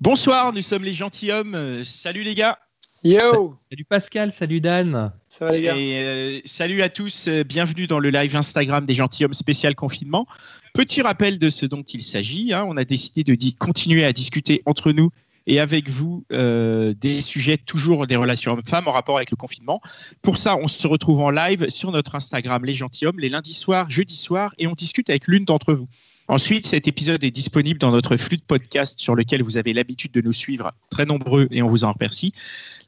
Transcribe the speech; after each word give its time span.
Bonsoir, 0.00 0.52
nous 0.52 0.62
sommes 0.62 0.84
les 0.84 0.94
gentilshommes. 0.94 1.82
Salut 1.84 2.22
les 2.22 2.36
gars. 2.36 2.60
Yo 3.02 3.56
Salut 3.68 3.84
Pascal, 3.84 4.32
salut 4.32 4.60
Dan. 4.60 5.10
Ça 5.28 5.46
va 5.46 5.50
les 5.50 5.62
gars 5.62 5.76
Et 5.76 5.98
euh, 6.04 6.40
salut 6.44 6.82
à 6.82 6.88
tous, 6.88 7.26
euh, 7.26 7.42
bienvenue 7.42 7.88
dans 7.88 7.98
le 7.98 8.10
live 8.10 8.36
Instagram 8.36 8.86
des 8.86 8.94
gentilshommes 8.94 9.34
spécial 9.34 9.74
confinement. 9.74 10.28
Petit 10.72 11.02
rappel 11.02 11.40
de 11.40 11.50
ce 11.50 11.66
dont 11.66 11.82
il 11.82 12.02
s'agit. 12.02 12.52
hein, 12.52 12.64
on 12.68 12.76
a 12.76 12.84
décidé 12.84 13.24
de 13.24 13.36
continuer 13.58 14.04
à 14.04 14.12
discuter 14.12 14.62
entre 14.66 14.92
nous 14.92 15.10
et 15.48 15.58
avec 15.58 15.88
vous 15.88 16.24
euh, 16.30 16.94
des 16.94 17.20
sujets 17.20 17.56
toujours 17.58 18.06
des 18.06 18.14
relations 18.14 18.52
hommes-femmes 18.52 18.86
en 18.86 18.92
rapport 18.92 19.16
avec 19.16 19.32
le 19.32 19.36
confinement. 19.36 19.80
Pour 20.22 20.36
ça, 20.36 20.56
on 20.56 20.68
se 20.68 20.86
retrouve 20.86 21.20
en 21.22 21.30
live 21.30 21.68
sur 21.70 21.90
notre 21.90 22.14
Instagram 22.14 22.64
Les 22.64 22.74
Gentilhommes 22.74 23.18
les 23.18 23.30
lundis 23.30 23.54
soirs, 23.54 23.90
jeudis 23.90 24.16
soirs 24.16 24.54
et 24.58 24.68
on 24.68 24.74
discute 24.74 25.10
avec 25.10 25.26
l'une 25.26 25.44
d'entre 25.44 25.74
vous. 25.74 25.88
Ensuite, 26.30 26.66
cet 26.66 26.86
épisode 26.86 27.24
est 27.24 27.30
disponible 27.30 27.78
dans 27.78 27.90
notre 27.90 28.18
flux 28.18 28.36
de 28.36 28.42
podcast 28.42 29.00
sur 29.00 29.14
lequel 29.14 29.42
vous 29.42 29.56
avez 29.56 29.72
l'habitude 29.72 30.12
de 30.12 30.20
nous 30.20 30.34
suivre, 30.34 30.74
très 30.90 31.06
nombreux, 31.06 31.48
et 31.50 31.62
on 31.62 31.70
vous 31.70 31.84
en 31.84 31.92
remercie. 31.92 32.34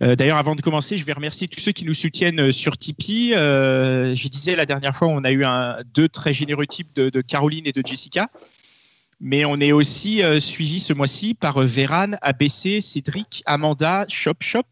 Euh, 0.03 0.15
D'ailleurs, 0.15 0.37
avant 0.37 0.55
de 0.55 0.61
commencer, 0.61 0.99
je 0.99 1.07
vais 1.07 1.15
remercier 1.15 1.49
tous 1.49 1.61
ceux 1.61 1.73
qui 1.73 1.87
nous 1.87 1.95
soutiennent 1.95 2.41
euh, 2.41 2.53
sur 2.53 2.77
Tipeee. 2.77 3.33
Euh, 3.35 4.15
je 4.15 4.29
disais 4.29 4.57
la 4.57 4.67
dernière 4.67 4.95
fois, 4.95 5.09
on 5.09 5.25
a 5.25 5.33
eu 5.33 5.47
deux 5.95 6.07
très 6.07 6.35
généreux 6.35 6.67
types 6.67 6.95
de, 6.95 7.21
Caroline 7.23 7.67
et 7.67 7.73
de 7.73 7.83
Jessica. 7.83 8.29
Mais 9.21 9.47
on 9.47 9.57
est 9.57 9.73
aussi 9.73 10.23
suivi 10.39 10.79
ce 10.79 10.93
mois-ci 10.93 11.35
par 11.35 11.61
Véran, 11.61 12.13
ABC, 12.23 12.81
Cédric, 12.81 13.43
Amanda, 13.47 14.07
Shop 14.09 14.35
Shop, 14.41 14.65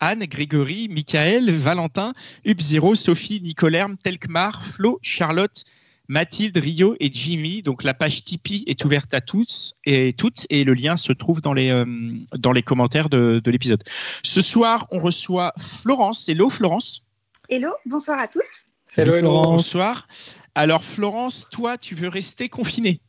Anne, 0.00 0.24
Grégory, 0.24 0.88
Michael, 0.88 1.50
Valentin, 1.50 2.12
Hub0, 2.46 2.94
Sophie, 2.94 3.40
Nicolerme, 3.40 3.96
Telkmar, 3.96 4.64
Flo, 4.64 4.98
Charlotte, 5.02 5.64
Mathilde, 6.08 6.56
Rio 6.56 6.96
et 7.00 7.10
Jimmy. 7.12 7.62
Donc 7.62 7.84
la 7.84 7.94
page 7.94 8.24
Tipeee 8.24 8.64
est 8.66 8.84
ouverte 8.84 9.14
à 9.14 9.20
tous 9.20 9.74
et 9.84 10.12
toutes 10.12 10.46
et 10.50 10.64
le 10.64 10.74
lien 10.74 10.96
se 10.96 11.12
trouve 11.12 11.40
dans 11.40 11.52
les, 11.52 11.70
euh, 11.72 11.84
dans 12.36 12.52
les 12.52 12.62
commentaires 12.62 13.08
de, 13.08 13.40
de 13.42 13.50
l'épisode. 13.50 13.82
Ce 14.22 14.40
soir, 14.40 14.86
on 14.90 14.98
reçoit 14.98 15.52
Florence. 15.58 16.28
Hello 16.28 16.50
Florence. 16.50 17.04
Hello, 17.48 17.70
bonsoir 17.86 18.18
à 18.18 18.28
tous. 18.28 18.46
Hello, 18.96 19.14
hello. 19.14 19.30
Florence. 19.30 19.48
Bonsoir. 19.48 20.08
Alors 20.54 20.84
Florence, 20.84 21.48
toi, 21.50 21.78
tu 21.78 21.94
veux 21.94 22.08
rester 22.08 22.48
confinée? 22.48 23.00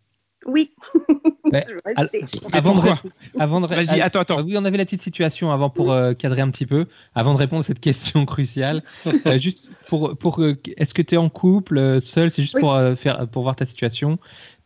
Oui. 0.45 0.73
Ouais, 1.51 1.65
Je 1.67 1.73
vais 1.73 1.79
rester. 1.85 2.25
Mais 2.51 2.55
Avant 2.57 2.73
de, 2.73 2.89
avant 3.37 3.61
de 3.61 3.67
Vas-y, 3.67 4.01
attends, 4.01 4.21
attends. 4.21 4.37
ah 4.39 4.41
oui, 4.41 4.55
on 4.57 4.65
avait 4.65 4.77
la 4.77 4.85
petite 4.85 5.03
situation 5.03 5.51
avant 5.51 5.69
pour 5.69 5.91
euh, 5.91 6.13
cadrer 6.15 6.41
un 6.41 6.49
petit 6.49 6.65
peu, 6.65 6.87
avant 7.13 7.33
de 7.33 7.37
répondre 7.37 7.61
à 7.61 7.65
cette 7.65 7.79
question 7.79 8.25
cruciale. 8.25 8.81
Euh, 9.05 9.37
juste 9.37 9.69
pour, 9.87 10.17
pour 10.17 10.41
euh, 10.41 10.55
est-ce 10.77 10.95
que 10.95 11.03
tu 11.03 11.13
es 11.13 11.17
en 11.17 11.29
couple, 11.29 12.01
seul? 12.01 12.31
C'est 12.31 12.41
juste 12.41 12.55
Oui. 12.55 12.61
pour, 12.61 12.73
euh, 12.73 12.95
faire, 12.95 13.27
pour 13.27 13.43
voir 13.43 13.55
ta 13.55 13.67
situation. 13.67 14.17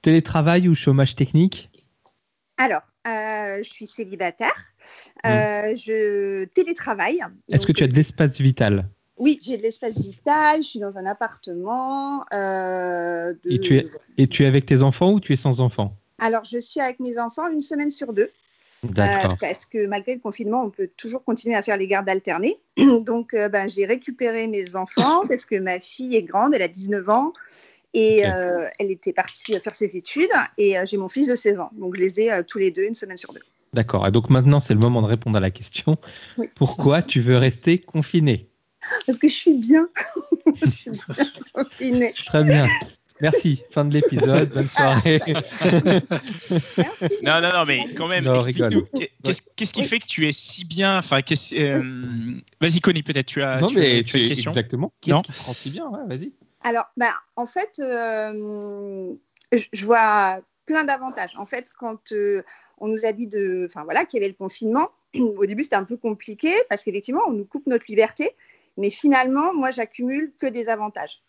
Télétravail 0.01 0.69
ou 0.69 0.75
chômage 0.75 1.15
technique? 1.15 1.69
Alors, 2.57 2.83
euh, 3.05 3.57
je 3.63 3.69
suis 3.69 3.87
célibataire. 3.87 4.55
Euh, 5.25 5.75
je 5.75 6.45
télétravaille. 6.45 7.19
Est-ce 7.49 7.67
que 7.67 7.73
tu 7.73 7.83
as 7.83 7.87
de 7.87 7.93
l'espace 7.95 8.39
vital? 8.39 8.87
Oui, 9.17 9.39
j'ai 9.41 9.57
de 9.57 9.63
l'espace 9.63 9.99
vital. 9.99 10.61
Je 10.61 10.67
suis 10.67 10.79
dans 10.79 10.97
un 10.97 11.05
appartement. 11.05 12.23
euh, 12.33 13.33
de- 13.43 13.51
Et 13.51 13.59
tu 13.59 13.77
es- 13.77 13.85
Et 14.17 14.27
tu 14.27 14.43
es 14.43 14.47
avec 14.47 14.65
tes 14.65 14.81
enfants 14.81 15.11
ou 15.13 15.19
tu 15.19 15.33
es 15.33 15.37
sans 15.37 15.59
enfants? 15.61 15.95
Alors, 16.19 16.43
je 16.45 16.57
suis 16.59 16.79
avec 16.79 16.99
mes 16.99 17.19
enfants 17.19 17.47
une 17.49 17.61
semaine 17.61 17.91
sur 17.91 18.13
deux. 18.13 18.31
euh, 18.83 18.89
D'accord. 18.89 19.37
parce 19.39 19.65
que 19.65 19.87
malgré 19.87 20.13
le 20.15 20.19
confinement, 20.19 20.61
on 20.63 20.69
peut 20.69 20.89
toujours 20.97 21.23
continuer 21.23 21.55
à 21.55 21.61
faire 21.61 21.77
les 21.77 21.87
gardes 21.87 22.09
alternées. 22.09 22.59
Donc, 22.77 23.33
euh, 23.33 23.49
ben, 23.49 23.67
j'ai 23.69 23.85
récupéré 23.85 24.47
mes 24.47 24.75
enfants 24.75 25.21
parce 25.27 25.45
que 25.45 25.55
ma 25.57 25.79
fille 25.79 26.15
est 26.15 26.23
grande, 26.23 26.53
elle 26.53 26.61
a 26.61 26.67
19 26.67 27.07
ans. 27.09 27.33
Et 27.93 28.27
euh, 28.27 28.67
elle 28.77 28.91
était 28.91 29.13
partie 29.13 29.57
faire 29.59 29.73
ses 29.73 29.95
études. 29.97 30.29
Et 30.57 30.75
j'ai 30.85 30.97
mon 30.97 31.07
fils 31.07 31.27
de 31.27 31.35
16 31.35 31.59
ans. 31.59 31.69
Donc, 31.73 31.95
je 31.95 32.01
les 32.01 32.19
ai 32.19 32.43
tous 32.45 32.57
les 32.59 32.69
deux 32.69 32.83
une 32.83 32.93
semaine 32.93 33.17
sur 33.17 33.33
deux. 33.33 33.41
D'accord. 33.73 34.05
Et 34.05 34.11
donc 34.11 34.29
maintenant, 34.29 34.59
c'est 34.59 34.73
le 34.73 34.79
moment 34.79 35.01
de 35.01 35.07
répondre 35.07 35.37
à 35.37 35.39
la 35.41 35.49
question. 35.51 35.97
Oui. 36.37 36.47
Pourquoi 36.55 37.01
tu 37.01 37.21
veux 37.21 37.37
rester 37.37 37.79
confiné 37.79 38.49
Parce 39.05 39.17
que 39.17 39.27
je 39.27 39.33
suis 39.33 39.53
bien. 39.53 39.89
je 40.63 40.69
suis 40.69 40.91
bien 40.91 41.31
confinée. 41.53 42.13
Très 42.25 42.43
bien. 42.43 42.65
Merci. 43.19 43.63
Fin 43.71 43.85
de 43.85 43.93
l'épisode. 43.93 44.49
Bonne 44.49 44.69
soirée. 44.69 45.19
Merci. 46.77 47.13
Non, 47.23 47.41
non, 47.41 47.51
non, 47.53 47.65
mais 47.65 47.93
quand 47.95 48.07
même, 48.07 48.27
explique-nous. 48.27 48.85
Qu'est-ce 49.55 49.73
qui 49.73 49.83
fait 49.83 49.99
que 49.99 50.05
tu 50.05 50.27
es 50.27 50.31
si 50.31 50.65
bien? 50.65 50.99
Enfin, 50.99 51.21
euh, 51.53 52.33
vas-y, 52.61 52.79
Connie, 52.79 53.03
peut-être 53.03 53.25
tu 53.25 53.41
as, 53.41 53.59
non, 53.59 53.67
tu 53.67 53.77
as- 53.77 53.81
mais 53.81 54.03
tu 54.03 54.15
as 54.15 54.19
tu 54.19 54.21
une 54.21 54.27
question? 54.29 54.51
exactement. 54.51 54.93
Non? 55.07 55.21
Qu'est-ce 55.21 55.37
qui 55.37 55.43
te 55.43 55.47
rend 55.47 55.53
si 55.53 55.69
bien? 55.71 55.87
Ouais, 55.87 56.17
Vas-y. 56.17 56.31
Alors, 56.61 56.85
bah, 56.97 57.13
en 57.35 57.45
fait, 57.45 57.79
euh, 57.79 59.13
je, 59.51 59.65
je 59.73 59.85
vois 59.85 60.39
plein 60.65 60.83
d'avantages. 60.83 61.33
En 61.37 61.45
fait, 61.45 61.67
quand 61.79 62.11
euh, 62.11 62.43
on 62.77 62.87
nous 62.87 63.05
a 63.05 63.13
dit 63.13 63.27
de, 63.27 63.65
enfin 63.67 63.83
voilà, 63.83 64.05
qu'il 64.05 64.19
y 64.19 64.23
avait 64.23 64.31
le 64.31 64.37
confinement, 64.37 64.89
au 65.15 65.45
début 65.45 65.63
c'était 65.63 65.75
un 65.77 65.85
peu 65.85 65.97
compliqué 65.97 66.51
parce 66.69 66.83
qu'effectivement 66.83 67.21
on 67.27 67.31
nous 67.33 67.45
coupe 67.45 67.65
notre 67.67 67.85
liberté, 67.87 68.31
mais 68.77 68.89
finalement, 68.89 69.53
moi, 69.53 69.71
j'accumule 69.71 70.31
que 70.39 70.47
des 70.47 70.69
avantages. 70.69 71.21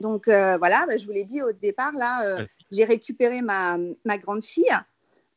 Donc 0.00 0.28
euh, 0.28 0.56
voilà, 0.58 0.84
bah, 0.86 0.96
je 0.96 1.06
vous 1.06 1.12
l'ai 1.12 1.24
dit 1.24 1.42
au 1.42 1.52
départ 1.52 1.92
là, 1.92 2.22
euh, 2.24 2.46
j'ai 2.70 2.84
récupéré 2.84 3.42
ma, 3.42 3.78
ma 4.04 4.18
grande 4.18 4.44
fille. 4.44 4.72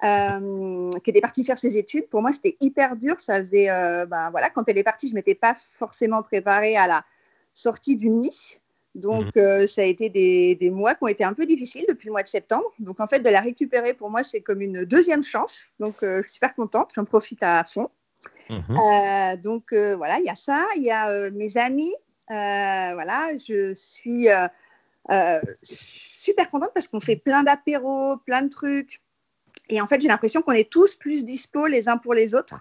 euh, 0.03 0.89
qui 1.03 1.09
était 1.09 1.21
partie 1.21 1.43
faire 1.43 1.57
ses 1.57 1.77
études. 1.77 2.07
Pour 2.09 2.21
moi, 2.21 2.31
c'était 2.33 2.57
hyper 2.59 2.95
dur. 2.95 3.19
Ça 3.19 3.39
faisait, 3.39 3.67
bah, 4.07 4.29
voilà, 4.31 4.49
quand 4.49 4.67
elle 4.67 4.77
est 4.77 4.83
partie, 4.83 5.07
je 5.09 5.15
m'étais 5.15 5.35
pas 5.35 5.55
forcément 5.55 6.21
préparée 6.23 6.75
à 6.77 6.87
la 6.87 7.05
sortie 7.53 7.95
du 7.95 8.09
nid. 8.09 8.59
Donc, 8.93 9.35
euh, 9.35 9.67
ça 9.67 9.81
a 9.81 9.85
été 9.85 10.09
des, 10.09 10.55
des 10.55 10.69
mois 10.69 10.95
qui 10.95 11.03
ont 11.03 11.07
été 11.07 11.25
un 11.25 11.33
peu 11.33 11.45
difficiles 11.45 11.85
depuis 11.89 12.07
le 12.07 12.13
mois 12.13 12.23
de 12.23 12.29
septembre. 12.29 12.71
Donc, 12.79 12.99
en 12.99 13.07
fait, 13.07 13.19
de 13.19 13.29
la 13.29 13.41
récupérer, 13.41 13.93
pour 13.93 14.09
moi, 14.09 14.23
c'est 14.23 14.41
comme 14.41 14.61
une 14.61 14.85
deuxième 14.85 15.23
chance. 15.23 15.67
Donc, 15.79 15.95
je 16.01 16.21
suis 16.21 16.33
super 16.33 16.55
contente. 16.55 16.91
J'en 16.95 17.03
profite 17.03 17.43
à 17.43 17.63
fond. 17.65 17.89
Mhm. 18.49 18.77
Euh, 18.77 19.37
donc, 19.37 19.73
euh, 19.73 19.95
voilà, 19.95 20.19
il 20.19 20.25
y 20.25 20.29
a 20.29 20.35
ça. 20.35 20.65
Il 20.75 20.83
y 20.83 20.91
a 20.91 21.09
euh, 21.09 21.31
mes 21.33 21.57
amis. 21.57 21.93
Voilà, 22.27 23.29
je 23.37 23.73
suis 23.75 24.27
super 25.61 26.49
contente 26.49 26.71
parce 26.73 26.87
qu'on 26.87 26.99
fait 26.99 27.15
plein 27.15 27.43
d'apéros, 27.43 28.17
plein 28.25 28.41
de 28.41 28.49
trucs. 28.49 29.01
Et 29.69 29.81
en 29.81 29.87
fait, 29.87 30.01
j'ai 30.01 30.07
l'impression 30.07 30.41
qu'on 30.41 30.51
est 30.51 30.69
tous 30.69 30.95
plus 30.95 31.25
dispo 31.25 31.67
les 31.67 31.89
uns 31.89 31.97
pour 31.97 32.13
les 32.13 32.35
autres 32.35 32.59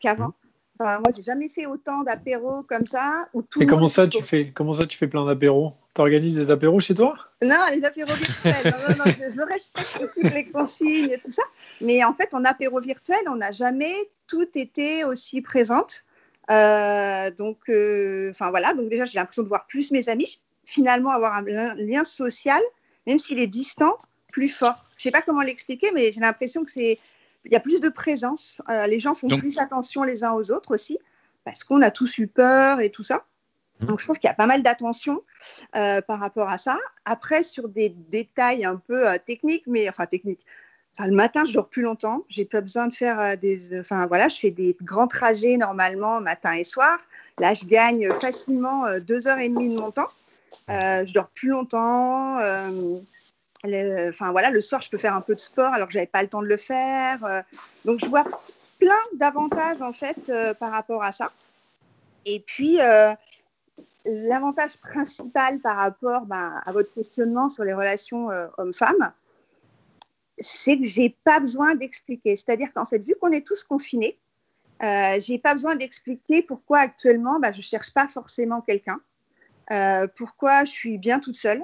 qu'avant. 0.00 0.32
Enfin, 0.80 1.00
moi, 1.00 1.10
j'ai 1.16 1.22
jamais 1.24 1.48
fait 1.48 1.66
autant 1.66 2.04
d'apéros 2.04 2.62
comme 2.62 2.86
ça. 2.86 3.28
Où 3.34 3.42
tout 3.42 3.60
Et 3.60 3.66
comment 3.66 3.88
ça, 3.88 4.06
dispo. 4.06 4.20
tu 4.20 4.24
fais 4.24 4.50
Comment 4.50 4.72
ça, 4.72 4.86
tu 4.86 4.96
fais 4.96 5.08
plein 5.08 5.26
d'apéros? 5.26 5.72
T'organises 5.98 6.36
des 6.36 6.50
apéros 6.52 6.78
chez 6.78 6.94
toi? 6.94 7.16
Non, 7.42 7.56
les 7.72 7.84
apéros 7.84 8.14
virtuels. 8.14 8.54
Non, 8.64 8.70
non, 8.94 9.04
non, 9.04 9.10
je, 9.10 9.34
je 9.34 9.40
respecte 9.52 9.98
toutes 10.14 10.32
les 10.32 10.48
consignes 10.48 11.10
et 11.10 11.18
tout 11.18 11.32
ça. 11.32 11.42
Mais 11.80 12.04
en 12.04 12.14
fait, 12.14 12.32
en 12.34 12.44
apéro 12.44 12.78
virtuel, 12.78 13.18
on 13.26 13.34
n'a 13.34 13.50
jamais 13.50 13.92
tout 14.28 14.46
été 14.54 15.02
aussi 15.02 15.40
présente. 15.42 16.04
Euh, 16.52 17.32
donc, 17.32 17.58
euh, 17.68 18.30
enfin 18.30 18.50
voilà. 18.50 18.74
Donc 18.74 18.88
déjà, 18.88 19.06
j'ai 19.06 19.18
l'impression 19.18 19.42
de 19.42 19.48
voir 19.48 19.66
plus 19.66 19.90
mes 19.90 20.08
amis. 20.08 20.40
Finalement, 20.64 21.10
avoir 21.10 21.34
un 21.34 21.42
lien, 21.42 21.74
lien 21.74 22.04
social, 22.04 22.62
même 23.08 23.18
s'il 23.18 23.40
est 23.40 23.48
distant, 23.48 23.96
plus 24.30 24.48
fort. 24.48 24.80
Je 24.96 25.02
sais 25.02 25.10
pas 25.10 25.22
comment 25.22 25.42
l'expliquer, 25.42 25.90
mais 25.92 26.12
j'ai 26.12 26.20
l'impression 26.20 26.64
que 26.64 26.70
c'est 26.70 26.98
il 27.44 27.52
y 27.52 27.56
a 27.56 27.60
plus 27.60 27.80
de 27.80 27.88
présence. 27.88 28.62
Euh, 28.68 28.86
les 28.86 29.00
gens 29.00 29.14
font 29.14 29.26
Donc- 29.26 29.40
plus 29.40 29.58
attention 29.58 30.04
les 30.04 30.22
uns 30.22 30.32
aux 30.32 30.52
autres 30.52 30.72
aussi, 30.72 30.96
parce 31.44 31.64
qu'on 31.64 31.82
a 31.82 31.90
tous 31.90 32.18
eu 32.18 32.28
peur 32.28 32.80
et 32.80 32.90
tout 32.90 33.02
ça. 33.02 33.24
Donc, 33.80 34.00
je 34.00 34.04
trouve 34.04 34.18
qu'il 34.18 34.28
y 34.28 34.30
a 34.30 34.34
pas 34.34 34.46
mal 34.46 34.62
d'attention 34.62 35.22
euh, 35.76 36.00
par 36.00 36.18
rapport 36.18 36.48
à 36.48 36.58
ça. 36.58 36.78
Après, 37.04 37.42
sur 37.42 37.68
des 37.68 37.90
détails 37.90 38.64
un 38.64 38.76
peu 38.76 39.08
euh, 39.08 39.18
techniques, 39.24 39.64
mais 39.66 39.88
enfin 39.88 40.06
techniques. 40.06 40.44
Le 40.98 41.12
matin, 41.12 41.44
je 41.44 41.52
dors 41.52 41.68
plus 41.68 41.82
longtemps. 41.82 42.24
J'ai 42.28 42.44
pas 42.44 42.60
besoin 42.60 42.88
de 42.88 42.92
faire 42.92 43.20
euh, 43.20 43.36
des. 43.36 43.78
Enfin, 43.78 44.06
voilà, 44.06 44.26
je 44.28 44.36
fais 44.36 44.50
des 44.50 44.76
grands 44.82 45.06
trajets 45.06 45.56
normalement 45.56 46.20
matin 46.20 46.54
et 46.54 46.64
soir. 46.64 46.98
Là, 47.38 47.54
je 47.54 47.66
gagne 47.66 48.12
facilement 48.14 48.98
deux 48.98 49.28
heures 49.28 49.38
et 49.38 49.48
demie 49.48 49.68
de 49.68 49.78
mon 49.78 49.92
temps. 49.92 50.08
Je 50.68 51.12
dors 51.12 51.28
plus 51.28 51.50
longtemps. 51.50 52.38
le- 53.64 54.08
Enfin, 54.08 54.32
voilà, 54.32 54.50
le 54.50 54.60
soir, 54.60 54.82
je 54.82 54.90
peux 54.90 54.98
faire 54.98 55.14
un 55.14 55.20
peu 55.20 55.36
de 55.36 55.40
sport 55.40 55.72
alors 55.72 55.86
que 55.86 55.92
j'avais 55.92 56.06
pas 56.06 56.22
le 56.22 56.28
temps 56.28 56.42
de 56.42 56.48
le 56.48 56.56
faire. 56.56 57.44
donc, 57.84 58.00
je 58.00 58.06
vois 58.06 58.24
plein 58.80 58.98
d'avantages 59.14 59.80
en 59.82 59.92
fait 59.92 60.32
par 60.58 60.72
rapport 60.72 61.04
à 61.04 61.12
ça. 61.12 61.30
Et 62.24 62.40
puis, 62.40 62.80
l'avantage 64.04 64.78
principal 64.78 65.60
par 65.60 65.76
rapport 65.76 66.26
ben, 66.26 66.60
à 66.64 66.72
votre 66.72 66.92
questionnement 66.92 67.48
sur 67.48 67.64
les 67.64 67.74
relations 67.74 68.30
euh, 68.30 68.46
hommes-femmes, 68.58 69.12
c'est 70.38 70.78
que 70.78 70.84
j'ai 70.84 71.16
pas 71.24 71.40
besoin 71.40 71.74
d'expliquer. 71.74 72.36
C'est-à-dire 72.36 72.72
qu'en 72.72 72.84
fait, 72.84 72.98
vu 72.98 73.14
qu'on 73.20 73.32
est 73.32 73.46
tous 73.46 73.64
confinés, 73.64 74.18
euh, 74.82 75.18
j'ai 75.20 75.38
pas 75.38 75.54
besoin 75.54 75.74
d'expliquer 75.74 76.42
pourquoi 76.42 76.78
actuellement 76.78 77.40
bah, 77.40 77.50
je 77.50 77.60
cherche 77.60 77.92
pas 77.92 78.06
forcément 78.06 78.60
quelqu'un, 78.60 79.00
euh, 79.72 80.06
pourquoi 80.16 80.64
je 80.64 80.70
suis 80.70 80.98
bien 80.98 81.18
toute 81.18 81.34
seule. 81.34 81.62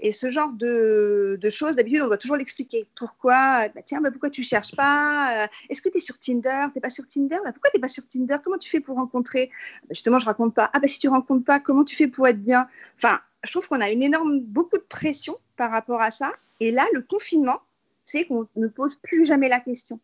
Et 0.00 0.12
ce 0.12 0.30
genre 0.30 0.52
de, 0.52 1.38
de 1.40 1.50
choses, 1.50 1.76
d'habitude, 1.76 2.02
on 2.02 2.06
doit 2.06 2.18
toujours 2.18 2.36
l'expliquer. 2.36 2.86
Pourquoi? 2.96 3.68
Bah, 3.74 3.82
Tiens, 3.84 4.00
bah, 4.00 4.10
pourquoi 4.10 4.30
tu 4.30 4.42
cherches 4.42 4.74
pas? 4.76 5.44
Euh, 5.44 5.46
Est-ce 5.68 5.82
que 5.82 5.88
tu 5.88 5.98
es 5.98 6.00
sur 6.00 6.18
Tinder? 6.18 6.66
Tu 6.72 6.80
pas 6.80 6.90
sur 6.90 7.06
Tinder? 7.08 7.38
Bah, 7.44 7.52
Pourquoi 7.52 7.70
tu 7.74 7.80
pas 7.80 7.88
sur 7.88 8.06
Tinder? 8.06 8.36
Comment 8.42 8.58
tu 8.58 8.68
fais 8.68 8.80
pour 8.80 8.96
rencontrer? 8.96 9.50
Bah, 9.82 9.88
Justement, 9.90 10.18
je 10.18 10.26
raconte 10.26 10.54
pas. 10.54 10.70
Ah, 10.72 10.78
bah, 10.80 10.88
si 10.88 10.98
tu 10.98 11.08
rencontres 11.08 11.44
pas, 11.44 11.60
comment 11.60 11.84
tu 11.84 11.96
fais 11.96 12.06
pour 12.06 12.26
être 12.28 12.42
bien? 12.42 12.68
Enfin, 12.96 13.20
je 13.44 13.50
trouve 13.50 13.68
qu'on 13.68 13.80
a 13.80 13.90
une 13.90 14.02
énorme, 14.02 14.40
beaucoup 14.40 14.78
de 14.78 14.86
pression 14.88 15.36
par 15.56 15.70
rapport 15.70 16.00
à 16.00 16.10
ça. 16.10 16.32
Et 16.60 16.70
là, 16.70 16.86
le 16.92 17.02
confinement, 17.02 17.60
c'est 18.04 18.24
qu'on 18.26 18.48
ne 18.56 18.68
pose 18.68 18.96
plus 18.96 19.24
jamais 19.24 19.48
la 19.48 19.60
question. 19.60 20.00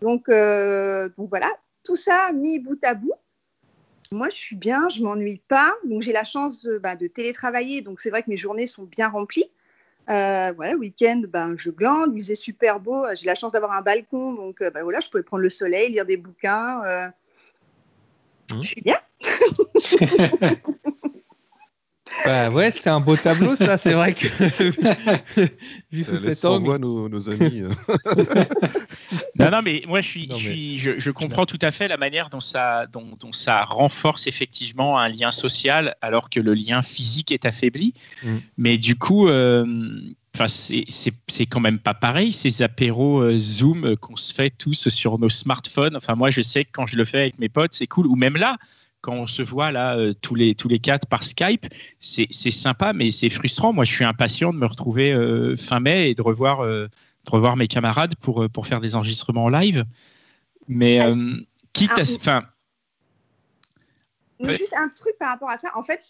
Donc, 0.00 0.28
euh, 0.28 1.08
donc 1.16 1.28
voilà, 1.28 1.50
tout 1.84 1.96
ça 1.96 2.32
mis 2.32 2.60
bout 2.60 2.78
à 2.84 2.94
bout, 2.94 3.12
moi, 4.12 4.28
je 4.30 4.36
suis 4.36 4.56
bien, 4.56 4.88
je 4.88 5.02
m'ennuie 5.02 5.40
pas. 5.48 5.74
Donc, 5.84 6.02
j'ai 6.02 6.12
la 6.12 6.24
chance 6.24 6.62
de, 6.62 6.78
bah, 6.78 6.96
de 6.96 7.06
télétravailler. 7.06 7.82
Donc, 7.82 8.00
c'est 8.00 8.10
vrai 8.10 8.22
que 8.22 8.30
mes 8.30 8.36
journées 8.36 8.66
sont 8.66 8.84
bien 8.84 9.08
remplies. 9.08 9.50
Euh, 10.08 10.52
voilà, 10.56 10.74
week-end, 10.74 11.22
ben, 11.28 11.54
je 11.58 11.70
glande. 11.70 12.16
Il 12.16 12.22
faisait 12.22 12.34
super 12.34 12.80
beau. 12.80 13.04
J'ai 13.14 13.26
la 13.26 13.34
chance 13.34 13.52
d'avoir 13.52 13.72
un 13.72 13.82
balcon. 13.82 14.32
Donc, 14.32 14.62
euh, 14.62 14.70
bah, 14.70 14.82
voilà, 14.82 15.00
je 15.00 15.08
pouvais 15.10 15.22
prendre 15.22 15.42
le 15.42 15.50
soleil, 15.50 15.92
lire 15.92 16.06
des 16.06 16.16
bouquins. 16.16 16.82
Euh, 16.84 17.08
Mmh. 18.50 18.62
Je 18.62 18.68
suis 18.68 18.80
bien. 18.80 18.98
Bah 22.24 22.50
ouais, 22.50 22.70
c'est 22.72 22.88
un 22.90 23.00
beau 23.00 23.16
tableau, 23.16 23.54
ça. 23.56 23.78
C'est 23.78 23.92
vrai 23.94 24.12
que 24.14 24.26
vu 25.92 26.02
Ça 26.02 26.12
laisse 26.12 26.40
sans 26.40 26.58
voix 26.58 26.78
nos, 26.78 27.08
nos 27.08 27.30
amis. 27.30 27.62
Non, 29.38 29.50
non, 29.50 29.62
mais 29.62 29.82
moi, 29.86 30.00
je, 30.00 30.08
suis, 30.08 30.26
Non, 30.26 30.34
je, 30.34 30.48
mais- 30.48 30.54
suis- 30.54 30.78
je, 30.78 30.98
je 30.98 31.10
comprends 31.12 31.46
tout 31.46 31.58
à 31.62 31.70
fait 31.70 31.86
la 31.86 31.96
manière 31.96 32.28
dont 32.28 32.40
ça, 32.40 32.86
dont, 32.92 33.06
dont 33.20 33.32
ça 33.32 33.62
renforce 33.62 34.26
effectivement 34.26 34.98
un 34.98 35.08
lien 35.08 35.30
social 35.30 35.94
alors 36.02 36.28
que 36.28 36.40
le 36.40 36.54
lien 36.54 36.82
physique 36.82 37.30
est 37.30 37.46
affaibli. 37.46 37.94
Mm. 38.24 38.36
Mais 38.58 38.78
du 38.78 38.96
coup, 38.96 39.28
euh, 39.28 39.64
enfin, 40.34 40.48
c'est 40.48 40.84
c'est- 40.88 41.14
c'est 41.28 41.46
quand 41.46 41.60
même 41.60 41.78
pas 41.78 41.94
pareil, 41.94 42.32
ces 42.32 42.62
apéros 42.62 43.20
euh, 43.20 43.38
Zoom 43.38 43.84
euh, 43.86 43.96
qu'on 43.96 44.16
se 44.16 44.34
fait 44.34 44.50
tous 44.50 44.88
sur 44.88 45.18
nos 45.20 45.28
smartphones. 45.28 45.96
Enfin, 45.96 46.16
moi, 46.16 46.30
je 46.30 46.40
sais 46.40 46.64
que 46.64 46.70
quand 46.72 46.86
je 46.86 46.96
le 46.96 47.04
fais 47.04 47.18
avec 47.20 47.38
mes 47.38 47.48
potes, 47.48 47.74
c'est 47.74 47.86
cool. 47.86 48.08
Ou 48.08 48.16
même 48.16 48.36
là, 48.36 48.56
quand 49.00 49.12
on 49.12 49.26
se 49.26 49.42
voit 49.42 49.70
là 49.70 49.96
euh, 49.96 50.12
tous 50.12 50.34
les 50.34 50.54
tous 50.54 50.68
les 50.68 50.78
quatre 50.78 51.06
par 51.06 51.24
Skype, 51.24 51.66
c'est 51.98 52.30
sympa, 52.32 52.92
mais 52.92 53.10
c'est 53.10 53.28
frustrant. 53.28 53.72
Moi, 53.72 53.84
je 53.84 53.92
suis 53.92 54.04
impatient 54.04 54.52
de 54.52 54.58
me 54.58 54.66
retrouver 54.66 55.12
euh, 55.12 55.56
fin 55.56 55.80
mai 55.80 56.10
et 56.10 56.14
de 56.14 56.22
revoir 56.22 56.60
euh, 56.60 56.88
de 57.24 57.30
revoir 57.30 57.56
mes 57.56 57.68
camarades 57.68 58.14
pour 58.16 58.48
pour 58.50 58.66
faire 58.66 58.80
des 58.80 58.96
enregistrements 58.96 59.44
en 59.44 59.48
live. 59.48 59.84
Mais 60.66 61.00
quitte 61.72 61.92
à, 61.92 62.02
Ah, 62.02 62.14
enfin, 62.16 62.44
Mais 64.40 64.56
juste 64.56 64.74
un 64.74 64.88
truc 64.88 65.16
par 65.18 65.30
rapport 65.30 65.50
à 65.50 65.58
ça. 65.58 65.70
En 65.74 65.82
fait, 65.82 66.02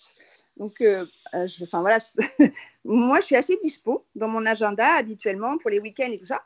donc, 0.59 0.81
euh, 0.81 1.07
je, 1.33 1.65
enfin 1.65 1.81
voilà, 1.81 1.99
moi, 2.85 3.21
je 3.21 3.27
suis 3.27 3.37
assez 3.37 3.57
dispo 3.63 4.07
dans 4.15 4.29
mon 4.29 4.45
agenda 4.45 4.87
habituellement 4.95 5.57
pour 5.59 5.71
les 5.71 5.81
week-ends 5.81 6.11
et 6.11 6.19
tout 6.19 6.27
ça. 6.27 6.43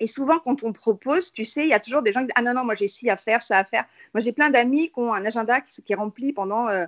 Et 0.00 0.06
souvent, 0.06 0.38
quand 0.38 0.62
on 0.62 0.72
propose, 0.72 1.32
tu 1.32 1.44
sais, 1.44 1.62
il 1.62 1.68
y 1.68 1.74
a 1.74 1.80
toujours 1.80 2.02
des 2.02 2.12
gens 2.12 2.20
qui 2.20 2.26
disent 2.26 2.34
Ah 2.36 2.42
non, 2.42 2.54
non, 2.54 2.64
moi 2.64 2.74
j'ai 2.74 2.88
ci 2.88 3.10
à 3.10 3.16
faire, 3.16 3.42
ça 3.42 3.58
à 3.58 3.64
faire. 3.64 3.84
Moi, 4.14 4.20
j'ai 4.20 4.32
plein 4.32 4.50
d'amis 4.50 4.90
qui 4.90 4.98
ont 4.98 5.12
un 5.12 5.24
agenda 5.24 5.60
qui, 5.60 5.82
est 5.92 5.94
rempli 5.96 6.32
pendant 6.32 6.68
euh, 6.68 6.86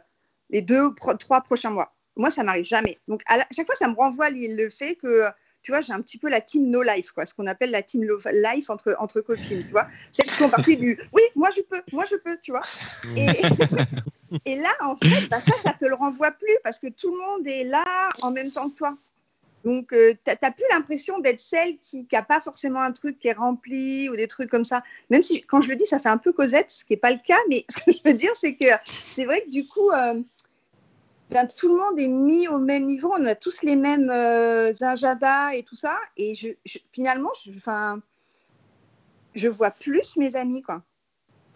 les 0.50 0.62
deux, 0.62 0.94
pro- 0.94 1.14
trois 1.14 1.40
prochains 1.40 1.70
mois. 1.70 1.94
Moi, 2.16 2.30
ça 2.30 2.42
m'arrive 2.42 2.64
jamais. 2.64 2.98
Donc, 3.08 3.22
à 3.26 3.38
chaque 3.50 3.66
fois, 3.66 3.74
ça 3.74 3.88
me 3.88 3.94
renvoie 3.94 4.30
le 4.30 4.68
fait 4.68 4.94
que, 4.94 5.26
tu 5.62 5.72
vois, 5.72 5.80
j'ai 5.80 5.92
un 5.92 6.00
petit 6.00 6.18
peu 6.18 6.28
la 6.28 6.40
team 6.40 6.68
no 6.68 6.82
life, 6.82 7.12
quoi, 7.12 7.26
ce 7.26 7.34
qu'on 7.34 7.46
appelle 7.46 7.70
la 7.70 7.82
team 7.82 8.04
life 8.32 8.70
entre, 8.70 9.20
copines, 9.20 9.62
tu 9.62 9.70
vois. 9.70 9.86
Celles 10.10 10.26
qui 10.26 10.36
sont 10.36 10.48
parties 10.48 10.76
du 10.76 11.00
Oui, 11.12 11.22
moi 11.34 11.50
je 11.54 11.62
peux, 11.62 11.80
moi 11.92 12.04
je 12.04 12.16
peux, 12.16 12.38
tu 12.38 12.50
vois. 12.50 12.62
Et, 13.16 13.42
et 14.44 14.56
là, 14.56 14.70
en 14.80 14.96
fait, 14.96 15.28
bah, 15.30 15.40
ça, 15.40 15.52
ça 15.62 15.72
te 15.72 15.84
le 15.84 15.94
renvoie 15.94 16.30
plus 16.30 16.56
parce 16.62 16.78
que 16.78 16.88
tout 16.88 17.14
le 17.14 17.20
monde 17.20 17.46
est 17.46 17.64
là 17.64 17.84
en 18.22 18.30
même 18.30 18.50
temps 18.50 18.70
que 18.70 18.74
toi. 18.76 18.96
Donc, 19.64 19.92
euh, 19.92 20.14
tu 20.24 20.32
n'as 20.42 20.50
plus 20.50 20.64
l'impression 20.70 21.18
d'être 21.18 21.40
celle 21.40 21.78
qui 21.78 22.06
n'a 22.10 22.22
pas 22.22 22.40
forcément 22.40 22.80
un 22.80 22.92
truc 22.92 23.18
qui 23.18 23.28
est 23.28 23.34
rempli 23.34 24.08
ou 24.08 24.16
des 24.16 24.28
trucs 24.28 24.50
comme 24.50 24.64
ça. 24.64 24.82
Même 25.10 25.22
si, 25.22 25.42
quand 25.42 25.60
je 25.60 25.68
le 25.68 25.76
dis, 25.76 25.86
ça 25.86 25.98
fait 25.98 26.08
un 26.08 26.18
peu 26.18 26.32
Cosette, 26.32 26.70
ce 26.70 26.84
qui 26.84 26.94
n'est 26.94 26.98
pas 26.98 27.10
le 27.10 27.18
cas. 27.18 27.38
Mais 27.48 27.66
ce 27.70 27.76
que 27.78 27.92
je 27.92 27.98
veux 28.04 28.14
dire, 28.14 28.34
c'est 28.34 28.54
que 28.54 28.66
c'est 29.08 29.24
vrai 29.24 29.42
que 29.42 29.50
du 29.50 29.66
coup, 29.66 29.90
euh, 29.90 30.20
ben, 31.30 31.46
tout 31.56 31.68
le 31.68 31.76
monde 31.76 31.98
est 32.00 32.08
mis 32.08 32.48
au 32.48 32.58
même 32.58 32.86
niveau. 32.86 33.12
On 33.16 33.24
a 33.26 33.34
tous 33.34 33.62
les 33.62 33.76
mêmes 33.76 34.10
euh, 34.10 34.72
agendas 34.80 35.52
et 35.52 35.62
tout 35.62 35.76
ça. 35.76 35.96
Et 36.16 36.34
je, 36.34 36.48
je- 36.64 36.78
finalement, 36.92 37.30
je, 37.44 37.52
je 39.34 39.48
vois 39.48 39.70
plus 39.70 40.16
mes 40.16 40.36
amis. 40.36 40.62
Quoi. 40.62 40.82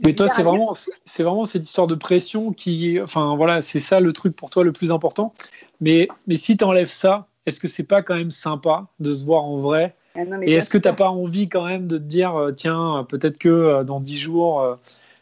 Mais 0.01 0.15
toi, 0.15 0.29
c'est 0.29 0.43
vraiment, 0.43 0.75
c'est 1.05 1.23
vraiment 1.23 1.45
cette 1.45 1.63
histoire 1.63 1.87
de 1.87 1.95
pression 1.95 2.53
qui, 2.53 3.01
enfin 3.01 3.37
voilà, 3.37 3.63
c'est 3.63 3.81
ça 3.81 4.01
le 4.01 4.13
truc 4.13 4.37
pour 4.37 4.51
toi 4.51 4.65
le 4.65 4.73
plus 4.73 4.93
important. 4.93 5.33
Mais, 5.81 6.09
mais 6.27 6.37
si 6.37 6.57
tu 6.57 6.65
enlèves 6.65 6.91
ça, 6.91 7.29
est-ce 7.47 7.61
que 7.61 7.69
c'est 7.69 7.85
pas 7.85 8.03
quand 8.03 8.15
même 8.17 8.31
sympa 8.31 8.87
de 9.01 9.13
se 9.15 9.25
voir 9.25 9.45
en 9.45 9.57
vrai 9.57 9.95
Ah 10.15 10.25
non, 10.25 10.39
mais 10.39 10.49
Et 10.49 10.53
est-ce 10.55 10.71
que 10.71 10.79
tu 10.79 10.89
n'as 10.89 10.93
sûr. 10.97 11.05
pas 11.07 11.11
envie 11.11 11.49
quand 11.49 11.65
même 11.67 11.87
de 11.87 11.99
te 11.99 12.03
dire, 12.03 12.35
euh, 12.35 12.53
tiens, 12.53 12.99
euh, 12.99 13.03
peut-être 13.03 13.39
que 13.39 13.49
euh, 13.49 13.85
dans 13.85 14.01
10 14.01 14.17
jours, 14.19 14.79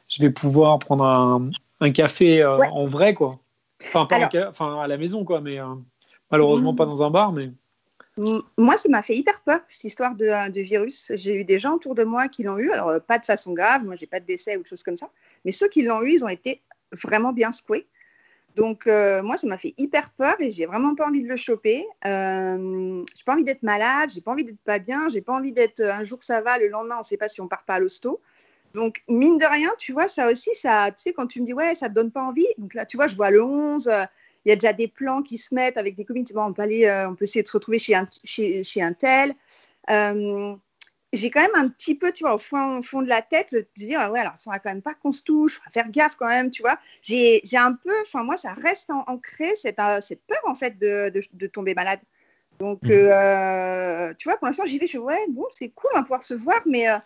je 0.08 0.22
vais 0.22 0.30
pouvoir 0.30 0.78
prendre 0.78 1.04
un, 1.04 1.50
un 1.80 1.90
café 1.90 2.44
Ouais. 2.46 2.68
en 2.72 2.86
vrai, 2.86 3.14
quoi 3.14 3.30
Enfin, 3.84 4.06
pas 4.06 4.16
en 4.16 4.18
Alors- 4.18 4.32
ca- 4.32 4.48
enfin, 4.48 4.80
à 4.80 4.86
la 4.86 4.96
maison, 4.96 5.24
quoi, 5.24 5.40
mais 5.40 5.58
malheureusement 6.30 6.70
Mhm. 6.72 6.76
pas 6.76 6.86
dans 6.86 7.02
un 7.02 7.10
bar, 7.10 7.32
mais. 7.32 7.50
Moi, 8.58 8.76
ça 8.76 8.90
m'a 8.90 9.02
fait 9.02 9.16
hyper 9.16 9.40
peur, 9.40 9.60
cette 9.68 9.84
histoire 9.84 10.14
de, 10.14 10.50
de 10.50 10.60
virus. 10.60 11.10
J'ai 11.14 11.34
eu 11.34 11.44
des 11.44 11.58
gens 11.58 11.76
autour 11.76 11.94
de 11.94 12.04
moi 12.04 12.28
qui 12.28 12.42
l'ont 12.42 12.58
eu. 12.58 12.70
Alors, 12.70 13.00
pas 13.00 13.18
de 13.18 13.24
façon 13.24 13.54
grave, 13.54 13.84
moi, 13.86 13.96
j'ai 13.96 14.06
pas 14.06 14.20
de 14.20 14.26
décès 14.26 14.56
ou 14.58 14.62
de 14.62 14.66
choses 14.66 14.82
comme 14.82 14.98
ça. 14.98 15.08
Mais 15.46 15.50
ceux 15.50 15.68
qui 15.68 15.82
l'ont 15.82 16.02
eu, 16.02 16.12
ils 16.12 16.24
ont 16.24 16.28
été 16.28 16.60
vraiment 16.92 17.32
bien 17.32 17.52
secoués. 17.52 17.86
Donc, 18.54 18.86
euh, 18.86 19.22
moi, 19.22 19.36
ça 19.36 19.46
m'a 19.46 19.56
fait 19.56 19.74
hyper 19.78 20.10
peur 20.10 20.36
et 20.38 20.50
j'ai 20.50 20.66
vraiment 20.66 20.94
pas 20.94 21.06
envie 21.06 21.22
de 21.22 21.28
le 21.28 21.36
choper. 21.36 21.86
Euh, 22.04 23.02
j'ai 23.16 23.24
pas 23.24 23.32
envie 23.32 23.44
d'être 23.44 23.62
malade, 23.62 24.10
j'ai 24.14 24.20
pas 24.20 24.32
envie 24.32 24.44
d'être 24.44 24.60
pas 24.64 24.78
bien, 24.78 25.08
j'ai 25.08 25.22
pas 25.22 25.32
envie 25.32 25.52
d'être 25.52 25.80
euh, 25.80 25.92
un 25.92 26.04
jour 26.04 26.22
ça 26.22 26.42
va, 26.42 26.58
le 26.58 26.68
lendemain, 26.68 26.96
on 27.00 27.02
sait 27.02 27.16
pas 27.16 27.28
si 27.28 27.40
on 27.40 27.48
part 27.48 27.64
pas 27.64 27.74
à 27.74 27.78
l'hosto. 27.78 28.20
Donc, 28.74 29.02
mine 29.08 29.38
de 29.38 29.44
rien, 29.44 29.70
tu 29.78 29.92
vois, 29.92 30.08
ça 30.08 30.30
aussi, 30.30 30.50
ça, 30.54 30.90
tu 30.90 31.02
sais, 31.02 31.12
quand 31.12 31.26
tu 31.26 31.40
me 31.40 31.46
dis, 31.46 31.54
ouais, 31.54 31.74
ça 31.74 31.88
te 31.88 31.94
donne 31.94 32.10
pas 32.10 32.22
envie. 32.22 32.46
Donc 32.58 32.74
là, 32.74 32.84
tu 32.84 32.96
vois, 32.96 33.06
je 33.06 33.16
vois 33.16 33.30
le 33.30 33.42
11, 33.42 33.88
euh, 33.88 34.04
il 34.44 34.50
y 34.50 34.52
a 34.52 34.56
déjà 34.56 34.72
des 34.72 34.88
plans 34.88 35.22
qui 35.22 35.38
se 35.38 35.54
mettent 35.54 35.78
avec 35.78 35.94
des. 35.96 36.04
C'est 36.26 36.34
bon, 36.34 36.44
on 36.44 36.52
peut 36.52 36.62
aller, 36.62 36.90
on 37.08 37.14
peut 37.14 37.24
essayer 37.24 37.42
de 37.42 37.48
se 37.48 37.52
retrouver 37.52 37.78
chez 37.78 37.94
un, 37.94 38.08
chez, 38.24 38.64
chez 38.64 38.82
un 38.82 38.92
tel. 38.92 39.32
J'ai 41.12 41.30
quand 41.30 41.42
même 41.42 41.54
un 41.54 41.68
petit 41.68 41.94
peu, 41.94 42.10
tu 42.10 42.24
vois, 42.24 42.34
au 42.34 42.38
fond, 42.38 42.78
au 42.78 42.82
fond 42.82 43.02
de 43.02 43.08
la 43.08 43.20
tête, 43.20 43.52
le, 43.52 43.60
de 43.60 43.68
dire, 43.76 44.00
ah 44.00 44.10
ouais, 44.10 44.20
alors, 44.20 44.32
il 44.38 44.42
faudra 44.42 44.58
quand 44.58 44.70
même 44.70 44.80
pas 44.80 44.94
qu'on 44.94 45.12
se 45.12 45.22
touche, 45.22 45.56
faudra 45.56 45.70
faire 45.70 45.90
gaffe 45.90 46.16
quand 46.16 46.28
même, 46.28 46.50
tu 46.50 46.62
vois. 46.62 46.78
J'ai 47.02 47.42
un 47.54 47.74
peu, 47.74 47.92
enfin, 48.00 48.22
moi, 48.22 48.36
ça 48.38 48.54
reste 48.54 48.90
en- 48.90 49.04
ancré, 49.06 49.54
cette, 49.54 49.78
euh, 49.78 50.00
cette 50.00 50.22
peur, 50.26 50.40
en 50.46 50.54
fait, 50.54 50.78
de, 50.78 51.10
de, 51.10 51.20
de 51.34 51.46
tomber 51.46 51.74
malade. 51.74 52.00
Donc, 52.60 52.80
Mhm. 52.84 52.92
euh, 52.94 54.14
tu 54.14 54.28
vois, 54.28 54.38
pour 54.38 54.46
l'instant, 54.46 54.64
j'y 54.66 54.78
vais, 54.78 54.86
je 54.86 54.96
ouais, 54.98 55.26
bon, 55.28 55.44
c'est 55.50 55.68
cool, 55.70 55.90
on 55.92 55.98
va 55.98 56.02
pouvoir 56.02 56.22
se 56.22 56.34
voir, 56.34 56.60
mais 56.64 56.88
euh, 56.88 56.96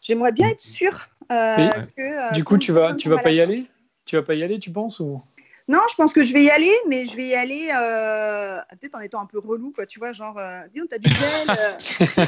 j'aimerais 0.00 0.32
bien 0.32 0.48
être 0.48 0.60
sûre 0.60 1.08
euh, 1.30 1.68
que. 1.96 2.34
du 2.34 2.42
coup, 2.42 2.58
tu 2.58 2.72
vas, 2.72 2.94
tu 2.94 3.08
vas 3.08 3.18
pas 3.18 3.30
y 3.30 3.40
aller? 3.40 3.66
Tu 4.04 4.16
vas 4.16 4.22
pas 4.22 4.34
y 4.34 4.42
aller, 4.42 4.58
tu 4.58 4.72
penses 4.72 5.00
ou... 5.00 5.22
Non, 5.68 5.80
je 5.90 5.94
pense 5.96 6.14
que 6.14 6.24
je 6.24 6.32
vais 6.32 6.44
y 6.44 6.50
aller, 6.50 6.72
mais 6.88 7.06
je 7.06 7.14
vais 7.14 7.26
y 7.26 7.34
aller 7.34 7.68
euh, 7.76 8.58
peut-être 8.80 8.94
en 8.94 9.00
étant 9.00 9.20
un 9.20 9.26
peu 9.26 9.38
relou, 9.38 9.70
quoi, 9.70 9.84
tu 9.86 9.98
vois, 9.98 10.12
genre, 10.14 10.38
euh, 10.38 10.60
dis 10.72 10.80
donc, 10.80 10.88
t'as 10.88 10.98
du 10.98 11.10
gel. 11.10 11.48
euh, 11.58 12.24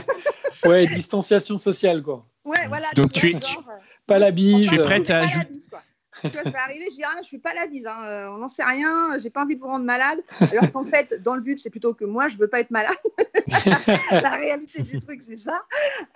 Ouais, 0.68 0.86
distanciation 0.86 1.56
sociale, 1.56 2.02
quoi. 2.02 2.26
Ouais, 2.44 2.58
voilà. 2.68 2.88
Donc, 2.94 3.12
tu 3.12 3.28
es- 3.30 3.40
genre, 3.40 3.64
Pas 4.06 4.18
la 4.18 4.30
bise. 4.30 4.68
Tu 4.68 4.74
es 4.74 4.78
prête 4.82 5.10
à 5.10 5.18
ajouter. 5.20 5.46
Tu 6.22 6.28
vois, 6.28 6.42
je 6.44 6.50
vais 6.50 6.58
arriver, 6.58 6.84
je 6.90 6.96
dis 6.96 7.04
ah, 7.04 7.18
je 7.22 7.26
suis 7.28 7.38
pas 7.38 7.54
la 7.54 7.66
bise, 7.66 7.86
hein, 7.86 7.96
euh, 8.04 8.28
on 8.30 8.38
n'en 8.38 8.48
sait 8.48 8.64
rien, 8.64 9.18
j'ai 9.22 9.30
pas 9.30 9.42
envie 9.44 9.56
de 9.56 9.60
vous 9.60 9.66
rendre 9.66 9.84
malade. 9.84 10.18
Alors 10.40 10.70
qu'en 10.72 10.84
fait, 10.84 11.22
dans 11.22 11.34
le 11.34 11.40
but, 11.40 11.58
c'est 11.58 11.70
plutôt 11.70 11.94
que 11.94 12.04
moi, 12.04 12.28
je 12.28 12.36
veux 12.36 12.48
pas 12.48 12.60
être 12.60 12.70
malade. 12.70 12.94
la 14.10 14.30
réalité 14.36 14.82
du 14.82 14.98
truc, 14.98 15.22
c'est 15.22 15.36
ça. 15.38 15.62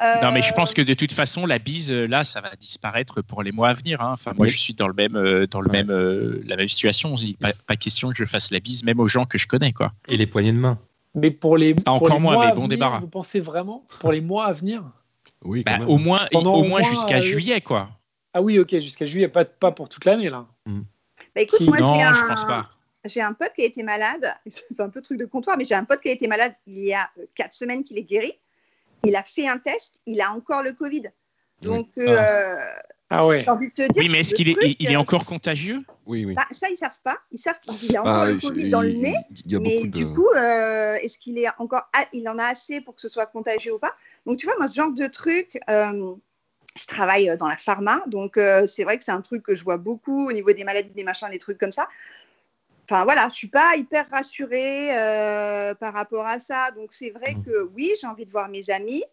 Euh, 0.03 0.21
Non, 0.23 0.33
mais 0.33 0.43
je 0.43 0.53
pense 0.53 0.75
que 0.75 0.83
de 0.83 0.95
toute 0.95 1.13
façon, 1.13 1.47
la 1.47 1.59
bise, 1.59 1.91
euh, 1.93 2.07
là, 2.07 2.25
ça 2.25 2.41
va 2.41 2.51
disparaître 2.59 3.23
pour 3.23 3.43
les 3.43 3.53
mois 3.53 3.69
à 3.71 3.75
venir. 3.75 4.01
hein. 4.01 4.11
Enfin, 4.13 4.33
moi, 4.37 4.45
Oui. 4.45 4.49
je 4.49 4.59
suis 4.59 4.75
dans 4.75 4.89
le 4.89 4.95
même, 4.95 5.17
euh, 5.17 5.47
dans 5.47 5.61
le 5.61 5.71
même, 5.71 5.91
euh, 5.91 6.43
la 6.47 6.57
même 6.57 6.69
situation. 6.69 7.15
Il 7.17 7.29
n'est 7.31 7.35
pas, 7.35 7.53
pas 7.67 7.77
question 7.77 8.11
que 8.11 8.17
je 8.17 8.25
fasse 8.25 8.51
la 8.51 8.61
bise, 8.61 8.85
même 8.85 9.01
aux 9.01 9.07
gens 9.09 9.25
que 9.25 9.39
je 9.39 9.47
connais, 9.47 9.73
quoi. 9.73 9.93
Et 10.09 10.17
les 10.17 10.27
poignées 10.27 10.53
de 10.53 10.59
main. 10.59 10.79
Mais 11.15 11.31
pour 11.31 11.57
les, 11.57 11.75
Ah, 11.81 11.83
pour 11.85 11.95
encore 11.95 12.15
les 12.17 12.19
moins, 12.21 12.35
mois 12.35 12.45
mais 12.47 12.51
à 12.51 12.55
bon 12.55 12.63
venir, 12.63 12.69
débarras. 12.71 12.99
Vous 12.99 13.09
pensez 13.09 13.41
vraiment 13.41 13.87
pour 14.01 14.13
les 14.13 14.21
mois 14.21 14.47
à 14.47 14.53
venir? 14.53 14.83
Oui, 15.45 15.63
quand 15.65 15.73
Bah, 15.73 15.79
même. 15.81 15.89
au 15.89 15.99
moins, 15.99 16.27
Pendant 16.33 16.55
au 16.55 16.59
au 16.61 16.65
moins 16.65 16.81
moins, 16.81 16.89
jusqu'à 16.91 17.19
euh, 17.19 17.21
juillet, 17.21 17.61
quoi. 17.61 17.89
Ah 18.35 18.43
oui, 18.43 18.59
ok, 18.59 18.71
jusqu'à 18.79 19.07
juillet, 19.07 19.29
pas, 19.29 19.45
pas 19.45 19.71
pour 19.71 19.89
toute 19.89 20.05
l'année 20.05 20.29
là. 20.29 20.47
Bah, 20.67 21.41
écoute, 21.41 21.59
Qui- 21.59 21.69
moi, 21.69 21.79
non, 21.79 21.95
j'ai 21.95 22.03
un, 22.03 22.13
je 22.13 22.27
pense 22.27 22.45
pas. 22.45 22.69
j'ai 23.05 23.21
un 23.21 23.33
pote 23.33 23.53
qui 23.55 23.63
a 23.63 23.65
été 23.65 23.83
malade. 23.85 24.35
C'est 24.47 24.81
un 24.81 24.89
peu 24.89 25.01
truc 25.01 25.19
de 25.19 25.25
comptoir, 25.25 25.57
mais 25.57 25.65
j'ai 25.65 25.77
un 25.77 25.85
pote 25.85 26.01
qui 26.01 26.09
a 26.09 26.13
été 26.13 26.27
malade 26.27 26.55
il 26.67 26.85
y 26.85 26.93
a 26.93 27.09
euh, 27.19 27.27
quatre 27.35 27.55
semaines 27.55 27.85
qu'il 27.85 27.97
est 27.97 28.03
guéri. 28.03 28.33
Il 29.05 29.15
a 29.17 29.23
fait 29.23 29.47
un 29.47 29.59
test, 29.59 30.01
il 30.07 30.21
a 30.21 30.33
encore 30.33 30.63
le 30.63 30.73
Covid. 30.73 31.05
Donc, 31.63 31.91
euh, 31.99 32.57
Ah 33.09 33.27
ouais. 33.27 33.45
J'ai 33.45 33.51
envie 33.51 33.69
de 33.69 33.73
te 33.73 33.83
dire. 33.93 34.03
Oui, 34.03 34.09
mais 34.11 34.21
est-ce 34.21 34.31
ce 34.31 34.35
qu'il 34.35 34.49
est, 34.49 34.55
truc, 34.55 34.77
il 34.81 34.91
est 34.91 34.97
euh, 34.97 35.01
encore 35.01 35.25
contagieux? 35.25 35.83
Oui, 36.07 36.25
oui. 36.25 36.35
bah, 36.35 36.47
Ça, 36.51 36.69
ils 36.69 36.77
savent 36.77 37.01
pas. 37.03 37.19
Ils 37.31 37.39
savent 37.39 37.61
qu'il 37.61 37.97
a 37.97 38.03
encore 38.03 38.25
Bah, 38.25 38.27
le 38.27 38.37
Covid 38.37 38.69
dans 38.71 38.83
le 38.83 38.93
nez. 38.93 39.15
Il 39.47 39.53
y 39.53 39.57
a 39.57 39.61
Mais 39.61 39.75
beaucoup 39.77 39.89
du 39.89 40.05
de. 40.05 40.15
coup, 40.15 40.29
euh, 40.37 40.95
est-ce 40.97 41.19
qu'il 41.19 41.39
est 41.39 41.47
encore, 41.59 41.89
ah, 41.93 42.05
il 42.13 42.29
en 42.29 42.39
a 42.39 42.45
assez 42.45 42.81
pour 42.81 42.95
que 42.97 43.01
ce 43.01 43.09
soit 43.09 43.27
contagieux 43.27 43.75
ou 43.75 43.79
pas? 43.79 43.95
Donc 44.27 44.39
tu 44.39 44.47
vois, 44.47 44.57
moi, 44.59 44.67
ce 44.69 44.75
genre 44.75 44.93
de 44.93 45.07
truc, 45.07 45.59
euh, 45.71 46.15
je 46.77 46.87
travaille 46.87 47.37
dans 47.39 47.47
la 47.47 47.57
pharma, 47.57 48.03
donc 48.07 48.37
euh, 48.37 48.67
c'est 48.67 48.83
vrai 48.85 48.99
que 48.99 49.05
c'est 49.05 49.13
un 49.13 49.21
truc 49.21 49.43
que 49.45 49.55
je 49.55 49.63
vois 49.63 49.77
beaucoup 49.77 50.29
au 50.29 50.33
niveau 50.33 50.53
des 50.53 50.65
maladies, 50.65 50.91
des 50.91 51.05
machins, 51.05 51.29
des 51.31 51.39
trucs 51.39 51.59
comme 51.59 51.71
ça. 51.71 51.89
Enfin 52.85 53.05
voilà, 53.05 53.29
je 53.31 53.35
suis 53.35 53.49
pas 53.49 53.77
hyper 53.77 54.07
rassurée 54.11 54.89
euh, 54.99 55.75
par 55.75 55.95
rapport 55.95 56.27
à 56.27 56.41
ça. 56.41 56.71
Donc 56.73 56.89
c'est 56.93 57.11
vrai 57.11 57.35
Mhm. 57.37 57.43
que 57.45 57.71
oui, 57.75 57.93
j'ai 58.01 58.07
envie 58.07 58.27
de 58.27 58.31
voir 58.31 58.49
mes 58.49 58.71
amis. 58.71 59.05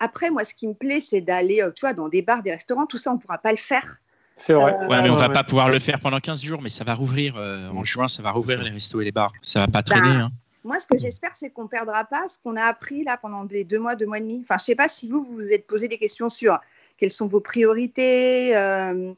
Après, 0.00 0.28
moi, 0.30 0.44
ce 0.44 0.52
qui 0.54 0.66
me 0.66 0.74
plaît, 0.74 1.00
c'est 1.00 1.20
d'aller, 1.20 1.62
euh, 1.62 1.70
tu 1.70 1.82
vois, 1.82 1.92
dans 1.94 2.08
des 2.08 2.20
bars, 2.20 2.42
des 2.42 2.50
restaurants, 2.50 2.84
tout 2.86 2.98
ça, 2.98 3.12
on 3.12 3.18
pourra 3.18 3.38
pas 3.38 3.52
le 3.52 3.56
faire. 3.58 4.00
C'est 4.36 4.52
vrai. 4.52 4.76
Euh, 4.82 4.88
Ouais, 4.88 5.00
mais 5.02 5.08
on 5.08 5.14
va 5.14 5.28
Ouais. 5.28 5.32
pas 5.34 5.44
pouvoir 5.44 5.68
le 5.68 5.78
faire 5.78 6.00
pendant 6.00 6.18
15 6.18 6.42
jours, 6.42 6.60
mais 6.60 6.68
ça 6.68 6.82
va 6.82 6.94
rouvrir. 6.94 7.36
euh, 7.36 7.68
en 7.70 7.84
juin, 7.84 8.08
ça 8.08 8.20
va 8.22 8.32
rouvrir 8.32 8.60
les 8.62 8.70
restos 8.70 9.00
et 9.00 9.04
les 9.04 9.12
bars. 9.12 9.32
Ça 9.40 9.60
va 9.60 9.68
pas 9.68 9.82
traîner. 9.84 10.18
Bah, 10.18 10.24
hein. 10.24 10.30
Moi, 10.64 10.80
ce 10.80 10.86
que 10.86 10.98
j'espère, 10.98 11.30
c'est 11.36 11.50
qu'on 11.50 11.68
perdra 11.68 12.04
pas 12.04 12.26
ce 12.28 12.38
qu'on 12.42 12.56
a 12.56 12.64
appris 12.64 13.04
là 13.04 13.16
pendant 13.16 13.44
les 13.44 13.62
deux 13.64 13.78
mois, 13.78 13.94
deux 13.94 14.06
mois 14.06 14.18
et 14.18 14.22
demi. 14.22 14.40
Enfin, 14.42 14.56
je 14.58 14.64
sais 14.64 14.74
pas 14.74 14.88
si 14.88 15.08
vous 15.08 15.22
vous 15.22 15.34
vous 15.34 15.52
êtes 15.52 15.66
posé 15.66 15.86
des 15.88 15.98
questions 15.98 16.28
sur 16.28 16.58
quelles 16.96 17.10
sont 17.10 17.26
vos 17.26 17.40
priorités. 17.40 18.56
euh, 18.56 19.12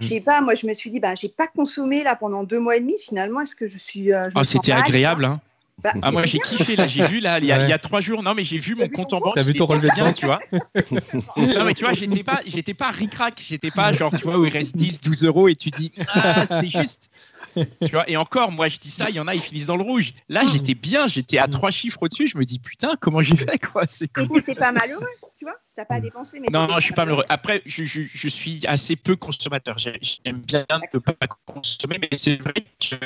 Je 0.00 0.06
sais 0.06 0.20
pas. 0.20 0.40
Moi, 0.40 0.54
je 0.54 0.66
me 0.66 0.72
suis 0.72 0.90
dit, 0.90 1.00
bah, 1.00 1.14
j'ai 1.14 1.28
pas 1.28 1.46
consommé 1.46 2.02
là 2.02 2.16
pendant 2.16 2.44
deux 2.44 2.60
mois 2.60 2.76
et 2.76 2.80
demi. 2.80 2.94
Finalement, 2.98 3.40
est-ce 3.40 3.56
que 3.56 3.66
je 3.66 3.78
suis 3.78 4.12
euh, 4.12 4.30
je 4.30 4.38
Oh, 4.38 4.44
c'était 4.44 4.72
agréable. 4.72 5.24
Hein. 5.24 5.40
Bah, 5.82 5.92
Ah, 6.02 6.12
moi, 6.12 6.24
j'ai 6.26 6.38
kiffé 6.38 6.76
là. 6.76 6.86
J'ai 6.86 7.06
vu 7.06 7.18
là, 7.20 7.38
il 7.38 7.44
y, 7.46 7.52
a, 7.52 7.58
Ouais. 7.58 7.64
il 7.64 7.70
y 7.70 7.72
a 7.72 7.78
trois 7.78 8.00
jours. 8.00 8.22
Non, 8.22 8.34
mais 8.34 8.44
j'ai 8.44 8.58
vu 8.58 8.74
mon 8.76 8.86
vu 8.86 8.92
compte 8.92 9.12
en 9.12 9.20
banque. 9.20 9.34
T'as 9.34 9.42
vu 9.42 9.54
ton 9.54 9.66
relevé 9.66 9.88
de 9.88 9.94
bien, 9.94 10.06
compte 10.06 10.16
tu 10.16 10.26
vois. 10.26 10.38
Non, 11.36 11.64
mais 11.64 11.74
tu 11.74 11.84
vois, 11.84 11.92
j'étais 11.94 12.22
pas, 12.22 12.40
j'étais 12.46 12.74
pas 12.74 12.90
ric-rac. 12.90 13.42
J'étais 13.44 13.70
pas 13.70 13.92
genre, 13.92 14.10
tu 14.10 14.22
vois, 14.24 14.38
où 14.38 14.44
il 14.44 14.52
reste 14.52 14.76
10, 14.76 15.00
12 15.00 15.24
euros 15.24 15.48
et 15.48 15.56
tu 15.56 15.70
dis, 15.70 15.92
ah, 16.08 16.44
c'était 16.46 16.68
juste. 16.68 17.10
Tu 17.56 17.90
vois, 17.90 18.08
et 18.08 18.16
encore, 18.16 18.50
moi, 18.52 18.68
je 18.68 18.78
dis 18.78 18.90
ça, 18.90 19.10
il 19.10 19.16
y 19.16 19.20
en 19.20 19.26
a, 19.28 19.34
ils 19.34 19.40
finissent 19.40 19.66
dans 19.66 19.76
le 19.76 19.82
rouge. 19.82 20.14
Là, 20.28 20.44
j'étais 20.50 20.74
bien, 20.74 21.06
j'étais 21.06 21.38
à 21.38 21.48
trois 21.48 21.70
chiffres 21.70 22.02
au-dessus. 22.02 22.26
Je 22.28 22.38
me 22.38 22.44
dis, 22.44 22.58
putain, 22.58 22.92
comment 23.00 23.20
j'ai 23.20 23.36
fait, 23.36 23.58
quoi 23.58 23.82
C'est 23.86 24.06
Et 24.06 24.26
cool. 24.26 24.42
t'étais 24.42 24.54
pas 24.58 24.72
malheureux, 24.72 25.04
tu 25.42 25.46
vois 25.46 25.58
T'as 25.74 25.84
pas 25.84 25.98
dépensé. 25.98 26.38
Mais 26.38 26.46
Non, 26.52 26.68
non, 26.68 26.76
je 26.76 26.84
suis 26.84 26.94
pas 26.94 27.04
malheureux. 27.04 27.24
Après, 27.28 27.62
je, 27.66 27.82
je, 27.82 28.02
je 28.02 28.28
suis 28.28 28.64
assez 28.68 28.94
peu 28.94 29.16
consommateur. 29.16 29.76
J'ai- 29.76 29.98
J'aime 30.24 30.38
bien 30.38 30.64
ne 30.70 30.98
pas 31.00 31.26
consommer, 31.46 31.98
mais 32.00 32.10
c'est 32.16 32.40
vrai 32.40 32.54
que 32.78 32.96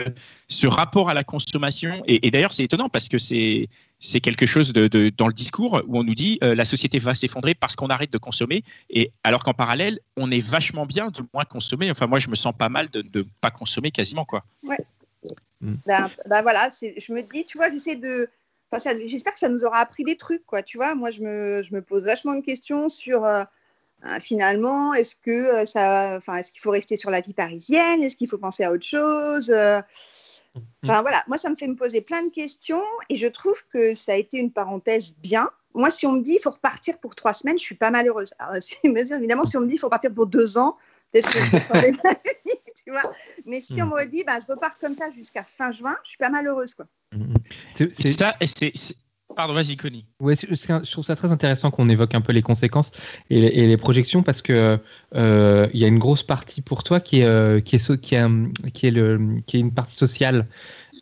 ce 0.47 0.67
rapport 0.67 1.09
à 1.09 1.15
la 1.15 1.25
consommation, 1.25 2.03
et, 2.07 2.27
et 2.27 2.31
d'ailleurs, 2.31 2.53
c'est 2.53 2.65
étonnant 2.65 2.91
parce 2.91 3.09
que 3.09 3.17
c'est 3.19 3.69
c'est 3.99 4.21
quelque 4.21 4.45
chose 4.45 4.75
de, 4.75 4.87
de- 4.89 5.09
dans 5.17 5.27
le 5.29 5.33
discours 5.33 5.81
où 5.87 5.99
on 5.99 6.05
nous 6.05 6.15
dit 6.15 6.39
euh, 6.43 6.55
la 6.55 6.67
société 6.67 6.99
va 6.99 7.15
s'effondrer 7.15 7.55
parce 7.55 7.75
qu'on 7.77 7.87
arrête 7.89 8.13
de 8.13 8.19
consommer, 8.19 8.63
et 8.91 9.13
alors 9.25 9.43
qu'en 9.43 9.55
parallèle, 9.55 9.99
on 10.19 10.31
est 10.31 10.41
vachement 10.47 10.85
bien 10.85 11.09
de 11.09 11.23
moins 11.33 11.45
consommer. 11.45 11.91
Enfin, 11.91 12.07
moi, 12.07 12.19
je 12.19 12.29
me 12.29 12.35
sens 12.35 12.53
pas 12.55 12.69
mal 12.69 12.91
de 12.91 13.03
ne 13.15 13.23
pas 13.41 13.51
consommer 13.51 13.91
quasiment, 13.93 14.27
quoi. 14.27 14.45
Ben, 15.87 16.11
ben 16.29 16.43
voilà, 16.43 16.69
c'est- 16.69 17.01
je 17.01 17.13
me 17.15 17.23
dis, 17.23 17.47
tu 17.47 17.57
vois, 17.57 17.71
j'essaie 17.71 17.97
de. 17.97 18.29
Enfin, 18.71 18.93
j'espère 19.07 19.33
que 19.33 19.39
ça 19.39 19.49
nous 19.49 19.65
aura 19.65 19.79
appris 19.79 20.05
des 20.05 20.17
trucs, 20.17 20.45
quoi. 20.47 20.63
Tu 20.63 20.77
vois, 20.77 20.95
moi, 20.95 21.11
je 21.11 21.23
me, 21.23 21.63
je 21.63 21.75
me 21.75 21.83
pose 21.83 22.05
vachement 22.05 22.35
de 22.35 22.41
questions 22.43 22.89
sur. 22.89 23.25
euh, 23.25 23.45
euh, 24.05 24.21
finalement, 24.21 24.93
est-ce 24.95 25.17
que 25.17 25.31
euh, 25.31 25.65
ça, 25.65 26.17
enfin, 26.17 26.37
est-ce 26.37 26.53
qu'il 26.53 26.61
faut 26.61 26.71
rester 26.71 26.97
sur 26.97 27.11
la 27.11 27.21
vie 27.23 27.33
parisienne? 27.33 28.03
Est-ce 28.03 28.15
qu'il 28.17 28.29
faut 28.29 28.39
penser 28.39 28.63
à 28.63 28.71
autre 28.73 28.85
chose? 28.85 29.51
Euh, 29.51 29.81
Enfin 30.85 31.03
voilà, 31.03 31.23
moi 31.27 31.37
ça 31.39 31.51
me 31.51 31.55
fait 31.55 31.67
me 31.67 31.77
poser 31.77 32.01
plein 32.01 32.23
de 32.23 32.31
questions 32.31 32.83
et 33.09 33.17
je 33.17 33.27
trouve 33.27 33.67
que 33.69 33.95
ça 33.95 34.13
a 34.13 34.17
été 34.17 34.39
une 34.39 34.51
parenthèse 34.51 35.15
bien. 35.19 35.51
Moi, 35.75 35.91
si 35.91 36.07
on 36.07 36.13
me 36.13 36.23
dit 36.23 36.35
il 36.35 36.41
faut 36.41 36.51
repartir 36.51 36.99
pour 36.99 37.15
trois 37.15 37.35
semaines, 37.35 37.59
je 37.59 37.65
suis 37.65 37.75
pas 37.75 37.91
malheureuse. 37.91 38.33
Alors, 38.39 38.55
évidemment, 38.83 39.45
si 39.45 39.57
on 39.57 39.61
me 39.61 39.67
dit 39.67 39.75
il 39.75 39.79
faut 39.79 39.91
partir 39.91 40.13
pour 40.13 40.27
deux 40.27 40.57
ans, 40.57 40.77
peut-être 41.13 41.29
que 41.31 41.39
je 41.39 41.51
vais 41.51 41.61
changer 41.61 41.91
d'avis, 42.05 42.61
tu 42.87 42.93
vois. 42.93 43.13
Mais 43.45 43.61
si 43.61 43.83
on 43.83 43.87
me 43.87 44.07
dit 44.09 44.23
bah, 44.27 44.39
je 44.41 44.51
repars 44.53 44.79
comme 44.79 44.95
ça 44.95 45.11
jusqu'à 45.11 45.43
fin 45.43 45.71
juin, 45.71 45.97
je 46.05 46.11
suis 46.11 46.19
pas 46.19 46.31
malheureuse 46.31 46.75
quoi. 46.75 46.87
C'est- 47.75 47.85
Et 47.85 47.95
c'est- 47.95 48.19
ça, 48.19 48.37
et 48.41 48.47
c'est. 48.47 48.73
c'est- 48.75 48.97
Pardon, 49.35 49.53
vas-y, 49.53 49.77
Connie. 49.77 50.07
Ouais, 50.21 50.35
je 50.37 50.91
trouve 50.91 51.05
ça 51.05 51.15
très 51.17 51.31
intéressant 51.31 51.71
qu'on 51.71 51.91
évoque 51.91 52.15
un 52.15 52.23
peu 52.23 52.33
les 52.33 52.41
conséquences 52.43 52.91
et 53.29 53.41
les, 53.41 53.49
et 53.49 53.67
les 53.67 53.77
projections 53.77 54.23
parce 54.23 54.41
que 54.41 54.79
euh, 55.15 55.69
il 55.75 55.81
y 55.81 55.85
a 55.85 55.89
une 55.89 55.99
grosse 55.99 56.23
partie 56.23 56.63
pour 56.63 56.85
toi 56.85 57.01
qui 57.01 57.21
est 57.21 57.25
euh, 57.27 57.61
qui 57.61 57.77
est 57.77 58.01
qui, 58.01 58.15
est 58.15 58.91
le 58.91 59.35
qui 59.47 59.57
est 59.57 59.61
une 59.61 59.75
partie 59.75 59.97
sociale. 59.97 60.47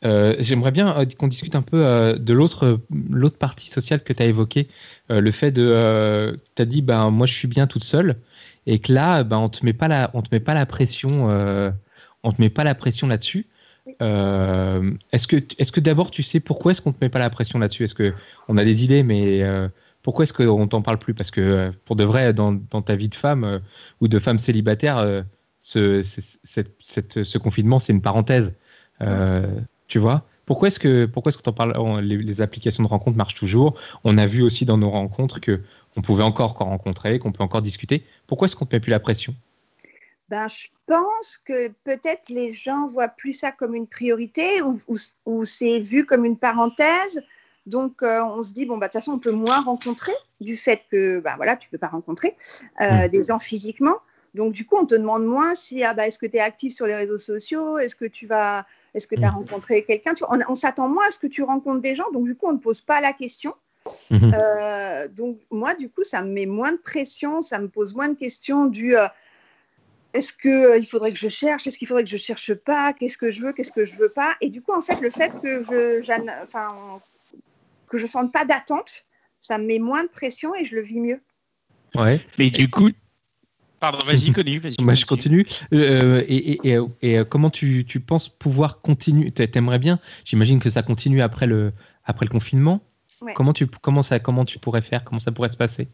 Euh, 0.04 0.34
J'aimerais 0.40 0.72
bien 0.72 0.98
euh, 0.98 1.04
qu'on 1.16 1.28
discute 1.28 1.54
un 1.54 1.62
peu 1.62 1.86
euh, 1.86 2.16
de 2.16 2.32
l'autre 2.32 2.80
l'autre 3.08 3.38
partie 3.38 3.68
sociale 3.68 4.02
que 4.02 4.12
tu 4.12 4.22
as 4.22 4.26
évoquée, 4.26 4.68
euh, 5.12 5.20
le 5.20 5.30
fait 5.30 5.52
de 5.52 6.36
tu 6.56 6.62
as 6.62 6.64
dit 6.64 6.82
ben 6.82 7.10
moi 7.10 7.26
je 7.28 7.34
suis 7.34 7.46
bien 7.46 7.66
toute 7.68 7.84
seule 7.84 8.16
et 8.66 8.78
que 8.78 8.92
là 8.92 9.24
ben 9.24 9.38
on 9.38 9.48
te 9.48 9.64
met 9.64 9.72
pas 9.72 9.88
la 9.88 10.10
on 10.14 10.22
te 10.22 10.28
met 10.32 10.40
pas 10.40 10.54
la 10.54 10.66
pression 10.66 11.30
euh, 11.30 11.70
on 12.22 12.32
te 12.32 12.40
met 12.40 12.50
pas 12.50 12.64
la 12.64 12.74
pression 12.74 13.06
là-dessus. 13.06 13.46
Euh, 14.00 14.92
est-ce 15.12 15.26
que, 15.28 15.36
est-ce 15.58 15.70
que 15.72 15.80
d'abord 15.80 16.10
tu 16.10 16.22
sais 16.22 16.40
pourquoi 16.40 16.72
est-ce 16.72 16.80
qu'on 16.80 16.92
te 16.92 17.04
met 17.04 17.10
pas 17.10 17.18
la 17.18 17.28
pression 17.30 17.58
là-dessus? 17.58 17.84
Est-ce 17.84 17.94
que 17.94 18.14
on 18.48 18.56
a 18.56 18.64
des 18.64 18.82
idées, 18.82 19.02
mais 19.02 19.42
euh, 19.42 19.68
pourquoi 20.02 20.22
est-ce 20.24 20.32
qu'on 20.32 20.66
t'en 20.68 20.80
parle 20.82 20.98
plus? 20.98 21.12
Parce 21.14 21.30
que 21.30 21.70
pour 21.84 21.94
de 21.96 22.04
vrai, 22.04 22.32
dans, 22.32 22.52
dans 22.70 22.80
ta 22.82 22.96
vie 22.96 23.08
de 23.10 23.14
femme 23.14 23.60
ou 24.00 24.08
de 24.08 24.18
femme 24.18 24.38
célibataire, 24.38 25.24
ce, 25.60 26.02
ce- 26.02 26.20
cette- 26.44 26.74
cette- 26.80 27.24
ce 27.24 27.38
confinement 27.38 27.78
c'est 27.78 27.92
une 27.92 28.02
parenthèse. 28.02 28.54
Tu 29.88 29.98
vois? 29.98 30.26
Pourquoi 30.46 30.68
est-ce 30.68 30.78
que 30.78 31.04
pourquoi 31.06 31.30
est-ce 31.30 31.38
qu'on 31.38 31.52
t'en 31.52 31.52
parle? 31.52 32.00
Les, 32.00 32.16
les 32.16 32.40
applications 32.40 32.82
de 32.82 32.88
rencontres 32.88 33.16
marchent 33.16 33.34
toujours. 33.34 33.78
On 34.04 34.18
a 34.18 34.26
vu 34.26 34.42
aussi 34.42 34.64
dans 34.64 34.78
nos 34.78 34.90
rencontres 34.90 35.40
que 35.40 35.60
on 35.96 36.02
pouvait 36.02 36.22
encore, 36.22 36.52
rencontrer, 36.58 37.18
qu'on 37.18 37.32
peut 37.32 37.42
encore 37.42 37.62
discuter. 37.62 38.04
Pourquoi 38.26 38.46
est-ce 38.46 38.56
qu'on 38.56 38.66
te 38.66 38.74
met 38.74 38.80
plus 38.80 38.90
la 38.90 39.00
pression? 39.00 39.34
Ben, 40.28 40.48
je 40.48 40.68
pense 40.86 41.38
que 41.38 41.68
peut-être 41.84 42.28
les 42.30 42.50
gens 42.50 42.86
voient 42.86 43.08
plus 43.08 43.34
ça 43.34 43.52
comme 43.52 43.74
une 43.74 43.86
priorité 43.86 44.62
ou, 44.62 44.80
ou- 44.88 44.96
ou 45.26 45.44
c'est 45.44 45.78
vu 45.80 46.06
comme 46.06 46.24
une 46.24 46.38
parenthèse. 46.38 47.22
Donc, 47.66 48.02
euh, 48.02 48.22
on 48.24 48.42
se 48.42 48.52
dit, 48.52 48.66
bon, 48.66 48.78
bah, 48.78 48.88
de 48.88 48.92
toute 48.92 49.00
façon, 49.00 49.12
on 49.12 49.18
peut 49.18 49.30
moins 49.32 49.60
rencontrer 49.62 50.12
du 50.40 50.56
fait 50.56 50.86
que, 50.90 51.20
bah, 51.20 51.34
voilà, 51.36 51.56
tu 51.56 51.68
ne 51.68 51.70
peux 51.72 51.78
pas 51.78 51.88
rencontrer 51.88 52.36
euh, 52.80 53.06
Mm. 53.06 53.08
des 53.08 53.24
gens 53.24 53.38
physiquement. 53.38 53.96
Donc, 54.34 54.52
du 54.52 54.66
coup, 54.66 54.76
on 54.76 54.84
te 54.86 54.94
demande 54.94 55.24
moins 55.24 55.54
si, 55.54 55.84
ah, 55.84 55.94
bah, 55.94 56.06
est-ce 56.06 56.18
que 56.18 56.26
tu 56.26 56.36
es 56.36 56.40
actif 56.40 56.74
sur 56.74 56.86
les 56.86 56.94
réseaux 56.96 57.18
sociaux? 57.18 57.78
Est-ce 57.78 57.94
que 57.94 58.04
tu 58.04 58.26
vas, 58.26 58.66
est-ce 58.94 59.06
que 59.06 59.14
tu 59.14 59.24
as 59.24 59.30
Mm. 59.30 59.34
rencontré 59.36 59.84
quelqu'un? 59.84 60.14
On, 60.28 60.38
on 60.48 60.54
s'attend 60.54 60.88
moins 60.88 61.06
à 61.06 61.10
ce 61.10 61.18
que 61.18 61.26
tu 61.26 61.42
rencontres 61.42 61.80
des 61.80 61.94
gens. 61.94 62.10
Donc, 62.12 62.24
du 62.24 62.34
coup, 62.34 62.46
on 62.48 62.52
ne 62.54 62.58
pose 62.58 62.80
pas 62.80 63.00
la 63.00 63.12
question. 63.12 63.54
Mhm. 64.10 64.32
Euh, 64.34 65.08
donc 65.08 65.38
moi, 65.50 65.74
du 65.74 65.88
coup, 65.90 66.02
ça 66.04 66.22
me 66.22 66.30
met 66.30 66.46
moins 66.46 66.72
de 66.72 66.78
pression, 66.78 67.42
ça 67.42 67.58
me 67.58 67.68
pose 67.68 67.94
moins 67.94 68.08
de 68.08 68.14
questions 68.14 68.66
du 68.66 68.96
euh, 68.96 69.06
est-ce 70.14 70.32
qu'il 70.32 70.86
faudrait 70.86 71.12
que 71.12 71.18
je 71.18 71.28
cherche, 71.28 71.66
est-ce 71.66 71.76
qu'il 71.78 71.88
faudrait 71.88 72.04
que 72.04 72.10
je 72.10 72.16
cherche 72.16 72.54
pas, 72.54 72.92
qu'est-ce 72.92 73.18
que 73.18 73.30
je 73.30 73.42
veux, 73.42 73.52
qu'est-ce 73.52 73.72
que 73.72 73.84
je 73.84 73.96
veux 73.96 74.08
pas? 74.08 74.36
Et 74.40 74.48
du 74.48 74.62
coup, 74.62 74.72
en 74.72 74.80
fait, 74.80 75.00
le 75.00 75.10
fait 75.10 75.32
que 75.40 75.62
je, 75.62 76.00
enfin, 76.42 77.00
que 77.88 77.98
je 77.98 78.06
sente 78.06 78.32
pas 78.32 78.44
d'attente, 78.44 79.06
ça 79.40 79.58
me 79.58 79.66
met 79.66 79.78
moins 79.78 80.04
de 80.04 80.08
pression 80.08 80.54
et 80.54 80.64
je 80.64 80.74
le 80.76 80.82
vis 80.82 81.00
mieux. 81.00 81.20
Ouais. 81.94 82.20
Mais 82.38 82.50
du 82.50 82.70
coup. 82.70 82.90
Pardon, 83.80 83.98
vas-y, 84.06 84.32
Connie. 84.32 84.58
Vas-y, 84.58 84.76
Bah, 84.82 84.94
je 84.94 85.04
continue. 85.04 85.46
Euh, 85.72 86.22
et 86.26 86.52
et- 86.52 86.68
et, 86.68 86.76
euh, 86.76 86.86
et, 87.02 87.18
euh, 87.18 87.24
comment 87.24 87.50
tu, 87.50 87.84
tu 87.86 88.00
penses 88.00 88.28
pouvoir 88.28 88.80
continuer? 88.80 89.30
T'a- 89.32 89.46
T'aimerais 89.46 89.78
bien 89.80 89.98
J'imagine 90.24 90.60
que 90.60 90.70
ça 90.70 90.82
continue 90.82 91.20
après 91.22 91.46
le, 91.46 91.72
après 92.04 92.24
le 92.24 92.30
confinement. 92.30 92.80
Ouais. 93.24 93.32
Comment, 93.34 93.52
tu, 93.52 93.66
comment, 93.66 94.02
ça, 94.02 94.20
comment 94.20 94.44
tu 94.44 94.58
pourrais 94.58 94.82
faire? 94.82 95.02
Comment 95.04 95.20
ça 95.20 95.32
pourrait 95.32 95.48
se 95.48 95.56
passer? 95.56 95.88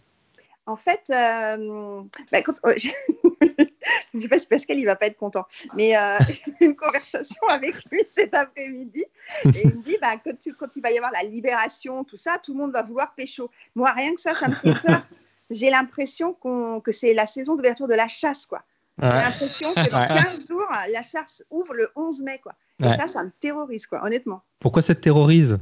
En 0.66 0.76
fait, 0.76 1.10
euh, 1.10 2.02
bah, 2.30 2.42
quand, 2.42 2.54
euh, 2.66 2.74
je 3.40 3.66
ne 4.14 4.20
sais 4.20 4.28
pas 4.28 4.38
si 4.38 4.46
Pascal 4.46 4.78
il 4.78 4.84
va 4.84 4.94
pas 4.96 5.06
être 5.06 5.16
content, 5.16 5.46
mais 5.74 5.96
euh, 5.96 6.18
j'ai 6.28 6.52
eu 6.60 6.66
une 6.66 6.76
conversation 6.76 7.46
avec 7.48 7.74
lui 7.90 8.02
cet 8.08 8.34
après-midi 8.34 9.04
et 9.46 9.62
il 9.64 9.76
me 9.76 9.82
dit 9.82 9.96
bah, 10.00 10.12
quand, 10.22 10.76
il 10.76 10.82
va 10.82 10.90
y 10.90 10.96
avoir 10.98 11.12
la 11.12 11.22
libération, 11.22 12.04
tout 12.04 12.16
ça, 12.16 12.38
tout 12.42 12.52
le 12.52 12.58
monde 12.58 12.72
va 12.72 12.82
vouloir 12.82 13.14
pécho. 13.14 13.50
Moi, 13.74 13.90
rien 13.92 14.14
que 14.14 14.20
ça, 14.20 14.34
ça 14.34 14.48
me 14.48 14.54
fait 14.54 14.74
peur. 14.74 15.06
J'ai 15.50 15.70
l'impression 15.70 16.34
que 16.34 16.92
c'est 16.92 17.14
la 17.14 17.26
saison 17.26 17.56
d'ouverture 17.56 17.88
de 17.88 17.94
la 17.94 18.06
chasse, 18.08 18.46
quoi. 18.46 18.62
J'ai 19.02 19.08
l'impression 19.08 19.72
que 19.74 19.90
dans 19.90 19.98
Ouais. 19.98 20.08
15 20.08 20.46
jours, 20.46 20.68
la 20.92 21.02
chasse 21.02 21.42
ouvre 21.50 21.74
le 21.74 21.90
11 21.96 22.22
mai, 22.22 22.38
quoi. 22.38 22.52
Et 22.80 22.84
Ouais. 22.84 22.96
ça, 22.96 23.06
ça 23.06 23.24
me 23.24 23.30
terrorise, 23.40 23.86
quoi, 23.86 24.04
honnêtement. 24.04 24.42
Pourquoi 24.60 24.82
ça 24.82 24.94
te 24.94 25.00
terrorise? 25.00 25.58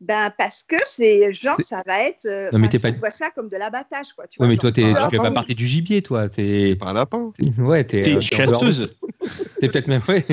Ben, 0.00 0.32
parce 0.38 0.62
que 0.62 0.76
c'est 0.86 1.30
genre, 1.32 1.60
ça 1.60 1.82
va 1.86 2.02
être. 2.04 2.24
euh, 2.24 2.48
Non, 2.52 2.58
mais 2.58 2.68
pas- 2.78 2.90
vois 2.92 3.10
ça 3.10 3.30
comme 3.30 3.50
de 3.50 3.56
l'abattage, 3.58 4.14
quoi. 4.14 4.26
Tu 4.26 4.40
Ouais, 4.40 4.46
vois, 4.46 4.54
mais 4.54 4.56
toi, 4.58 4.72
tu 4.72 4.82
fais 5.10 5.16
pas 5.18 5.30
partie 5.30 5.54
du 5.54 5.66
gibier, 5.66 6.00
toi. 6.02 6.28
T'es 6.28 6.74
Pas 6.76 6.86
un 6.86 6.92
lapin. 6.94 7.32
ouais, 7.58 7.84
t'es 7.84 8.00
T'es 8.00 8.10
euh, 8.12 8.14
une 8.14 8.22
chasseuse. 8.22 8.96
T'es 9.60 9.68
peut-être 9.68 9.88
même. 9.88 10.02
Ouais. 10.08 10.24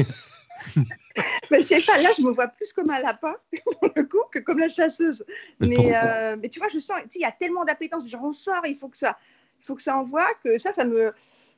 Mais 1.51 1.61
c'est 1.61 1.81
pas 1.85 1.97
là, 2.01 2.09
je 2.17 2.21
me 2.21 2.31
vois 2.31 2.47
plus 2.47 2.71
comme 2.73 2.89
un 2.91 2.99
lapin, 2.99 3.33
pour 3.81 3.89
le 3.95 4.03
coup, 4.03 4.21
que 4.31 4.39
comme 4.39 4.59
la 4.59 4.67
chasseuse. 4.69 5.25
Mais 5.59 5.95
euh, 5.95 6.35
mais 6.41 6.47
tu 6.49 6.59
vois, 6.59 6.67
je 6.67 6.77
sens, 6.79 6.97
tu 7.03 7.09
sais, 7.11 7.19
il 7.19 7.21
y 7.23 7.25
a 7.25 7.31
tellement 7.31 7.65
d'appétence, 7.65 8.07
genre 8.09 8.23
on 8.23 8.33
sort, 8.33 8.61
il 8.67 8.75
faut 8.75 8.87
que 8.87 8.97
ça, 8.97 9.17
il 9.61 9.65
faut 9.65 9.73
que 9.75 9.81
ça 9.81 9.97
envoie, 9.97 10.27
que 10.43 10.57
ça, 10.59 10.73
ça 10.73 10.85
me, 10.85 11.11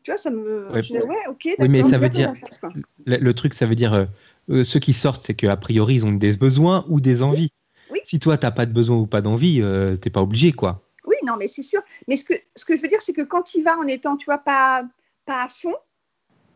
tu 0.03 0.11
vois, 0.11 0.17
ça 0.17 0.29
me, 0.29 0.71
Ouais, 0.71 0.81
je 0.81 0.93
dis, 0.93 1.03
ouais, 1.03 1.27
ok. 1.27 1.55
Oui, 1.59 1.67
mais 1.67 1.79
d'accord, 1.79 1.89
ça 1.89 1.97
veut 1.97 2.09
dire- 2.09 2.33
quoi. 2.61 2.69
le, 3.05 3.17
le 3.17 3.33
truc, 3.33 3.53
ça 3.53 3.65
veut 3.65 3.75
dire 3.75 3.93
euh, 3.93 4.05
euh, 4.49 4.63
ceux 4.63 4.79
qui 4.79 4.93
sortent, 4.93 5.21
c'est 5.21 5.33
qu'a 5.33 5.57
priori, 5.57 5.95
ils 5.95 6.05
ont 6.05 6.11
des 6.13 6.33
besoins 6.37 6.85
ou 6.87 7.01
des 7.01 7.21
envies. 7.21 7.51
Oui. 7.91 7.99
Si 8.03 8.19
toi, 8.19 8.37
t'as 8.37 8.51
pas 8.51 8.65
de 8.65 8.73
besoin 8.73 8.97
ou 8.97 9.07
pas 9.07 9.21
d'envie, 9.21 9.61
euh, 9.61 9.95
t'es 9.97 10.09
pas 10.09 10.21
obligé, 10.21 10.51
quoi. 10.51 10.83
Oui, 11.05 11.15
non, 11.25 11.35
mais 11.37 11.47
c'est 11.47 11.63
sûr. 11.63 11.81
Mais 12.07 12.17
ce 12.17 12.23
que, 12.23 12.33
ce 12.55 12.65
que 12.65 12.75
je 12.75 12.81
veux 12.81 12.87
dire, 12.87 13.01
c'est 13.01 13.13
que 13.13 13.21
quand 13.23 13.55
il 13.55 13.63
va 13.63 13.77
en 13.77 13.87
étant, 13.87 14.15
tu 14.17 14.25
vois, 14.25 14.37
pas, 14.37 14.83
pas 15.25 15.43
à 15.43 15.47
fond, 15.49 15.75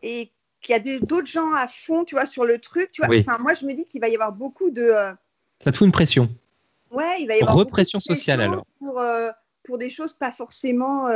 et 0.02 0.30
qu'il 0.60 0.72
y 0.74 0.78
a 0.78 0.98
d'autres 1.00 1.26
gens 1.26 1.52
à 1.54 1.66
fond, 1.66 2.04
tu 2.04 2.14
vois, 2.14 2.26
sur 2.26 2.44
le 2.44 2.58
truc, 2.58 2.90
tu 2.92 3.00
vois, 3.02 3.08
Oui. 3.10 3.24
enfin, 3.26 3.38
moi, 3.42 3.52
je 3.54 3.66
me 3.66 3.74
dis 3.74 3.84
qu'il 3.84 4.00
va 4.00 4.08
y 4.08 4.14
avoir 4.14 4.32
beaucoup 4.32 4.70
de. 4.70 4.82
euh, 4.82 5.12
Ça 5.62 5.72
te 5.72 5.76
fout 5.76 5.86
une 5.86 5.92
pression. 5.92 6.28
ouais, 6.90 7.20
il 7.20 7.26
va 7.26 7.34
y 7.36 7.40
avoir. 7.40 7.54
beaucoup 7.54 7.64
de 7.64 7.70
Repression 7.70 8.00
sociale, 8.00 8.40
alors. 8.40 8.64
Pour, 8.78 9.00
euh, 9.00 9.30
pour 9.64 9.78
des 9.78 9.90
choses 9.90 10.12
pas 10.12 10.30
forcément 10.30 11.08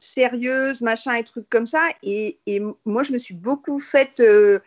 euh, 0.00 0.20
sérieuses, 0.20 0.82
machin, 0.82 1.14
et 1.14 1.24
trucs 1.24 1.48
comme 1.48 1.66
ça. 1.66 1.88
Et, 2.02 2.38
et 2.46 2.60
moi, 2.84 3.02
je 3.02 3.12
me 3.12 3.18
suis 3.18 3.34
beaucoup 3.34 3.78
faite. 3.78 4.20
euh, 4.20 4.58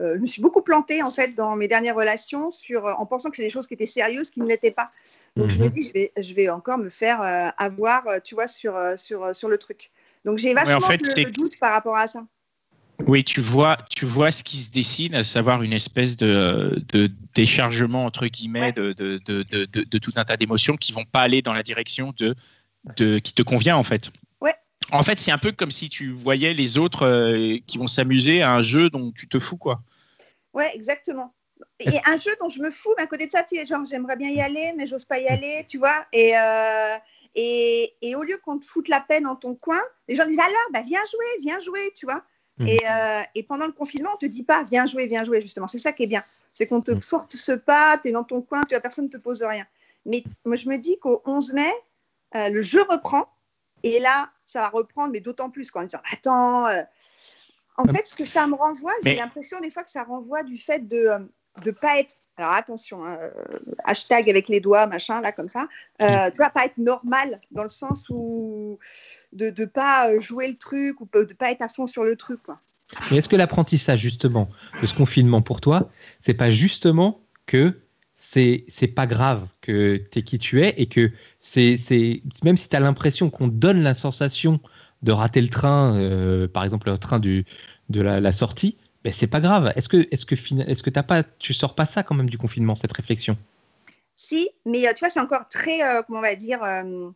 euh, 0.00 0.14
je 0.16 0.20
me 0.20 0.26
suis 0.26 0.42
beaucoup 0.42 0.62
plantée, 0.62 1.02
en 1.02 1.10
fait, 1.10 1.34
dans 1.34 1.56
mes 1.56 1.68
dernières 1.68 1.96
relations, 1.96 2.50
sur, 2.50 2.84
en 2.86 3.06
pensant 3.06 3.30
que 3.30 3.36
c'est 3.36 3.42
des 3.42 3.50
choses 3.50 3.66
qui 3.66 3.74
étaient 3.74 3.86
sérieuses, 3.86 4.30
qui 4.30 4.40
ne 4.40 4.46
l'étaient 4.46 4.70
pas. 4.70 4.90
Donc, 5.36 5.50
je 5.50 5.58
me 5.60 5.66
Mhm. 5.66 5.72
dis, 5.72 5.82
je 5.82 5.92
vais, 5.92 6.12
je 6.18 6.34
vais 6.34 6.48
encore 6.48 6.78
me 6.78 6.88
faire 6.88 7.22
euh, 7.22 7.48
avoir, 7.58 8.06
euh, 8.08 8.18
tu 8.22 8.34
vois, 8.34 8.46
sur, 8.46 8.76
euh, 8.76 8.96
sur, 8.96 9.24
euh, 9.24 9.32
sur 9.32 9.48
le 9.48 9.58
truc. 9.58 9.90
Donc, 10.24 10.38
j'ai 10.38 10.52
en 10.52 10.54
vachement 10.64 10.86
fait, 10.86 11.00
le- 11.02 11.10
c'est- 11.10 11.24
le 11.24 11.30
doute 11.30 11.58
par 11.58 11.72
rapport 11.72 11.96
à 11.96 12.06
ça. 12.06 12.26
Oui, 13.06 13.24
tu 13.24 13.40
vois, 13.40 13.78
tu 13.88 14.04
vois 14.04 14.30
ce 14.30 14.44
qui 14.44 14.58
se 14.58 14.70
dessine, 14.70 15.14
à 15.14 15.24
savoir 15.24 15.62
une 15.62 15.72
espèce 15.72 16.18
de, 16.18 16.82
de 16.88 17.10
déchargement 17.34 18.04
entre 18.04 18.26
guillemets 18.26 18.60
Ouais. 18.60 18.72
de, 18.72 18.92
de- 18.92 19.84
de 19.84 19.98
tout 19.98 20.12
un 20.16 20.24
tas 20.24 20.36
d'émotions 20.36 20.76
qui 20.76 20.92
vont 20.92 21.06
pas 21.06 21.20
aller 21.20 21.40
dans 21.40 21.54
la 21.54 21.62
direction 21.62 22.12
de, 22.18 22.34
de 22.96 23.18
qui 23.18 23.32
te 23.32 23.42
convient 23.42 23.76
en 23.76 23.82
fait. 23.82 24.10
En 24.92 25.02
fait, 25.02 25.18
c'est 25.20 25.30
un 25.30 25.38
peu 25.38 25.52
comme 25.52 25.70
si 25.70 25.88
tu 25.88 26.10
voyais 26.10 26.54
les 26.54 26.78
autres 26.78 27.06
euh, 27.06 27.58
qui 27.66 27.78
vont 27.78 27.86
s'amuser 27.86 28.42
à 28.42 28.52
un 28.52 28.62
jeu 28.62 28.90
dont 28.90 29.12
tu 29.12 29.28
te 29.28 29.38
fous 29.38 29.56
quoi. 29.56 29.80
Ouais, 30.52 30.70
exactement. 30.74 31.32
Et 31.78 31.98
un 32.06 32.16
jeu 32.16 32.30
dont 32.40 32.48
je 32.48 32.60
me 32.60 32.70
fous, 32.70 32.92
mais 32.96 33.04
à 33.04 33.06
côté 33.06 33.26
de 33.26 33.30
ça, 33.30 33.42
tu 33.42 33.56
sais, 33.56 33.66
genre, 33.66 33.84
j'aimerais 33.88 34.16
bien 34.16 34.30
y 34.30 34.40
aller, 34.40 34.72
mais 34.76 34.86
j'ose 34.86 35.04
pas 35.04 35.18
y 35.18 35.28
aller, 35.28 35.64
tu 35.68 35.78
vois. 35.78 36.04
Et, 36.12 36.36
euh, 36.36 36.96
et, 37.34 37.94
et 38.02 38.14
au 38.16 38.22
lieu 38.22 38.38
qu'on 38.44 38.58
te 38.58 38.64
foute 38.64 38.88
la 38.88 39.00
peine 39.00 39.24
dans 39.24 39.36
ton 39.36 39.54
coin, 39.54 39.80
les 40.08 40.16
gens 40.16 40.26
disent 40.26 40.38
alors, 40.40 40.52
bah, 40.72 40.80
viens 40.82 41.00
jouer, 41.10 41.26
viens 41.40 41.60
jouer, 41.60 41.92
tu 41.94 42.06
vois. 42.06 42.22
Mhm. 42.58 42.68
Et, 42.68 42.80
euh, 42.88 43.22
et 43.34 43.42
pendant 43.42 43.66
le 43.66 43.72
confinement, 43.72 44.10
on 44.14 44.16
te 44.16 44.26
dit 44.26 44.42
pas, 44.42 44.62
viens 44.64 44.86
jouer, 44.86 45.06
viens 45.06 45.24
jouer, 45.24 45.40
justement. 45.40 45.68
C'est 45.68 45.78
ça 45.78 45.92
qui 45.92 46.04
est 46.04 46.08
bien. 46.08 46.24
C'est 46.52 46.66
qu'on 46.66 46.80
te 46.80 46.90
Mhm. 46.92 47.00
force 47.02 47.50
pas, 47.64 47.98
tu 47.98 48.08
es 48.08 48.12
dans 48.12 48.24
ton 48.24 48.42
coin, 48.42 48.62
tu 48.64 48.74
vois, 48.74 48.80
personne 48.80 49.04
ne 49.04 49.10
te 49.10 49.18
pose 49.18 49.42
rien. 49.42 49.66
Mais 50.06 50.24
moi, 50.44 50.56
je 50.56 50.68
me 50.68 50.78
dis 50.78 50.98
qu'au 50.98 51.22
11 51.26 51.52
mai, 51.52 51.70
euh, 52.34 52.48
le 52.48 52.62
jeu 52.62 52.82
reprend. 52.88 53.28
Et 53.82 53.98
là, 54.00 54.30
ça 54.44 54.60
va 54.60 54.68
reprendre, 54.68 55.10
mais 55.12 55.20
d'autant 55.20 55.50
plus 55.50 55.70
quoi, 55.70 55.82
en 55.82 55.84
disant 55.84 56.00
Attends. 56.12 56.66
euh, 56.68 56.82
En 57.76 57.84
fait, 57.86 58.06
ce 58.06 58.14
que 58.14 58.24
ça 58.26 58.46
me 58.46 58.54
renvoie, 58.54 58.92
j'ai 59.02 59.10
Mais- 59.10 59.16
l'impression 59.16 59.58
des 59.60 59.70
fois 59.70 59.82
que 59.84 59.90
ça 59.90 60.02
renvoie 60.04 60.42
du 60.42 60.56
fait 60.56 60.86
de 60.86 61.08
ne 61.64 61.70
pas 61.70 61.98
être. 61.98 62.16
Alors 62.36 62.52
attention, 62.52 63.04
hein, 63.04 63.18
euh, 63.20 63.30
hashtag 63.84 64.28
avec 64.30 64.48
les 64.48 64.60
doigts, 64.60 64.86
machin, 64.86 65.20
là, 65.20 65.30
comme 65.32 65.48
ça. 65.48 65.66
Euh, 66.00 66.30
tu 66.30 66.38
vois, 66.38 66.48
pas 66.50 66.64
être 66.64 66.78
normal 66.78 67.38
dans 67.50 67.62
le 67.62 67.68
sens 67.68 68.06
où 68.10 68.78
de 69.32 69.52
ne 69.58 69.64
pas 69.66 70.10
euh, 70.10 70.20
jouer 70.20 70.48
le 70.48 70.56
truc 70.56 71.00
ou 71.00 71.08
de 71.12 71.18
ne 71.20 71.24
pas 71.34 71.50
être 71.50 71.60
à 71.62 71.68
fond 71.68 71.86
sur 71.86 72.02
le 72.04 72.16
truc. 72.16 72.42
Quoi. 72.42 72.58
Mais 73.10 73.18
est-ce 73.18 73.28
que 73.28 73.36
l'apprentissage, 73.36 74.00
justement, 74.00 74.48
de 74.80 74.86
ce 74.86 74.94
confinement 74.94 75.42
pour 75.42 75.60
toi, 75.60 75.90
c'est 76.20 76.34
pas 76.34 76.50
justement 76.50 77.20
que 77.46 77.78
c'est 78.20 78.64
c'est 78.68 78.86
pas 78.86 79.06
grave 79.06 79.48
que 79.62 79.96
tu 80.12 80.18
es 80.18 80.22
qui 80.22 80.38
tu 80.38 80.62
es 80.62 80.74
et 80.76 80.86
que 80.86 81.10
c'est 81.40 81.76
c'est 81.78 82.22
même 82.44 82.56
si 82.58 82.68
tu 82.68 82.76
as 82.76 82.80
l'impression 82.80 83.30
qu'on 83.30 83.48
donne 83.48 83.82
la 83.82 83.94
sensation 83.94 84.60
de 85.02 85.10
rater 85.10 85.40
le 85.40 85.48
train, 85.48 85.96
euh, 85.96 86.46
par 86.46 86.62
exemple 86.62 86.90
le 86.90 86.98
train 86.98 87.18
du, 87.18 87.46
de 87.88 88.02
la, 88.02 88.20
la 88.20 88.32
sortie, 88.32 88.76
ben 89.02 89.12
c'est 89.12 89.26
pas 89.26 89.40
grave. 89.40 89.72
Est-ce 89.74 89.88
que 89.88 90.06
est-ce 90.10 90.26
que 90.26 90.34
est-ce 90.34 90.82
que 90.82 90.90
t'as 90.90 91.02
pas 91.02 91.22
tu 91.38 91.54
sors 91.54 91.74
pas 91.74 91.86
ça 91.86 92.02
quand 92.02 92.14
même 92.14 92.28
du 92.28 92.36
confinement 92.36 92.74
cette 92.74 92.92
réflexion? 92.92 93.38
Si, 94.16 94.50
mais 94.66 94.86
euh, 94.86 94.92
tu 94.92 95.00
vois, 95.00 95.08
c'est 95.08 95.20
encore 95.20 95.48
très, 95.48 95.82
euh, 95.82 96.02
comment 96.06 96.18
on 96.18 96.22
va 96.22 96.34
dire, 96.34 96.62
euh, 96.62 97.10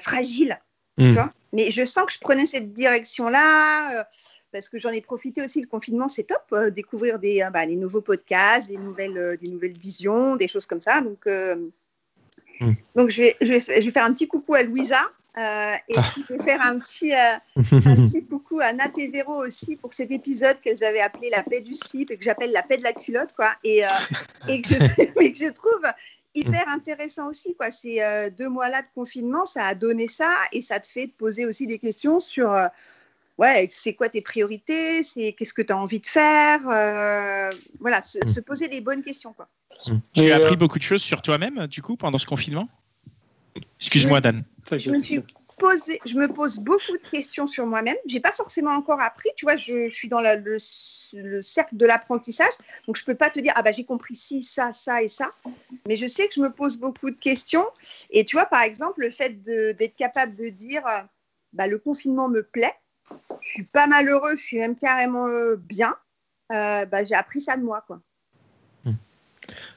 fragile. 0.00 0.60
Hmm. 0.98 1.08
tu 1.08 1.14
vois. 1.14 1.32
Mais 1.54 1.70
je 1.70 1.82
sens 1.84 2.04
que 2.04 2.12
je 2.12 2.18
prenais 2.18 2.44
cette 2.44 2.74
direction-là. 2.74 4.00
euh, 4.00 4.04
parce 4.54 4.68
que 4.68 4.78
j'en 4.78 4.90
ai 4.90 5.00
profité 5.00 5.42
aussi, 5.44 5.60
le 5.60 5.66
confinement, 5.66 6.08
c'est 6.08 6.22
top, 6.22 6.44
euh, 6.52 6.70
découvrir 6.70 7.18
des, 7.18 7.42
euh, 7.42 7.50
bah, 7.50 7.66
les 7.66 7.74
nouveaux 7.76 8.00
podcasts, 8.00 8.68
des 8.68 8.76
nouvelles, 8.78 9.18
euh, 9.18 9.36
des 9.36 9.48
nouvelles 9.48 9.76
visions, 9.76 10.36
des 10.36 10.46
choses 10.48 10.64
comme 10.66 10.80
ça. 10.80 11.00
Donc, 11.00 11.26
euh, 11.26 11.56
Mm. 12.60 12.72
donc 12.94 13.08
je, 13.10 13.22
vais, 13.22 13.36
je, 13.40 13.52
vais, 13.54 13.58
je 13.60 13.84
vais 13.84 13.90
faire 13.90 14.04
un 14.04 14.12
petit 14.14 14.28
coucou 14.28 14.54
à 14.54 14.62
Louisa. 14.62 15.00
euh, 15.36 15.74
et 15.88 15.94
Ah. 15.96 16.04
puis 16.12 16.24
je 16.28 16.34
vais 16.34 16.42
faire 16.42 16.62
un 16.62 16.78
petit, 16.78 17.12
euh, 17.12 17.34
un 17.56 17.96
petit 18.04 18.24
coucou 18.24 18.60
à 18.60 18.72
Nat 18.72 18.92
et 18.96 19.08
Véro 19.08 19.44
aussi 19.44 19.74
pour 19.74 19.92
cet 19.92 20.12
épisode 20.12 20.60
qu'elles 20.60 20.84
avaient 20.84 21.00
appelé 21.00 21.30
la 21.30 21.42
paix 21.42 21.60
du 21.60 21.74
slip 21.74 22.12
et 22.12 22.16
que 22.16 22.22
j'appelle 22.22 22.52
la 22.52 22.62
paix 22.62 22.78
de 22.78 22.84
la 22.84 22.92
culotte. 22.92 23.32
Quoi. 23.34 23.50
Et, 23.64 23.84
euh, 23.84 23.88
et 24.48 24.62
que, 24.62 24.68
je, 24.68 24.76
mais 25.18 25.32
que 25.32 25.38
je 25.38 25.50
trouve 25.50 25.82
hyper 26.36 26.68
intéressant 26.68 27.26
aussi. 27.28 27.56
Quoi. 27.56 27.72
Ces 27.72 28.00
deux 28.38 28.48
mois-là 28.48 28.82
de 28.82 28.88
confinement, 28.94 29.44
ça 29.44 29.64
a 29.64 29.74
donné 29.74 30.06
ça 30.06 30.30
et 30.52 30.62
ça 30.62 30.78
te 30.78 30.86
fait 30.86 31.08
te 31.08 31.16
poser 31.16 31.44
aussi 31.46 31.66
des 31.66 31.80
questions 31.80 32.20
sur 32.20 32.56
ouais, 33.38 33.68
c'est 33.72 33.94
quoi 33.94 34.08
tes 34.08 34.20
priorités, 34.22 35.02
c'est 35.02 35.32
qu'est-ce 35.32 35.54
que 35.54 35.62
tu 35.62 35.72
as 35.72 35.78
envie 35.78 36.00
de 36.00 36.06
faire? 36.06 36.60
euh, 36.68 37.50
voilà, 37.80 38.02
se, 38.02 38.18
Mm. 38.20 38.26
se 38.26 38.40
poser 38.40 38.68
les 38.68 38.80
bonnes 38.80 39.02
questions. 39.02 39.32
Quoi. 39.32 39.48
Tu 40.14 40.22
Et, 40.22 40.32
as 40.32 40.36
euh, 40.36 40.42
appris 40.42 40.56
beaucoup 40.56 40.78
de 40.78 40.84
choses 40.84 41.02
sur 41.02 41.22
toi-même 41.22 41.66
du 41.66 41.82
coup 41.82 41.96
pendant 41.96 42.18
ce 42.18 42.26
confinement? 42.26 42.68
Excuse-moi 43.80 44.20
Dan. 44.20 44.44
Je 44.72 44.90
me 44.90 44.98
suis 44.98 45.20
posé, 45.58 46.00
je 46.04 46.16
me 46.16 46.26
pose 46.26 46.58
beaucoup 46.58 46.96
de 46.96 47.08
questions 47.10 47.46
sur 47.46 47.66
moi-même. 47.66 47.96
J'ai 48.06 48.18
pas 48.20 48.32
forcément 48.32 48.72
encore 48.72 49.00
appris. 49.00 49.28
Tu 49.36 49.44
vois, 49.44 49.56
je, 49.56 49.88
je 49.88 49.94
suis 49.94 50.08
dans 50.08 50.20
la- 50.20 50.36
le, 50.36 50.56
le 51.12 51.42
cercle 51.42 51.76
de 51.76 51.86
l'apprentissage, 51.86 52.52
donc 52.86 52.96
je 52.96 53.04
peux 53.04 53.14
pas 53.14 53.30
te 53.30 53.38
dire 53.40 53.52
ah 53.56 53.62
bah 53.62 53.72
j'ai 53.72 53.84
compris 53.84 54.16
ci, 54.16 54.42
ça, 54.42 54.72
ça 54.72 55.02
et 55.02 55.08
ça. 55.08 55.30
Mais 55.86 55.96
je 55.96 56.06
sais 56.06 56.26
que 56.28 56.34
je 56.34 56.40
me 56.40 56.50
pose 56.50 56.76
beaucoup 56.76 57.10
de 57.10 57.16
questions. 57.16 57.66
Et 58.10 58.24
tu 58.24 58.36
vois, 58.36 58.46
par 58.46 58.62
exemple, 58.62 59.02
le 59.02 59.10
fait 59.10 59.40
d'être 59.42 59.96
capable 59.96 60.34
de 60.34 60.48
dire 60.48 60.84
euh, 60.86 61.02
bah 61.52 61.66
le 61.66 61.78
confinement 61.78 62.28
me 62.28 62.42
plaît, 62.42 62.74
je 63.44 63.50
suis 63.50 63.64
pas 63.64 63.86
malheureux, 63.86 64.34
je 64.36 64.42
suis 64.42 64.58
même 64.58 64.74
carrément 64.74 65.26
euh, 65.28 65.56
bien. 65.56 65.94
Euh, 66.52 66.84
bah, 66.86 67.04
j'ai 67.04 67.14
appris 67.14 67.40
ça 67.40 67.56
de 67.56 67.62
moi, 67.62 67.84
quoi. 67.86 68.00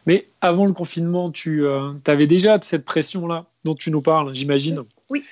Mais 0.05 0.29
avant 0.39 0.65
le 0.65 0.71
confinement, 0.73 1.29
tu 1.31 1.65
avais 1.67 2.27
déjà 2.27 2.57
cette 2.61 2.85
pression-là 2.85 3.45
dont 3.65 3.75
tu 3.75 3.91
nous 3.91 4.01
parles, 4.01 4.33
j'imagine. 4.33 4.83
Oui. 5.09 5.25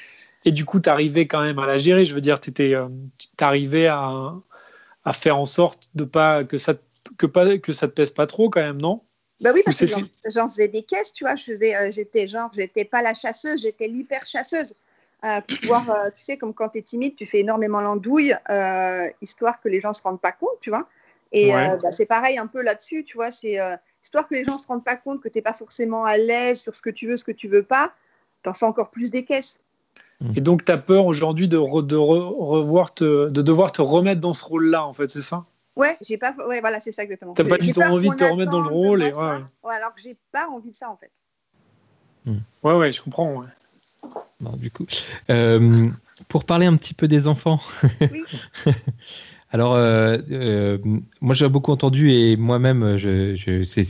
Et 0.43 0.51
du 0.51 0.65
coup, 0.65 0.79
tu 0.81 0.89
arrivais 0.89 1.27
quand 1.27 1.41
même 1.41 1.57
à 1.59 1.65
la 1.65 1.77
gérer. 1.77 2.03
Je 2.03 2.13
veux 2.13 2.21
dire, 2.21 2.39
tu 2.41 2.53
arrivais 3.39 3.87
à, 3.87 4.33
à 5.05 5.13
faire 5.13 5.37
en 5.37 5.45
sorte 5.45 5.89
de 5.95 6.03
pas 6.03 6.43
que 6.43 6.57
ça, 6.57 6.75
que 7.17 7.25
pas 7.25 7.57
que 7.57 7.71
ça 7.71 7.87
te 7.87 7.93
pèse 7.93 8.11
pas 8.11 8.27
trop 8.27 8.49
quand 8.49 8.61
même, 8.61 8.81
non? 8.81 9.01
Bah 9.41 9.51
oui, 9.53 9.61
parce 9.65 9.79
que 9.79 9.87
j'en- 9.87 10.03
j'en 10.29 10.47
faisais 10.49 10.67
des 10.67 10.83
caisses, 10.83 11.13
tu 11.13 11.23
vois. 11.23 11.35
Je 11.35 11.43
faisais, 11.45 11.75
euh, 11.75 11.91
j'étais 11.91 12.27
genre, 12.27 12.49
j'étais 12.53 12.85
pas 12.85 13.01
la 13.01 13.13
chasseuse, 13.13 13.61
j'étais 13.61 13.87
l'hyper 13.87 14.25
chasseuse. 14.27 14.73
Euh, 15.25 15.41
pouvoir, 15.41 15.89
euh, 15.89 16.09
tu 16.15 16.23
sais, 16.23 16.37
comme 16.37 16.53
quand 16.53 16.69
tu 16.69 16.77
es 16.77 16.81
timide, 16.83 17.15
tu 17.15 17.25
fais 17.25 17.39
énormément 17.39 17.81
l'andouille, 17.81 18.35
euh, 18.49 19.09
histoire 19.21 19.59
que 19.59 19.69
les 19.69 19.79
gens 19.79 19.91
se 19.93 20.03
rendent 20.03 20.21
pas 20.21 20.31
compte, 20.31 20.59
tu 20.61 20.69
vois. 20.69 20.87
Et 21.31 21.47
Ouais. 21.51 21.69
euh, 21.69 21.77
bah, 21.77 21.91
c'est 21.91 22.05
pareil 22.05 22.37
un 22.37 22.45
peu 22.45 22.61
là-dessus, 22.61 23.03
tu 23.03 23.17
vois. 23.17 23.31
C'est 23.31 23.59
euh, 23.59 23.75
histoire 24.03 24.27
que 24.27 24.35
les 24.35 24.43
gens 24.43 24.59
se 24.59 24.67
rendent 24.67 24.83
pas 24.83 24.97
compte 24.97 25.21
que 25.21 25.29
tu 25.29 25.39
n'es 25.39 25.41
pas 25.41 25.53
forcément 25.53 26.05
à 26.05 26.17
l'aise 26.17 26.61
sur 26.61 26.75
ce 26.75 26.81
que 26.81 26.91
tu 26.91 27.07
veux, 27.07 27.17
ce 27.17 27.23
que 27.23 27.31
tu 27.31 27.47
veux 27.47 27.63
pas. 27.63 27.91
T'en 28.43 28.53
fais 28.53 28.67
encore 28.67 28.91
plus 28.91 29.09
des 29.09 29.25
caisses. 29.25 29.59
Et 30.35 30.41
donc, 30.41 30.63
tu 30.63 30.71
as 30.71 30.77
peur 30.77 31.07
aujourd'hui 31.07 31.47
de, 31.47 31.57
re- 31.57 31.85
de, 31.85 31.95
re- 31.95 32.33
revoir 32.35 32.93
te, 32.93 33.29
de 33.29 33.41
devoir 33.41 33.71
te 33.71 33.81
remettre 33.81 34.21
dans 34.21 34.33
ce 34.33 34.43
rôle-là, 34.43 34.85
en 34.85 34.93
fait, 34.93 35.09
c'est 35.09 35.21
ça? 35.21 35.45
Ouais, 35.75 35.97
j'ai 36.01 36.17
pas, 36.17 36.33
ouais, 36.47 36.61
voilà, 36.61 36.79
c'est 36.79 36.91
ça 36.91 37.03
exactement. 37.03 37.33
T'as 37.33 37.43
pas 37.43 37.57
du 37.57 37.71
tout 37.73 37.81
envie 37.81 38.09
de 38.09 38.15
te 38.15 38.23
remettre 38.23 38.51
dans 38.51 38.61
le 38.61 38.69
rôle 38.69 38.99
moi 38.99 39.09
et 39.09 39.13
ça. 39.13 39.37
ouais. 39.37 39.43
Ouais, 39.63 39.75
alors 39.75 39.93
que 39.93 40.01
j'ai 40.01 40.15
pas 40.31 40.47
envie 40.47 40.71
de 40.71 40.75
ça 40.75 40.89
en 40.89 40.97
fait. 40.97 41.11
Ouais, 42.63 42.73
ouais, 42.75 42.93
je 42.93 43.01
comprends. 43.01 43.41
ouais. 43.41 43.47
Du 44.57 44.69
coup, 44.69 44.85
euh, 45.29 45.89
pour 46.27 46.43
parler 46.45 46.65
un 46.65 46.75
petit 46.75 46.93
peu 46.93 47.07
des 47.07 47.27
enfants. 47.27 47.59
Oui. 48.11 48.23
Alors, 49.51 49.73
euh, 49.75 50.17
euh, 50.31 50.77
moi, 51.21 51.33
j'ai 51.35 51.47
beaucoup 51.47 51.71
entendu 51.71 52.11
et 52.11 52.35
moi-même, 52.35 52.97
je, 52.97 53.35
je- 53.35 53.63
c'est- 53.63 53.83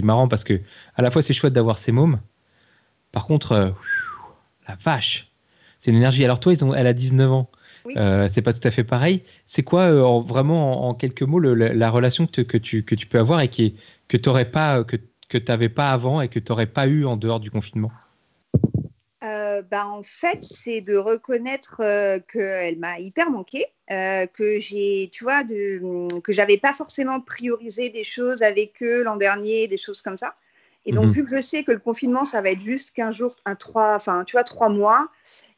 marrant 0.00 0.28
parce 0.28 0.44
que 0.44 0.60
à 0.94 1.02
la 1.02 1.10
fois, 1.10 1.22
c'est 1.22 1.34
chouette 1.34 1.52
d'avoir 1.52 1.78
ces 1.78 1.92
mômes. 1.92 2.18
Par 3.12 3.26
contre, 3.26 3.74
la 4.66 4.76
vache, 4.84 5.28
c'est 5.80 5.90
une 5.90 5.98
énergie. 5.98 6.24
Alors, 6.24 6.40
toi, 6.40 6.52
ils 6.52 6.64
ont, 6.64 6.72
elle 6.72 6.86
a 6.86 6.94
19 6.94 7.30
ans. 7.30 7.50
Oui. 7.84 7.94
C'est 8.28 8.42
pas 8.42 8.52
tout 8.52 8.66
à 8.66 8.70
fait 8.70 8.84
pareil. 8.84 9.22
C'est 9.46 9.62
quoi, 9.62 9.90
en- 10.04 10.22
vraiment, 10.22 10.86
en, 10.86 10.90
en 10.90 10.94
quelques 10.94 11.22
mots, 11.22 11.38
le- 11.38 11.54
la, 11.54 11.74
la 11.74 11.90
relation 11.90 12.26
que, 12.26 12.56
tu, 12.56 12.82
que 12.82 12.94
tu 12.94 13.06
peux 13.06 13.18
avoir 13.18 13.40
et 13.40 13.48
qui 13.48 13.64
est, 13.66 13.74
que 14.08 14.16
tu 14.16 14.30
pas, 14.50 14.82
que, 14.84 14.96
pas 15.68 15.90
avant 15.90 16.20
et 16.20 16.28
que 16.28 16.38
tu 16.38 16.50
n'aurais 16.50 16.66
pas 16.66 16.86
eu 16.86 17.04
en 17.04 17.16
dehors 17.16 17.40
du 17.40 17.50
confinement? 17.50 17.92
Euh, 19.56 19.62
bah, 19.62 19.86
en 19.86 20.02
fait, 20.02 20.38
c'est 20.40 20.80
de 20.80 20.96
reconnaître 20.96 21.76
euh, 21.80 22.18
qu'elle 22.32 22.78
m'a 22.78 22.98
hyper 22.98 23.30
manqué, 23.30 23.66
euh, 23.90 24.26
que 24.26 24.60
j'ai, 24.60 25.08
tu 25.12 25.24
vois, 25.24 25.44
de, 25.44 25.80
que 26.20 26.32
j'avais 26.32 26.56
pas 26.58 26.72
forcément 26.72 27.20
priorisé 27.20 27.90
des 27.90 28.04
choses 28.04 28.42
avec 28.42 28.82
eux 28.82 29.02
l'an 29.02 29.16
dernier, 29.16 29.68
des 29.68 29.76
choses 29.76 30.02
comme 30.02 30.16
ça. 30.18 30.34
Et 30.84 30.92
donc, 30.92 31.06
Mhm. 31.06 31.10
vu 31.12 31.24
que 31.24 31.36
je 31.36 31.40
sais 31.40 31.64
que 31.64 31.72
le 31.72 31.80
confinement, 31.80 32.24
ça 32.24 32.40
va 32.40 32.50
être 32.50 32.60
juste 32.60 32.92
15 32.92 33.16
jours, 33.16 33.36
un 33.44 33.56
3, 33.56 33.96
enfin, 33.96 34.24
tu 34.24 34.32
vois, 34.32 34.44
3 34.44 34.68
mois, 34.68 35.08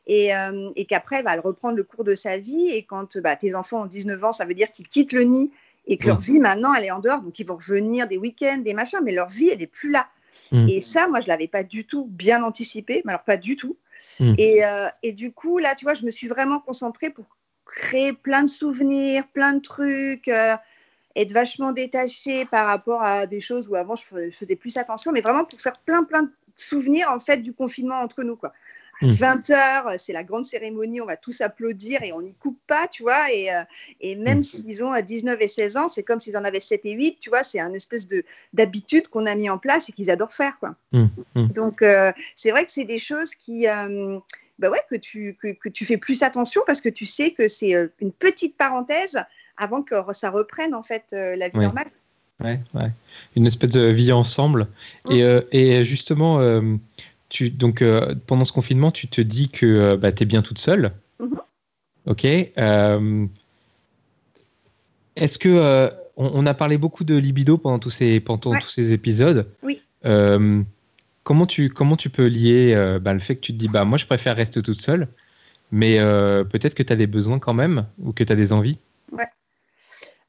et, 0.06 0.34
euh, 0.34 0.70
et 0.74 0.86
qu'après, 0.86 1.16
elle 1.16 1.24
va 1.24 1.38
reprendre 1.38 1.76
le 1.76 1.84
cours 1.84 2.04
de 2.04 2.14
sa 2.14 2.38
vie. 2.38 2.68
Et 2.70 2.84
quand 2.84 3.18
bah, 3.18 3.36
tes 3.36 3.54
enfants 3.54 3.82
ont 3.82 3.86
19 3.86 4.24
ans, 4.24 4.32
ça 4.32 4.46
veut 4.46 4.54
dire 4.54 4.70
qu'ils 4.70 4.88
quittent 4.88 5.12
le 5.12 5.24
nid 5.24 5.50
et 5.86 5.98
que 5.98 6.06
leur 6.06 6.16
Mhm. 6.16 6.22
vie, 6.22 6.38
maintenant, 6.40 6.72
elle 6.72 6.84
est 6.84 6.90
en 6.90 7.00
dehors. 7.00 7.20
Donc, 7.20 7.38
ils 7.38 7.46
vont 7.46 7.56
revenir 7.56 8.08
des 8.08 8.16
week-ends, 8.16 8.58
des 8.58 8.72
machins, 8.72 9.00
mais 9.02 9.12
leur 9.12 9.28
vie, 9.28 9.50
elle 9.50 9.58
n'est 9.58 9.66
plus 9.66 9.90
là. 9.90 10.08
Mm. 10.50 10.68
Et 10.68 10.80
ça, 10.80 11.08
moi, 11.08 11.20
je 11.20 11.28
l'avais 11.28 11.48
pas 11.48 11.62
du 11.62 11.84
tout 11.84 12.06
bien 12.06 12.42
anticipé, 12.42 13.02
mais 13.04 13.12
alors 13.12 13.24
pas 13.24 13.36
du 13.36 13.56
tout. 13.56 13.76
Mm. 14.20 14.34
Et, 14.38 14.64
euh, 14.64 14.88
et 15.02 15.12
du 15.12 15.32
coup, 15.32 15.58
là, 15.58 15.74
tu 15.74 15.84
vois, 15.84 15.94
je 15.94 16.04
me 16.04 16.10
suis 16.10 16.28
vraiment 16.28 16.60
concentrée 16.60 17.10
pour 17.10 17.26
créer 17.64 18.12
plein 18.12 18.42
de 18.42 18.48
souvenirs, 18.48 19.24
plein 19.32 19.52
de 19.52 19.60
trucs, 19.60 20.28
euh, 20.28 20.56
être 21.14 21.32
vachement 21.32 21.72
détachée 21.72 22.44
par 22.46 22.66
rapport 22.66 23.02
à 23.02 23.26
des 23.26 23.40
choses 23.40 23.68
où 23.68 23.74
avant 23.74 23.96
je 23.96 24.30
faisais 24.30 24.56
plus 24.56 24.76
attention, 24.76 25.12
mais 25.12 25.20
vraiment 25.20 25.44
pour 25.44 25.60
faire 25.60 25.78
plein, 25.80 26.04
plein 26.04 26.22
de 26.22 26.30
souvenirs 26.56 27.10
en 27.10 27.18
fait 27.18 27.38
du 27.38 27.52
confinement 27.52 27.96
entre 27.96 28.22
nous, 28.22 28.36
quoi. 28.36 28.52
À 29.00 29.06
Mm. 29.06 29.08
20h, 29.10 29.94
c'est 29.98 30.12
la 30.12 30.24
grande 30.24 30.44
cérémonie, 30.44 31.00
on 31.00 31.06
va 31.06 31.16
tous 31.16 31.40
applaudir 31.40 32.02
et 32.02 32.12
on 32.12 32.20
n'y 32.20 32.34
coupe 32.34 32.58
pas, 32.66 32.88
tu 32.88 33.02
vois. 33.02 33.32
Et, 33.32 33.52
euh, 33.52 33.62
et 34.00 34.16
même 34.16 34.38
Mm. 34.38 34.42
s'ils 34.42 34.82
ont 34.84 34.92
à 34.92 35.02
19 35.02 35.40
et 35.40 35.48
16 35.48 35.76
ans, 35.76 35.88
c'est 35.88 36.02
comme 36.02 36.18
s'ils 36.20 36.36
en 36.36 36.44
avaient 36.44 36.60
7 36.60 36.80
et 36.84 36.92
8, 36.92 37.18
tu 37.20 37.30
vois. 37.30 37.42
C'est 37.42 37.60
un 37.60 37.72
espèce 37.74 38.06
de 38.08 38.24
d'habitude 38.52 39.08
qu'on 39.08 39.26
a 39.26 39.34
mis 39.34 39.48
en 39.50 39.58
place 39.58 39.88
et 39.88 39.92
qu'ils 39.92 40.10
adorent 40.10 40.32
faire, 40.32 40.58
quoi. 40.58 40.74
Mm. 40.92 41.06
Donc, 41.54 41.82
euh, 41.82 42.12
c'est 42.34 42.50
vrai 42.50 42.64
que 42.64 42.70
c'est 42.72 42.84
des 42.84 42.98
choses 42.98 43.34
qui, 43.34 43.68
euh, 43.68 44.18
bah 44.58 44.70
ouais, 44.70 44.80
que 44.90 44.96
tu, 44.96 45.36
que, 45.40 45.48
que 45.52 45.68
tu 45.68 45.84
fais 45.84 45.96
plus 45.96 46.22
attention 46.24 46.62
parce 46.66 46.80
que 46.80 46.88
tu 46.88 47.04
sais 47.04 47.30
que 47.30 47.46
c'est 47.46 47.74
euh, 47.74 47.86
une 48.00 48.10
petite 48.12 48.56
parenthèse 48.56 49.20
avant 49.56 49.82
que 49.82 49.94
ça 50.12 50.30
reprenne, 50.30 50.74
en 50.74 50.82
fait, 50.82 51.04
euh, 51.12 51.36
la 51.36 51.48
vie 51.48 51.58
normale. 51.58 51.86
Ouais, 52.40 52.60
ouais. 52.74 52.90
Une 53.34 53.46
espèce 53.48 53.70
de 53.70 53.86
vie 53.90 54.12
ensemble. 54.12 54.68
Et, 55.10 55.24
euh, 55.24 55.40
et 55.50 55.84
justement, 55.84 56.38
euh, 56.40 56.76
tu, 57.28 57.50
donc, 57.50 57.82
euh, 57.82 58.14
pendant 58.26 58.44
ce 58.44 58.52
confinement, 58.52 58.90
tu 58.90 59.06
te 59.08 59.20
dis 59.20 59.48
que 59.50 59.66
euh, 59.66 59.96
bah, 59.96 60.12
tu 60.12 60.22
es 60.22 60.26
bien 60.26 60.42
toute 60.42 60.58
seule. 60.58 60.92
Mhm. 61.20 61.38
Ok. 62.06 62.24
euh, 62.24 63.26
Est-ce 65.16 65.38
que. 65.38 65.48
euh, 65.48 65.88
on, 66.16 66.30
on 66.34 66.46
a 66.46 66.54
parlé 66.54 66.78
beaucoup 66.78 67.04
de 67.04 67.14
libido 67.16 67.58
pendant 67.58 67.78
tous 67.78 67.90
ces, 67.90 68.18
pendant 68.20 68.52
Ouais. 68.52 68.58
tous 68.58 68.70
ces 68.70 68.92
épisodes. 68.92 69.46
Oui. 69.62 69.82
Comment, 71.22 71.46
tu, 71.46 71.68
comment 71.68 71.96
tu 71.96 72.08
peux 72.10 72.26
lier 72.26 72.98
bah, 73.02 73.12
le 73.12 73.20
fait 73.20 73.36
que 73.36 73.40
tu 73.40 73.52
te 73.52 73.58
dis, 73.58 73.68
bah, 73.68 73.84
moi, 73.84 73.98
je 73.98 74.06
préfère 74.06 74.34
rester 74.34 74.62
toute 74.62 74.80
seule, 74.80 75.08
mais 75.70 75.98
peut-être 76.50 76.74
que 76.74 76.82
tu 76.82 76.92
as 76.92 76.96
des 76.96 77.06
besoins 77.06 77.38
quand 77.38 77.52
même, 77.52 77.86
ou 77.98 78.12
que 78.12 78.24
tu 78.24 78.32
as 78.32 78.36
des 78.36 78.52
envies? 78.52 78.78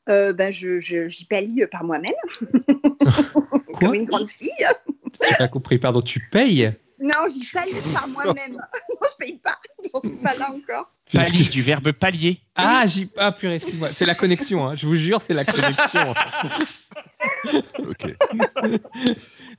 Euh, 0.09 0.33
bah, 0.33 0.51
je, 0.51 0.79
je- 0.79 1.07
j'y 1.07 1.23
pallie 1.25 1.63
par 1.71 1.83
moi-même, 1.83 2.11
comme 3.79 3.93
une 3.95 4.05
grande 4.05 4.27
fille. 4.27 4.49
J'ai 5.27 5.35
pas 5.35 5.47
compris, 5.47 5.77
pardon, 5.77 6.01
tu 6.01 6.19
payes? 6.19 6.69
Non, 7.01 7.27
j'y 7.31 7.45
pallie 7.51 7.73
par 7.93 8.07
moi-même. 8.09 8.53
non, 8.53 9.07
je 9.09 9.15
paye 9.17 9.37
pas. 9.37 9.57
Pas 10.23 10.35
là 10.35 10.51
encore. 10.51 10.91
Pallier, 11.11 11.45
du 11.45 11.61
verbe 11.63 11.91
pallier. 11.91 12.39
Ah, 12.55 12.85
j'y... 12.85 13.09
ah 13.17 13.31
purée, 13.31 13.55
excuse-moi. 13.55 13.89
C'est 13.97 14.05
la 14.05 14.13
connexion, 14.15 14.67
hein. 14.67 14.75
je 14.75 14.85
vous 14.85 14.95
jure, 14.95 15.21
c'est 15.21 15.33
la 15.33 15.45
connexion. 15.45 16.13
Ok. 17.79 18.15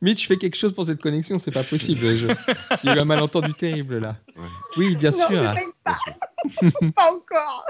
Mitch, 0.00 0.26
fais 0.28 0.38
quelque 0.38 0.56
chose 0.56 0.74
pour 0.74 0.86
cette 0.86 1.00
connexion, 1.02 1.38
c'est 1.38 1.50
pas 1.50 1.62
possible. 1.64 1.98
Je- 2.00 2.26
Il 2.82 2.86
y 2.86 2.88
a 2.90 2.96
eu 2.96 2.98
un 3.00 3.04
malentendu 3.04 3.52
terrible 3.52 3.98
là. 3.98 4.16
Ouais. 4.36 4.46
Oui, 4.78 4.96
bien 4.96 5.10
Non, 5.10 5.28
sûr. 5.28 5.36
je 5.36 5.54
paye 5.54 5.66
pas. 5.84 5.96
pas 6.96 7.12
encore. 7.12 7.66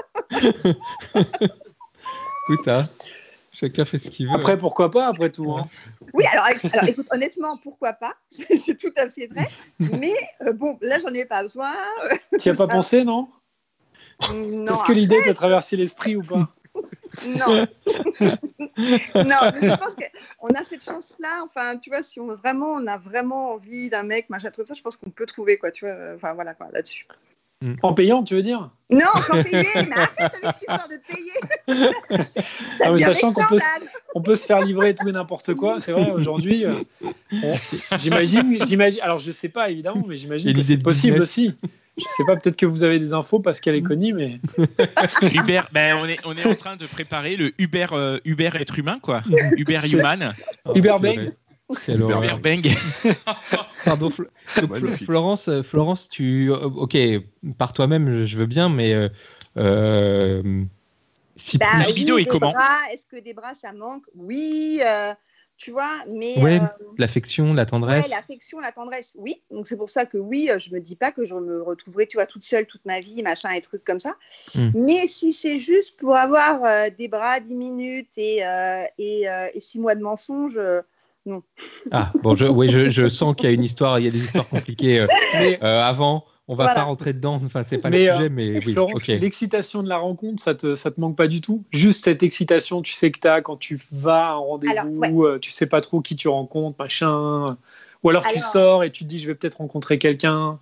Écoute, 2.49 2.69
hein, 2.69 2.83
chacun 3.61 3.85
fait 3.85 3.99
ce 3.99 4.09
qu'il 4.11 4.27
veut. 4.27 4.35
Après, 4.35 4.59
pourquoi 4.59 4.91
pas, 4.91 5.07
après 5.07 5.31
tout. 5.31 5.53
hein. 5.53 5.69
Oui, 6.15 6.25
alors, 6.33 6.47
alors 6.73 6.89
écoute, 6.89 7.07
honnêtement, 7.13 7.57
pourquoi 7.59 7.93
pas? 7.93 8.15
C'est 8.29 8.77
tout 8.77 8.93
à 8.97 9.09
fait 9.09 9.29
vrai. 9.29 9.47
Mais 9.79 10.15
euh, 10.43 10.53
bon, 10.53 10.77
là, 10.81 10.99
j'en 10.99 11.13
ai 11.15 11.25
pas 11.25 11.43
besoin. 11.43 11.73
Tu 12.41 12.49
n'y 12.49 12.55
as 12.55 12.59
pas 12.59 12.67
pensé, 12.67 13.05
non? 13.05 13.29
Non, 14.33 14.75
Est-ce 14.75 14.85
que 14.85 14.93
l'idée 14.93 15.23
t'a 15.25 15.35
traversé 15.35 15.77
l'esprit 15.77 16.17
ou 16.17 16.23
pas? 16.23 16.49
Non. 17.27 17.67
non, 18.19 19.37
mais 19.53 19.69
je 19.69 19.77
pense 19.79 19.95
qu'on 19.95 20.49
a 20.49 20.65
cette 20.65 20.85
chance-là. 20.85 21.43
Enfin, 21.45 21.77
tu 21.77 21.91
vois, 21.91 22.03
si 22.03 22.21
on 22.21 22.35
vraiment, 22.35 22.73
on 22.75 22.87
a 22.87 22.97
vraiment 22.97 23.53
envie 23.53 23.89
d'un 23.89 24.03
mec, 24.03 24.31
machin, 24.31 24.51
truc, 24.51 24.67
ça, 24.69 24.75
je 24.75 24.83
pense 24.83 24.97
qu'on 24.97 25.11
peut 25.11 25.27
trouver, 25.27 25.59
quoi, 25.59 25.71
tu 25.71 25.87
vois. 25.87 26.15
Enfin, 26.15 26.35
voilà, 26.35 26.55
quoi, 26.55 26.69
là-dessus. 26.73 27.07
En 27.83 27.93
payant, 27.93 28.23
tu 28.23 28.35
veux 28.35 28.43
dire? 28.43 28.71
Non, 28.91 29.01
sans 29.21 29.43
payer, 29.45 29.65
mais 29.75 29.93
arrête 29.93 30.11
avec 30.19 30.33
cette 30.41 30.57
histoire 30.57 30.89
de 30.89 30.99
payer. 31.13 31.89
ça 32.75 32.85
Ah, 32.87 32.91
mais 32.93 32.99
sachant 32.99 33.33
qu'on 33.33 33.45
peut-. 33.47 33.59
On 34.15 34.23
peut 34.23 34.35
se 34.35 34.47
faire 34.47 34.61
livrer 34.63 34.95
tout 34.95 35.07
et 35.09 35.13
n'importe 35.13 35.55
quoi. 35.55 35.79
C'est 35.79 35.93
vrai, 35.93 36.11
aujourd'hui. 36.11 36.65
euh, 36.65 37.53
J'imagine, 37.99 38.59
j'imagine. 38.67 39.01
Alors, 39.03 39.19
je 39.19 39.31
sais 39.31 39.49
pas 39.51 39.71
évidemment, 39.71 40.03
mais 40.09 40.17
j'imagine 40.17 40.55
que 40.55 40.63
c'est 40.63 40.79
possible 40.79 41.21
business. 41.21 41.51
aussi. 41.51 41.55
Je 41.99 42.05
sais 42.17 42.25
pas, 42.27 42.37
peut-être 42.37 42.57
que 42.57 42.67
vous 42.67 42.83
avez 42.83 42.99
des 42.99 43.13
infos 43.13 43.41
parce 43.41 43.61
qu'elle 43.61 43.75
est 43.75 43.83
connue, 43.83 44.15
mais 44.15 44.41
Uber, 45.35 45.61
ben, 45.71 45.97
on, 46.01 46.07
est, 46.09 46.19
on 46.25 46.35
est 46.35 46.47
en 46.47 46.55
train 46.55 46.77
de 46.77 46.87
préparer 46.87 47.37
le 47.37 47.53
Uber, 47.59 47.89
euh, 47.93 48.19
Uber 48.25 48.51
être 48.55 48.79
humain, 48.79 48.99
quoi. 49.03 49.23
Uber 49.57 49.81
human. 49.93 50.33
Uber. 50.75 50.97
Bang. 51.01 51.29
Quelle. 51.87 52.03
Pardon. 53.85 54.11
Florence, 55.05 55.49
euh, 55.49 55.63
Florence, 55.63 56.09
tu, 56.09 56.51
euh, 56.51 56.59
ok, 56.59 56.97
par 57.59 57.73
toi-même, 57.73 58.25
je 58.25 58.37
veux 58.37 58.47
bien, 58.47 58.69
mais 58.69 58.93
euh, 58.93 59.09
euh, 59.57 60.65
si 61.37 61.59
Bah, 61.59 61.67
La 61.79 61.87
oui, 61.87 61.93
libido 61.93 62.19
est 62.19 62.25
comment 62.27 62.53
bras, 62.53 62.79
Est-ce 62.93 63.07
que 63.07 63.21
des 63.21 63.35
bras, 63.35 63.55
ça 63.55 63.73
manque? 63.73 64.05
Oui, 64.15 64.81
euh, 64.85 65.15
tu 65.57 65.71
vois, 65.71 66.05
mais. 66.09 66.43
Ouais, 66.43 66.61
euh, 66.61 66.67
l'affection, 66.99 67.53
la 67.53 67.67
tendresse. 67.67 68.05
Ouais, 68.05 68.11
l'affection, 68.11 68.61
la 68.61 68.73
tendresse, 68.73 69.13
oui. 69.17 69.43
Donc 69.51 69.67
c'est 69.67 69.77
pour 69.77 69.91
ça 69.91 70.07
que 70.07 70.19
oui, 70.19 70.51
je 70.59 70.73
me 70.73 70.81
dis 70.81 70.97
pas 70.97 71.13
que 71.13 71.25
je 71.25 71.35
me 71.35 71.63
retrouverai, 71.63 72.07
tu 72.07 72.17
vois, 72.17 72.27
toute 72.27 72.45
seule 72.45 72.67
toute 72.67 72.85
ma 72.85 73.01
vie, 73.01 73.23
machin, 73.23 73.51
et 73.51 73.61
trucs 73.61 73.85
comme 73.85 73.99
ça. 73.99 74.15
Hmm. 74.55 74.71
Mais 74.75 75.07
si 75.07 75.33
c'est 75.33 75.59
juste 75.59 75.99
pour 75.99 76.17
avoir 76.17 76.65
euh, 76.65 76.89
des 76.97 77.09
bras 77.09 77.41
10 77.41 77.55
minutes 77.55 78.17
et, 78.17 78.45
euh, 78.45 78.85
et, 78.99 79.29
euh, 79.29 79.49
et 79.53 79.61
6 79.61 79.79
mois 79.79 79.95
de 79.95 80.03
mensonges, 80.03 80.59
euh, 81.27 81.41
Ah, 81.91 82.13
bon, 82.23 82.37
je, 82.37 82.47
oui, 82.47 82.71
je, 82.71 82.89
je 82.89 83.09
sens 83.09 83.35
qu'il 83.37 83.47
y 83.47 83.49
a 83.49 83.53
une 83.53 83.65
histoire, 83.65 83.99
il 83.99 84.05
y 84.05 84.09
a 84.09 84.11
des 84.11 84.25
histoires 84.25 84.49
compliquées 84.49 85.01
euh, 85.01 85.07
mais 85.35 85.59
euh, 85.63 85.83
avant. 85.83 86.25
On 86.49 86.57
va 86.57 86.65
Voilà. 86.65 86.81
pas 86.81 86.83
rentrer 86.87 87.13
dedans, 87.13 87.35
enfin, 87.45 87.63
c'est 87.65 87.79
pas 87.79 87.91
Mais, 87.91 88.07
le 88.07 88.11
euh, 88.11 88.15
sujet, 88.17 88.29
mais 88.29 88.53
oui, 88.67 88.73
Florence, 88.73 89.03
ok. 89.03 89.07
l'excitation 89.07 89.85
de 89.85 89.89
la 89.89 89.99
rencontre, 89.99 90.43
ça 90.43 90.57
te, 90.57 90.75
ça 90.75 90.91
te 90.91 91.01
manque 91.01 91.17
pas 91.17 91.29
du 91.29 91.41
tout? 91.41 91.63
Juste 91.71 92.05
cette 92.05 92.25
excitation, 92.25 92.83
tu 92.83 92.93
sais 92.93 93.13
que 93.13 93.21
tu 93.21 93.29
as 93.29 93.41
quand 93.41 93.57
tu 93.57 93.79
vas 93.93 94.31
à 94.31 94.33
un 94.33 94.35
rendez-vous, 94.35 94.99
ouais. 94.99 95.13
euh, 95.35 95.39
tu 95.39 95.51
sais 95.51 95.67
pas 95.67 95.81
trop 95.81 96.01
qui 96.01 96.17
tu 96.17 96.27
rencontres, 96.27 96.77
machin. 96.77 97.57
Ou 98.03 98.11
alors, 98.11 98.27
tu 98.27 98.39
Alors- 98.39 98.51
sors 98.51 98.83
et 98.83 98.91
tu 98.91 99.05
te 99.05 99.09
dis, 99.09 99.21
je 99.21 99.29
vais 99.29 99.37
peut-être 99.37 99.59
rencontrer 99.59 99.99
quelqu'un. 100.01 100.59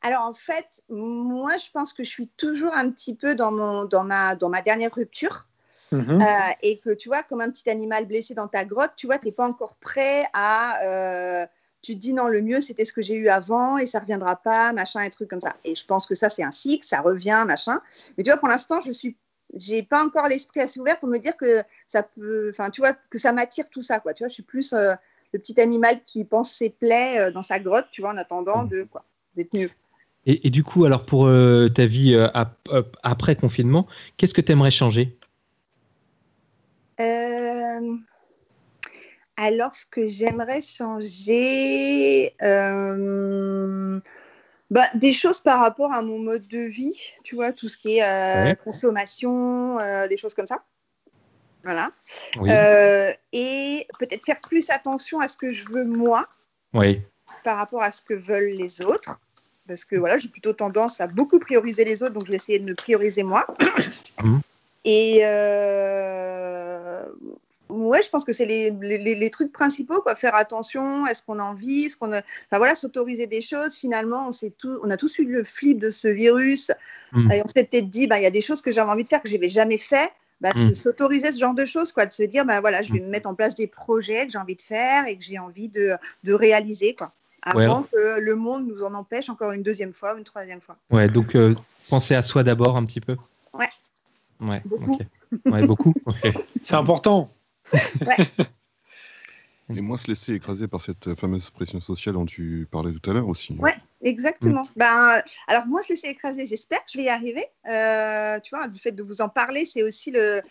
Alors 0.00 0.22
en 0.22 0.32
fait, 0.32 0.82
moi 0.88 1.52
je 1.64 1.70
pense 1.70 1.92
que 1.92 2.02
je 2.02 2.08
suis 2.08 2.28
toujours 2.36 2.72
un 2.74 2.90
petit 2.90 3.14
peu 3.14 3.34
dans, 3.34 3.52
mon, 3.52 3.84
dans, 3.84 4.04
ma, 4.04 4.34
dans 4.36 4.48
ma 4.48 4.62
dernière 4.62 4.92
rupture. 4.94 5.48
Mhm. 5.92 6.20
Euh, 6.22 6.24
et 6.62 6.78
que 6.78 6.90
tu 6.94 7.08
vois, 7.08 7.22
comme 7.22 7.40
un 7.40 7.50
petit 7.50 7.68
animal 7.70 8.06
blessé 8.06 8.34
dans 8.34 8.48
ta 8.48 8.64
grotte, 8.64 8.92
tu 8.96 9.06
vois, 9.06 9.18
tu 9.18 9.26
n'es 9.26 9.32
pas 9.32 9.46
encore 9.46 9.76
prêt 9.76 10.24
à. 10.32 10.82
euh, 10.84 11.46
tu 11.82 11.94
te 11.94 11.98
dis 11.98 12.12
non, 12.12 12.28
le 12.28 12.42
mieux 12.42 12.60
c'était 12.60 12.84
ce 12.84 12.92
que 12.92 13.02
j'ai 13.02 13.14
eu 13.16 13.28
avant 13.28 13.76
et 13.76 13.86
ça 13.86 13.98
reviendra 13.98 14.36
pas, 14.36 14.72
machin, 14.72 15.00
et 15.00 15.10
trucs 15.10 15.28
comme 15.28 15.40
ça. 15.40 15.56
Et 15.64 15.74
je 15.74 15.84
pense 15.84 16.06
que 16.06 16.14
ça 16.14 16.28
c'est 16.28 16.44
un 16.44 16.52
cycle, 16.52 16.86
ça 16.86 17.00
revient, 17.00 17.42
machin. 17.46 17.80
Mais 18.16 18.22
tu 18.22 18.30
vois, 18.30 18.38
pour 18.38 18.48
l'instant, 18.48 18.80
je 18.80 18.92
suis. 18.92 19.16
J'ai 19.54 19.82
pas 19.82 20.02
encore 20.02 20.28
l'esprit 20.28 20.60
assez 20.60 20.80
ouvert 20.80 20.98
pour 20.98 21.08
me 21.10 21.18
dire 21.18 21.36
que 21.36 21.62
ça 21.86 22.02
peut. 22.02 22.48
Enfin, 22.50 22.70
tu 22.70 22.80
vois, 22.80 22.92
que 23.10 23.18
ça 23.18 23.32
m'attire 23.32 23.68
tout 23.68 23.82
ça, 23.82 24.00
quoi. 24.00 24.14
Tu 24.14 24.22
vois, 24.22 24.28
je 24.28 24.34
suis 24.34 24.42
plus 24.44 24.72
euh, 24.72 24.94
le 25.32 25.38
petit 25.38 25.60
animal 25.60 26.00
qui 26.06 26.24
pense 26.24 26.52
ses 26.52 26.70
plaies 26.70 27.18
euh, 27.18 27.30
dans 27.32 27.42
sa 27.42 27.58
grotte, 27.58 27.86
tu 27.90 28.00
vois, 28.00 28.12
en 28.12 28.16
attendant 28.16 28.64
de 28.64 28.84
quoi, 28.84 29.04
d'être 29.36 29.52
mieux. 29.52 29.70
Et, 30.24 30.46
et 30.46 30.50
du 30.50 30.62
coup, 30.62 30.84
alors 30.84 31.04
pour 31.04 31.26
euh, 31.26 31.68
ta 31.68 31.84
vie 31.84 32.14
ap- 32.14 32.56
ap- 32.70 32.96
après 33.02 33.34
confinement, 33.36 33.86
qu'est-ce 34.16 34.32
que 34.34 34.40
tu 34.40 34.52
aimerais 34.52 34.70
changer? 34.70 35.18
Euh, 37.02 37.96
alors, 39.36 39.74
ce 39.74 39.84
que 39.86 40.06
j'aimerais 40.06 40.60
changer, 40.60 42.34
euh, 42.42 44.00
bah, 44.70 44.86
des 44.94 45.12
choses 45.12 45.40
par 45.40 45.60
rapport 45.60 45.92
à 45.92 46.02
mon 46.02 46.18
mode 46.18 46.46
de 46.48 46.60
vie, 46.60 47.12
tu 47.24 47.34
vois, 47.34 47.52
tout 47.52 47.68
ce 47.68 47.76
qui 47.76 47.98
est 47.98 48.02
euh, 48.02 48.44
Ouais. 48.44 48.56
consommation, 48.62 49.78
des 50.08 50.16
choses 50.16 50.34
comme 50.34 50.46
ça. 50.46 50.62
Voilà. 51.64 51.92
Oui. 52.40 52.50
Et 53.32 53.86
peut-être 53.98 54.24
faire 54.24 54.40
plus 54.40 54.70
attention 54.70 55.20
à 55.20 55.28
ce 55.28 55.36
que 55.36 55.50
je 55.50 55.64
veux 55.70 55.84
moi 55.84 56.26
oui. 56.74 57.00
par 57.44 57.56
rapport 57.56 57.82
à 57.82 57.90
ce 57.92 58.02
que 58.02 58.14
veulent 58.14 58.54
les 58.56 58.82
autres. 58.82 59.18
Parce 59.68 59.84
que 59.84 59.96
voilà, 59.96 60.16
j'ai 60.16 60.28
plutôt 60.28 60.52
tendance 60.52 61.00
à 61.00 61.06
beaucoup 61.06 61.38
prioriser 61.38 61.84
les 61.84 62.02
autres, 62.02 62.14
donc 62.14 62.26
je 62.26 62.30
vais 62.30 62.36
essayer 62.36 62.58
de 62.58 62.64
me 62.64 62.74
prioriser 62.74 63.22
moi. 63.22 63.46
Mhm. 64.22 64.40
Et 64.84 65.20
euh, 65.22 66.61
ouais, 67.68 68.02
je 68.02 68.10
pense 68.10 68.24
que 68.24 68.32
c'est 68.32 68.44
les, 68.46 68.70
les, 68.70 69.14
les 69.14 69.30
trucs 69.30 69.52
principaux, 69.52 70.00
quoi. 70.02 70.14
Faire 70.14 70.34
attention, 70.34 71.06
est-ce 71.06 71.22
qu'on 71.22 71.38
a 71.38 71.42
envie, 71.42 71.84
est-ce 71.84 71.96
qu'on 71.96 72.12
a... 72.12 72.18
enfin 72.18 72.58
voilà, 72.58 72.74
s'autoriser 72.74 73.26
des 73.26 73.40
choses. 73.40 73.74
Finalement, 73.76 74.28
on, 74.28 74.32
s'est 74.32 74.52
tout, 74.56 74.78
on 74.82 74.90
a 74.90 74.96
tous 74.96 75.18
eu 75.18 75.24
le 75.24 75.42
flip 75.44 75.78
de 75.78 75.90
ce 75.90 76.08
virus, 76.08 76.70
Mhm. 77.12 77.30
et 77.32 77.42
on 77.42 77.48
s'est 77.48 77.64
peut-être 77.64 77.90
dit, 77.90 78.06
bah, 78.06 78.18
il 78.18 78.22
y 78.22 78.26
a 78.26 78.30
des 78.30 78.40
choses 78.40 78.62
que 78.62 78.70
j'avais 78.70 78.90
envie 78.90 79.04
de 79.04 79.08
faire 79.08 79.20
que 79.22 79.28
je 79.28 79.34
n'avais 79.34 79.48
jamais 79.48 79.78
fait. 79.78 80.10
Bah, 80.40 80.50
se- 80.54 80.74
S'autoriser 80.74 81.30
ce 81.30 81.38
genre 81.38 81.54
de 81.54 81.64
choses, 81.64 81.92
quoi, 81.92 82.04
de 82.04 82.12
se 82.12 82.24
dire, 82.24 82.44
bah, 82.44 82.60
voilà, 82.60 82.82
je 82.82 82.92
vais 82.92 82.98
me 83.00 83.06
mettre 83.08 83.28
en 83.28 83.34
place 83.34 83.54
des 83.54 83.68
projets 83.68 84.26
que 84.26 84.32
j'ai 84.32 84.38
envie 84.38 84.56
de 84.56 84.62
faire 84.62 85.06
et 85.06 85.16
que 85.16 85.22
j'ai 85.24 85.38
envie 85.38 85.68
de, 85.68 85.92
de 86.24 86.32
réaliser, 86.32 86.94
quoi, 86.96 87.12
Ouais. 87.54 87.64
avant 87.64 87.82
que 87.84 88.18
le 88.18 88.34
monde 88.34 88.66
nous 88.66 88.82
en 88.82 88.92
empêche 88.94 89.28
encore 89.30 89.52
une 89.52 89.62
deuxième 89.62 89.92
fois, 89.94 90.14
une 90.18 90.24
troisième 90.24 90.60
fois. 90.60 90.76
Ouais, 90.90 91.08
donc 91.08 91.34
euh, 91.36 91.54
penser 91.88 92.14
à 92.16 92.22
soi 92.22 92.42
d'abord 92.42 92.76
un 92.76 92.84
petit 92.84 93.00
peu. 93.00 93.16
Ouais. 93.52 93.68
Ouais, 94.42 94.60
Beaucoup. 94.64 94.98
Ouais, 95.46 95.66
beaucoup. 95.66 95.94
C'est 96.62 96.74
important. 96.74 97.28
Et 99.74 99.80
moins 99.80 99.96
se 99.96 100.08
laisser 100.08 100.34
écraser 100.34 100.68
par 100.68 100.82
cette 100.82 101.14
fameuse 101.14 101.50
pression 101.50 101.80
sociale 101.80 102.14
dont 102.14 102.26
tu 102.26 102.68
parlais 102.70 102.92
tout 102.92 103.10
à 103.10 103.14
l'heure 103.14 103.28
aussi. 103.28 103.54
Ouais, 103.58 103.76
exactement. 104.02 104.68
Ben, 104.76 105.22
alors, 105.46 105.66
moi, 105.66 105.82
se 105.82 105.90
laisser 105.90 106.08
écraser, 106.08 106.44
j'espère 106.44 106.80
que 106.80 106.90
je 106.92 106.98
vais 106.98 107.04
y 107.04 107.08
arriver. 107.08 107.46
Euh, 107.70 108.38
tu 108.40 108.54
vois, 108.54 108.68
du 108.68 108.78
fait 108.78 108.92
de 108.92 109.02
vous 109.02 109.22
en 109.22 109.30
parler, 109.30 109.64
c'est 109.64 109.82
aussi 109.82 110.10
le, 110.10 110.42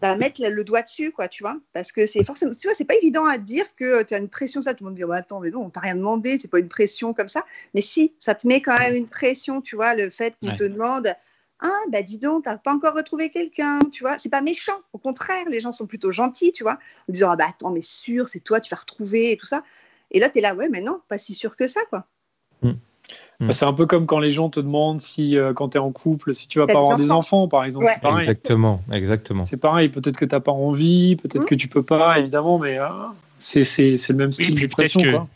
bah, 0.00 0.14
mettre 0.16 0.40
le 0.46 0.62
doigt 0.62 0.82
dessus, 0.82 1.10
quoi, 1.10 1.26
tu 1.26 1.42
vois. 1.42 1.56
Parce 1.72 1.90
que 1.90 2.06
c'est 2.06 2.22
forcément, 2.22 2.52
tu 2.52 2.68
vois, 2.68 2.74
c'est 2.74 2.84
pas 2.84 2.94
évident 2.94 3.24
à 3.24 3.38
dire 3.38 3.64
que 3.74 4.04
tu 4.04 4.14
as 4.14 4.18
une 4.18 4.28
pression, 4.28 4.62
ça, 4.62 4.74
tout 4.74 4.84
le 4.84 4.90
monde 4.90 4.98
dit, 4.98 5.04
bah, 5.04 5.16
attends, 5.16 5.40
mais 5.40 5.50
non, 5.50 5.64
on 5.64 5.70
t'a 5.70 5.80
rien 5.80 5.96
demandé, 5.96 6.38
c'est 6.38 6.48
pas 6.48 6.60
une 6.60 6.68
pression 6.68 7.12
comme 7.12 7.28
ça. 7.28 7.44
Mais 7.74 7.80
si, 7.80 8.12
ça 8.20 8.36
te 8.36 8.46
met 8.46 8.60
quand 8.60 8.78
même 8.78 8.94
une 8.94 9.08
pression, 9.08 9.62
tu 9.62 9.74
vois, 9.74 9.96
le 9.96 10.10
fait 10.10 10.36
qu'on 10.40 10.50
Ouais. 10.50 10.56
te 10.56 10.64
demande, 10.64 11.12
ah, 11.64 11.80
bah 11.90 12.02
dis 12.02 12.18
donc, 12.18 12.44
t'as 12.44 12.56
pas 12.58 12.72
encore 12.72 12.94
retrouvé 12.94 13.30
quelqu'un, 13.30 13.80
tu 13.90 14.02
vois. 14.04 14.18
C'est 14.18 14.28
pas 14.28 14.40
méchant, 14.42 14.78
au 14.92 14.98
contraire, 14.98 15.44
les 15.48 15.60
gens 15.60 15.72
sont 15.72 15.86
plutôt 15.86 16.12
gentils, 16.12 16.52
tu 16.52 16.62
vois, 16.62 16.74
en 17.08 17.12
disant, 17.12 17.30
ah, 17.30 17.36
bah 17.36 17.46
attends, 17.48 17.70
mais 17.70 17.80
sûr, 17.82 18.28
c'est 18.28 18.40
toi, 18.40 18.60
tu 18.60 18.70
vas 18.70 18.80
retrouver 18.80 19.32
et 19.32 19.36
tout 19.36 19.46
ça. 19.46 19.62
Et 20.10 20.20
là, 20.20 20.28
tu 20.30 20.38
es 20.38 20.40
là, 20.42 20.54
ouais, 20.54 20.68
mais 20.68 20.80
non, 20.80 21.00
pas 21.08 21.18
si 21.18 21.34
sûr 21.34 21.56
que 21.56 21.66
ça, 21.66 21.80
quoi. 21.90 22.04
Bah, 23.40 23.52
c'est 23.52 23.64
un 23.66 23.72
peu 23.72 23.84
comme 23.84 24.06
quand 24.06 24.20
les 24.20 24.30
gens 24.30 24.48
te 24.48 24.60
demandent 24.60 25.00
si, 25.00 25.36
euh, 25.36 25.52
quand 25.52 25.70
tu 25.70 25.76
es 25.76 25.80
en 25.80 25.90
couple, 25.92 26.32
si 26.32 26.46
tu 26.48 26.58
vas 26.60 26.66
pas 26.66 26.78
avoir 26.78 26.96
des 26.96 27.10
enfants. 27.10 27.48
par 27.48 27.64
exemple. 27.64 27.86
Ouais. 27.86 27.92
C'est 27.94 28.00
pareil. 28.00 28.20
Exactement, 28.22 28.80
exactement. 28.92 29.44
C'est 29.44 29.56
pareil, 29.58 29.88
peut-être 29.88 30.16
que 30.16 30.24
tu 30.24 30.34
n'as 30.34 30.40
pas 30.40 30.52
envie, 30.52 31.16
peut-être 31.16 31.42
Mhm. 31.42 31.48
que 31.48 31.54
tu 31.56 31.68
peux 31.68 31.82
pas, 31.82 32.18
évidemment, 32.20 32.58
mais 32.58 32.78
euh, 32.78 32.88
c'est 33.38 33.64
c'est- 33.64 33.96
c'est 33.96 34.12
le 34.12 34.18
même 34.18 34.32
style 34.32 34.58
de 34.58 34.66
pression. 34.68 35.00
que- 35.02 35.10
Quoi. 35.10 35.28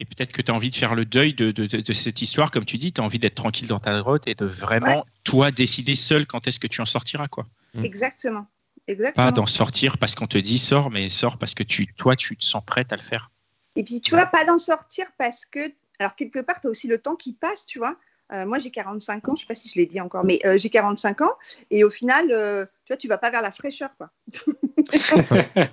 Et 0.00 0.04
peut-être 0.04 0.32
que 0.32 0.42
tu 0.42 0.50
as 0.50 0.54
envie 0.54 0.70
de 0.70 0.74
faire 0.74 0.94
le 0.94 1.04
deuil 1.04 1.34
de, 1.34 1.50
de- 1.52 1.66
de- 1.66 1.80
de 1.80 1.92
cette 1.92 2.20
histoire, 2.20 2.50
comme 2.50 2.64
tu 2.64 2.78
dis, 2.78 2.92
tu 2.92 3.00
as 3.00 3.04
envie 3.04 3.18
d'être 3.18 3.36
tranquille 3.36 3.68
dans 3.68 3.78
ta 3.78 4.00
grotte 4.00 4.26
et 4.26 4.34
de 4.34 4.44
vraiment, 4.44 5.06
toi, 5.22 5.50
décider 5.50 5.94
seul 5.94 6.26
quand 6.26 6.46
est-ce 6.48 6.58
que 6.58 6.66
tu 6.66 6.80
en 6.80 6.86
sortiras. 6.86 7.28
quoi. 7.28 7.46
Mm. 7.74 7.84
Exactement. 7.84 8.46
Exactement. 8.88 9.26
Pas 9.26 9.32
d'en 9.32 9.46
sortir 9.46 9.96
parce 9.98 10.14
qu'on 10.14 10.26
te 10.26 10.36
dit 10.36 10.58
sors, 10.58 10.90
mais 10.90 11.08
sors 11.08 11.38
parce 11.38 11.54
que 11.54 11.62
tu, 11.62 11.86
toi, 11.94 12.16
tu 12.16 12.36
te 12.36 12.44
sens 12.44 12.62
prête 12.66 12.92
à 12.92 12.96
le 12.96 13.02
faire. 13.02 13.30
Et 13.76 13.82
puis, 13.84 14.00
tu 14.00 14.10
vois, 14.14 14.26
pas 14.26 14.44
d'en 14.44 14.58
sortir 14.58 15.06
parce 15.16 15.44
que, 15.46 15.72
alors, 15.98 16.16
quelque 16.16 16.40
part, 16.40 16.60
tu 16.60 16.66
as 16.66 16.70
aussi 16.70 16.86
le 16.86 16.98
temps 16.98 17.16
qui 17.16 17.32
passe, 17.32 17.64
tu 17.64 17.78
vois. 17.78 17.96
Euh, 18.32 18.46
moi, 18.46 18.58
j'ai 18.58 18.70
45 18.70 19.28
ans, 19.28 19.36
je 19.36 19.42
sais 19.42 19.46
pas 19.46 19.54
si 19.54 19.68
je 19.68 19.74
l'ai 19.76 19.86
dit 19.86 20.00
encore, 20.00 20.24
mais 20.24 20.40
euh, 20.44 20.58
j'ai 20.58 20.70
45 20.70 21.20
ans. 21.22 21.32
Et 21.70 21.84
au 21.84 21.90
final, 21.90 22.30
euh, 22.32 22.66
tu 22.84 22.92
vois, 22.92 22.96
tu 22.96 23.08
vas 23.08 23.18
pas 23.18 23.30
vers 23.30 23.42
la 23.42 23.50
fraîcheur, 23.50 23.90
quoi. 23.96 24.10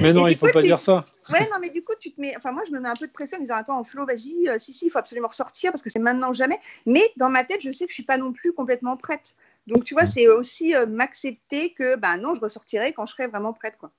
Mais 0.00 0.12
non, 0.12 0.26
il 0.26 0.36
faut 0.36 0.46
coup, 0.46 0.52
pas 0.52 0.60
tu- 0.60 0.66
dire 0.66 0.78
ça. 0.78 1.04
Ouais, 1.30 1.48
non, 1.52 1.58
mais 1.60 1.70
du 1.70 1.82
coup, 1.82 1.92
tu 2.00 2.12
te 2.12 2.20
mets. 2.20 2.36
Enfin, 2.36 2.52
moi, 2.52 2.62
je 2.66 2.72
me 2.72 2.80
mets 2.80 2.88
un 2.88 2.94
peu 2.94 3.06
de 3.06 3.12
pression 3.12 3.38
en 3.38 3.40
disant 3.40 3.56
Attends, 3.56 3.82
Flo, 3.84 4.04
vas-y, 4.06 4.48
euh, 4.48 4.58
si, 4.58 4.72
si, 4.72 4.86
il 4.86 4.90
faut 4.90 4.98
absolument 4.98 5.28
ressortir 5.28 5.70
parce 5.70 5.82
que 5.82 5.90
c'est 5.90 5.98
maintenant 5.98 6.30
ou 6.30 6.34
jamais. 6.34 6.58
Mais 6.86 7.02
dans 7.16 7.28
ma 7.28 7.44
tête, 7.44 7.60
je 7.62 7.70
sais 7.70 7.84
que 7.84 7.90
je 7.90 7.94
suis 7.94 8.02
pas 8.04 8.16
non 8.18 8.32
plus 8.32 8.52
complètement 8.52 8.96
prête. 8.96 9.34
Donc, 9.66 9.84
tu 9.84 9.94
vois, 9.94 10.06
c'est 10.06 10.26
aussi 10.28 10.74
euh, 10.74 10.86
m'accepter 10.86 11.72
que, 11.72 11.96
bah 11.96 12.16
non, 12.16 12.34
je 12.34 12.40
ressortirai 12.40 12.92
quand 12.92 13.06
je 13.06 13.12
serai 13.12 13.26
vraiment 13.26 13.52
prête, 13.52 13.76
quoi. 13.78 13.90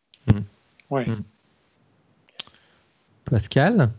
Ouais. 0.90 1.08
Pascal? 3.26 3.90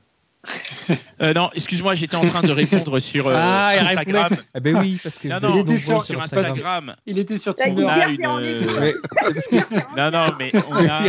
Euh, 1.22 1.32
non, 1.32 1.48
excuse-moi, 1.54 1.94
j'étais 1.94 2.14
en 2.16 2.26
train 2.26 2.42
de 2.42 2.52
répondre 2.52 2.98
sur 3.00 3.26
euh, 3.26 3.34
Ah, 3.38 3.72
il 3.74 3.78
Instagram. 3.80 4.22
répondait. 4.24 4.42
Ah 4.52 4.60
ben 4.60 4.76
oui, 4.76 5.00
parce 5.02 5.16
que 5.16 5.28
Non, 5.28 5.38
vous 5.38 5.46
non, 5.46 5.52
Il 5.54 5.60
était 5.60 5.78
sur- 5.78 6.02
sur 6.04 6.20
Instagram. 6.22 6.50
Instagram. 6.52 6.96
Il 7.06 7.18
était 7.18 7.38
sur 7.38 7.54
Tinder. 7.54 7.70
a 7.70 7.74
gouttière, 7.86 8.08
une, 8.10 8.16
c'est 8.16 8.26
rendez-vous. 8.26 8.78
Ouais. 8.80 8.94
La 9.22 9.30
gouttière, 9.32 9.64
c'est 9.66 9.86
Non, 9.96 10.10
non, 10.10 10.26
mais 10.38 10.52
on 10.68 10.74
a. 10.76 11.00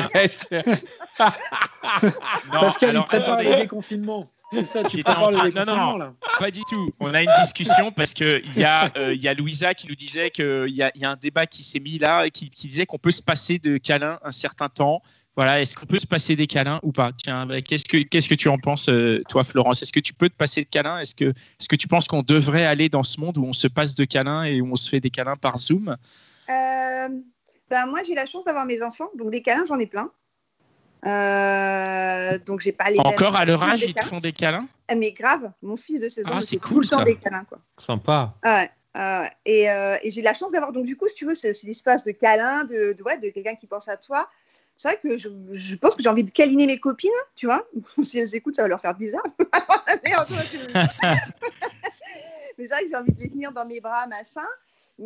Non, 2.53 2.59
Pascal, 2.59 2.89
alors, 2.91 3.03
il 3.03 3.07
prépare 3.07 3.33
attendez. 3.33 3.49
le 3.49 3.55
déconfinement. 3.57 4.27
C'est 4.53 4.63
ça, 4.63 4.83
tu 4.85 4.95
le 4.97 5.03
train- 5.03 5.19
non, 5.19 5.43
déconfinement, 5.43 5.75
non. 5.91 5.97
là. 5.97 6.13
Pas 6.39 6.51
du 6.51 6.61
tout. 6.69 6.89
On 7.01 7.13
a 7.13 7.21
une 7.21 7.31
discussion 7.41 7.91
parce 7.91 8.13
que 8.13 8.41
il 8.45 8.57
y 8.57 8.63
a 8.63 8.89
euh, 8.97 9.13
il 9.13 9.21
y 9.21 9.27
a 9.27 9.33
Louisa 9.33 9.73
qui 9.73 9.89
nous 9.89 9.95
disait 9.95 10.29
qu'il 10.31 10.69
y 10.69 10.81
a, 10.83 10.91
il 10.95 11.01
y 11.01 11.05
a 11.05 11.11
un 11.11 11.17
débat 11.17 11.45
qui 11.47 11.63
s'est 11.63 11.81
mis 11.81 11.99
là 11.99 12.25
et 12.25 12.31
qui, 12.31 12.49
qui 12.49 12.67
disait 12.67 12.85
qu'on 12.85 12.97
peut 12.97 13.11
se 13.11 13.21
passer 13.21 13.59
de 13.59 13.77
câlins 13.77 14.19
un 14.23 14.31
certain 14.31 14.69
temps. 14.69 15.01
Voilà, 15.37 15.61
est-ce 15.61 15.75
qu'on 15.75 15.85
peut 15.85 15.99
se 15.99 16.07
passer 16.07 16.35
des 16.35 16.47
câlins 16.47 16.79
ou 16.81 16.91
pas? 16.91 17.11
Tiens, 17.15 17.45
bah, 17.45 17.61
qu'est-ce 17.61 17.85
que 17.85 17.97
qu'est-ce 17.97 18.27
que 18.27 18.33
tu 18.33 18.49
en 18.49 18.57
penses, 18.57 18.89
euh, 18.89 19.21
toi, 19.29 19.43
Florence? 19.43 19.83
Est-ce 19.83 19.93
que 19.93 19.99
tu 19.99 20.13
peux 20.15 20.29
te 20.29 20.35
passer 20.35 20.63
de 20.63 20.67
câlins? 20.69 20.97
Est-ce 20.99 21.13
que 21.13 21.25
est-ce 21.25 21.67
que 21.67 21.75
tu 21.75 21.87
penses 21.87 22.07
qu'on 22.07 22.23
devrait 22.23 22.65
aller 22.65 22.89
dans 22.89 23.03
ce 23.03 23.19
monde 23.19 23.37
où 23.37 23.43
on 23.45 23.53
se 23.53 23.67
passe 23.67 23.93
de 23.93 24.03
câlins 24.03 24.43
et 24.45 24.61
où 24.61 24.71
on 24.71 24.75
se 24.75 24.89
fait 24.89 24.99
des 24.99 25.11
câlins 25.11 25.35
par 25.37 25.59
Zoom? 25.59 25.95
Euh, 26.49 27.07
ben, 27.69 27.85
moi, 27.85 28.01
j'ai 28.03 28.15
la 28.15 28.25
chance 28.25 28.45
d'avoir 28.45 28.65
mes 28.65 28.81
enfants, 28.81 29.09
donc 29.15 29.29
des 29.29 29.43
câlins, 29.43 29.65
j'en 29.67 29.77
ai 29.77 29.85
plein. 29.85 30.09
Euh, 31.05 32.39
donc, 32.39 32.61
j'ai 32.61 32.71
pas 32.71 32.89
les. 32.89 32.97
Encore 32.99 33.35
à 33.35 33.45
leur 33.45 33.61
âge, 33.61 33.81
ils 33.83 33.93
te 33.93 34.03
font 34.03 34.19
des 34.19 34.33
câlins? 34.33 34.67
Mais 34.95 35.11
grave, 35.11 35.51
mon 35.61 35.75
fils 35.75 36.01
de 36.01 36.09
16 36.09 36.27
ans, 36.27 36.35
Ah, 36.37 36.41
c'est 36.41 36.57
cool, 36.57 36.85
ça. 36.85 37.03
des 37.03 37.15
câlins, 37.15 37.43
quoi. 37.45 37.59
Sympa. 37.85 38.33
Ah 38.41 38.55
ouais, 38.61 38.71
ah 38.95 39.21
ouais. 39.21 39.31
Et, 39.45 39.69
euh, 39.69 39.97
et 40.01 40.09
j'ai 40.09 40.21
la 40.23 40.33
chance 40.33 40.51
d'avoir, 40.51 40.71
donc 40.71 40.85
du 40.85 40.95
coup, 40.97 41.07
si 41.09 41.15
tu 41.15 41.25
veux, 41.25 41.35
ce- 41.35 41.53
cet 41.53 41.69
espace 41.69 42.03
de 42.05 42.11
câlin, 42.11 42.63
de, 42.63 42.93
de, 42.93 43.03
ouais, 43.03 43.19
de 43.19 43.29
quelqu'un 43.29 43.55
qui 43.55 43.67
pense 43.67 43.87
à 43.87 43.97
toi. 43.97 44.27
C'est 44.77 44.89
vrai 44.89 44.99
que 45.01 45.17
je, 45.17 45.75
pense 45.75 45.95
que 45.95 46.03
j'ai 46.03 46.09
envie 46.09 46.23
de 46.23 46.29
câliner 46.29 46.67
mes 46.67 46.79
copines, 46.79 47.09
tu 47.35 47.47
vois. 47.47 47.67
si 48.03 48.19
elles 48.19 48.35
écoutent, 48.35 48.55
ça 48.55 48.61
va 48.61 48.67
leur 48.67 48.79
faire 48.79 48.95
bizarre. 48.95 49.23
Mais 52.57 52.65
c'est 52.65 52.73
vrai 52.73 52.83
que 52.83 52.89
j'ai 52.89 52.95
envie 52.95 53.11
de 53.11 53.19
les 53.19 53.29
tenir 53.29 53.51
dans 53.51 53.65
mes 53.65 53.81
bras, 53.81 54.07
machin. 54.07 54.47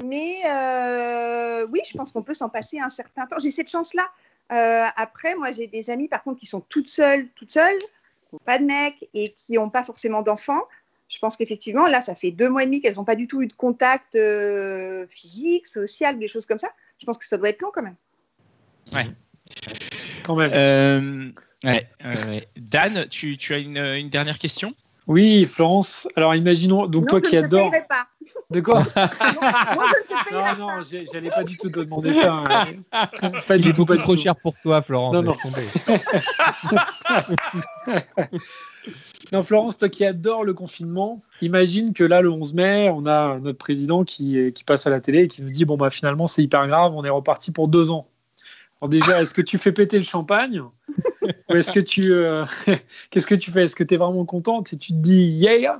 Mais 0.04 0.42
euh, 0.46 1.66
oui, 1.72 1.82
je 1.90 1.98
pense 1.98 2.12
qu'on 2.12 2.22
peut 2.22 2.34
s'en 2.34 2.50
passer 2.50 2.80
un 2.80 2.90
certain 2.90 3.26
temps. 3.28 3.40
J'ai 3.40 3.52
cette 3.52 3.70
chance-là. 3.70 4.10
Euh, 4.52 4.86
après, 4.98 5.36
moi, 5.36 5.52
j'ai 5.52 5.68
des 5.68 5.90
amies, 5.90 6.10
par 6.10 6.24
contre, 6.24 6.40
qui 6.40 6.46
sont 6.46 6.62
toutes 6.62 6.88
seules, 6.88 7.30
toutes 7.36 7.52
seules, 7.52 7.80
qui 7.80 8.36
n'ont 8.36 8.40
pas 8.40 8.60
de 8.60 8.66
mec 8.66 9.10
et 9.14 9.32
qui 9.32 9.54
n'ont 9.54 9.70
pas 9.70 9.84
forcément 9.84 10.22
d'enfants. 10.22 10.64
Je 11.08 11.20
pense 11.20 11.38
qu'effectivement, 11.38 11.88
là, 11.88 12.02
ça 12.02 12.16
fait 12.16 12.32
deux 12.32 12.50
mois 12.50 12.64
et 12.64 12.66
demi 12.66 12.82
qu'elles 12.82 12.96
n'ont 12.96 13.06
pas 13.06 13.16
du 13.16 13.28
tout 13.28 13.42
eu 13.42 13.48
de 13.48 13.54
contact 13.54 14.16
euh, 14.16 15.06
physique, 15.10 15.68
social, 15.68 16.20
des 16.20 16.28
choses 16.28 16.46
comme 16.46 16.60
ça. 16.60 16.70
Je 17.00 17.06
pense 17.06 17.18
que 17.18 17.26
ça 17.26 17.38
doit 17.38 17.50
être 17.50 17.62
long 17.62 17.72
quand 17.74 17.82
même. 17.82 17.96
Quand 20.24 20.36
même. 20.36 20.52
Euh, 20.54 21.30
ouais, 21.64 21.88
ouais, 22.06 22.26
ouais. 22.28 22.48
Dan, 22.58 23.08
tu, 23.10 23.38
tu 23.38 23.54
as 23.54 23.58
une, 23.60 23.78
une 23.78 24.10
dernière 24.10 24.38
question? 24.40 24.74
Oui, 25.08 25.46
Florence. 25.46 26.08
Alors, 26.16 26.36
imaginons. 26.36 26.86
Donc, 26.86 27.04
non, 27.04 27.20
toi 27.20 27.20
je 27.24 27.30
qui 27.30 27.38
pas. 27.90 28.08
De 28.52 28.62
quoi 28.62 28.80
Non, 28.80 28.84
moi, 28.86 29.86
je 29.88 30.04
ne 30.04 30.08
te 30.08 30.30
payerai 30.30 30.32
Non, 30.32 30.42
pas. 30.42 30.56
non, 30.56 30.70
j'ai- 30.90 31.06
j'allais 31.12 31.32
pas 31.32 31.44
du 31.44 31.58
tout 31.58 31.70
te 31.70 31.80
demander 31.80 32.14
ça. 32.14 32.34
hein. 32.34 32.66
Pas 33.48 33.56
Il 33.58 33.64
du 33.64 33.74
tout, 33.74 33.86
pas 33.86 33.98
trop 33.98 34.16
cher 34.16 34.36
pour 34.36 34.54
toi, 34.62 34.82
Florence. 34.82 35.14
Non, 35.16 35.24
non. 35.24 35.36
Non, 39.32 39.44
Florence, 39.44 39.78
toi 39.78 39.90
qui 39.90 40.04
adores 40.06 40.44
le 40.44 40.54
confinement, 40.54 41.22
imagine 41.42 41.94
que 41.94 42.04
là, 42.04 42.22
le 42.22 42.30
11 42.30 42.54
mai, 42.54 42.90
on 42.94 43.06
a 43.06 43.38
notre 43.40 43.58
président 43.58 44.04
qui, 44.04 44.52
qui 44.54 44.64
passe 44.64 44.86
à 44.88 44.90
la 44.90 45.00
télé 45.00 45.24
et 45.24 45.28
qui 45.28 45.42
nous 45.42 45.50
dit 45.50 45.64
Bon, 45.66 45.78
bah 45.78 45.90
finalement, 45.90 46.28
c'est 46.28 46.44
hyper 46.44 46.68
grave, 46.68 46.94
on 46.96 47.04
est 47.06 47.10
reparti 47.10 47.52
pour 47.52 47.68
deux 47.68 47.92
ans. 47.92 48.08
Alors, 48.82 48.89
déjà, 48.89 49.22
est-ce 49.22 49.34
que 49.34 49.41
tu 49.41 49.58
fais 49.58 49.72
péter 49.72 49.98
le 49.98 50.04
champagne 50.04 50.62
Ou 51.50 51.56
est-ce 51.56 51.72
que 51.72 51.80
tu. 51.80 52.12
euh, 52.13 52.46
Qu'est-ce 53.12 53.28
que 53.28 53.36
tu 53.36 53.52
fais? 53.52 53.63
Est-ce 53.63 53.76
que 53.76 53.84
tu 53.84 53.94
es 53.94 53.98
vraiment 53.98 54.26
contente 54.26 54.74
et 54.74 54.78
tu 54.78 54.89
te 54.94 54.98
dis 54.98 55.24
Yeah 55.24 55.80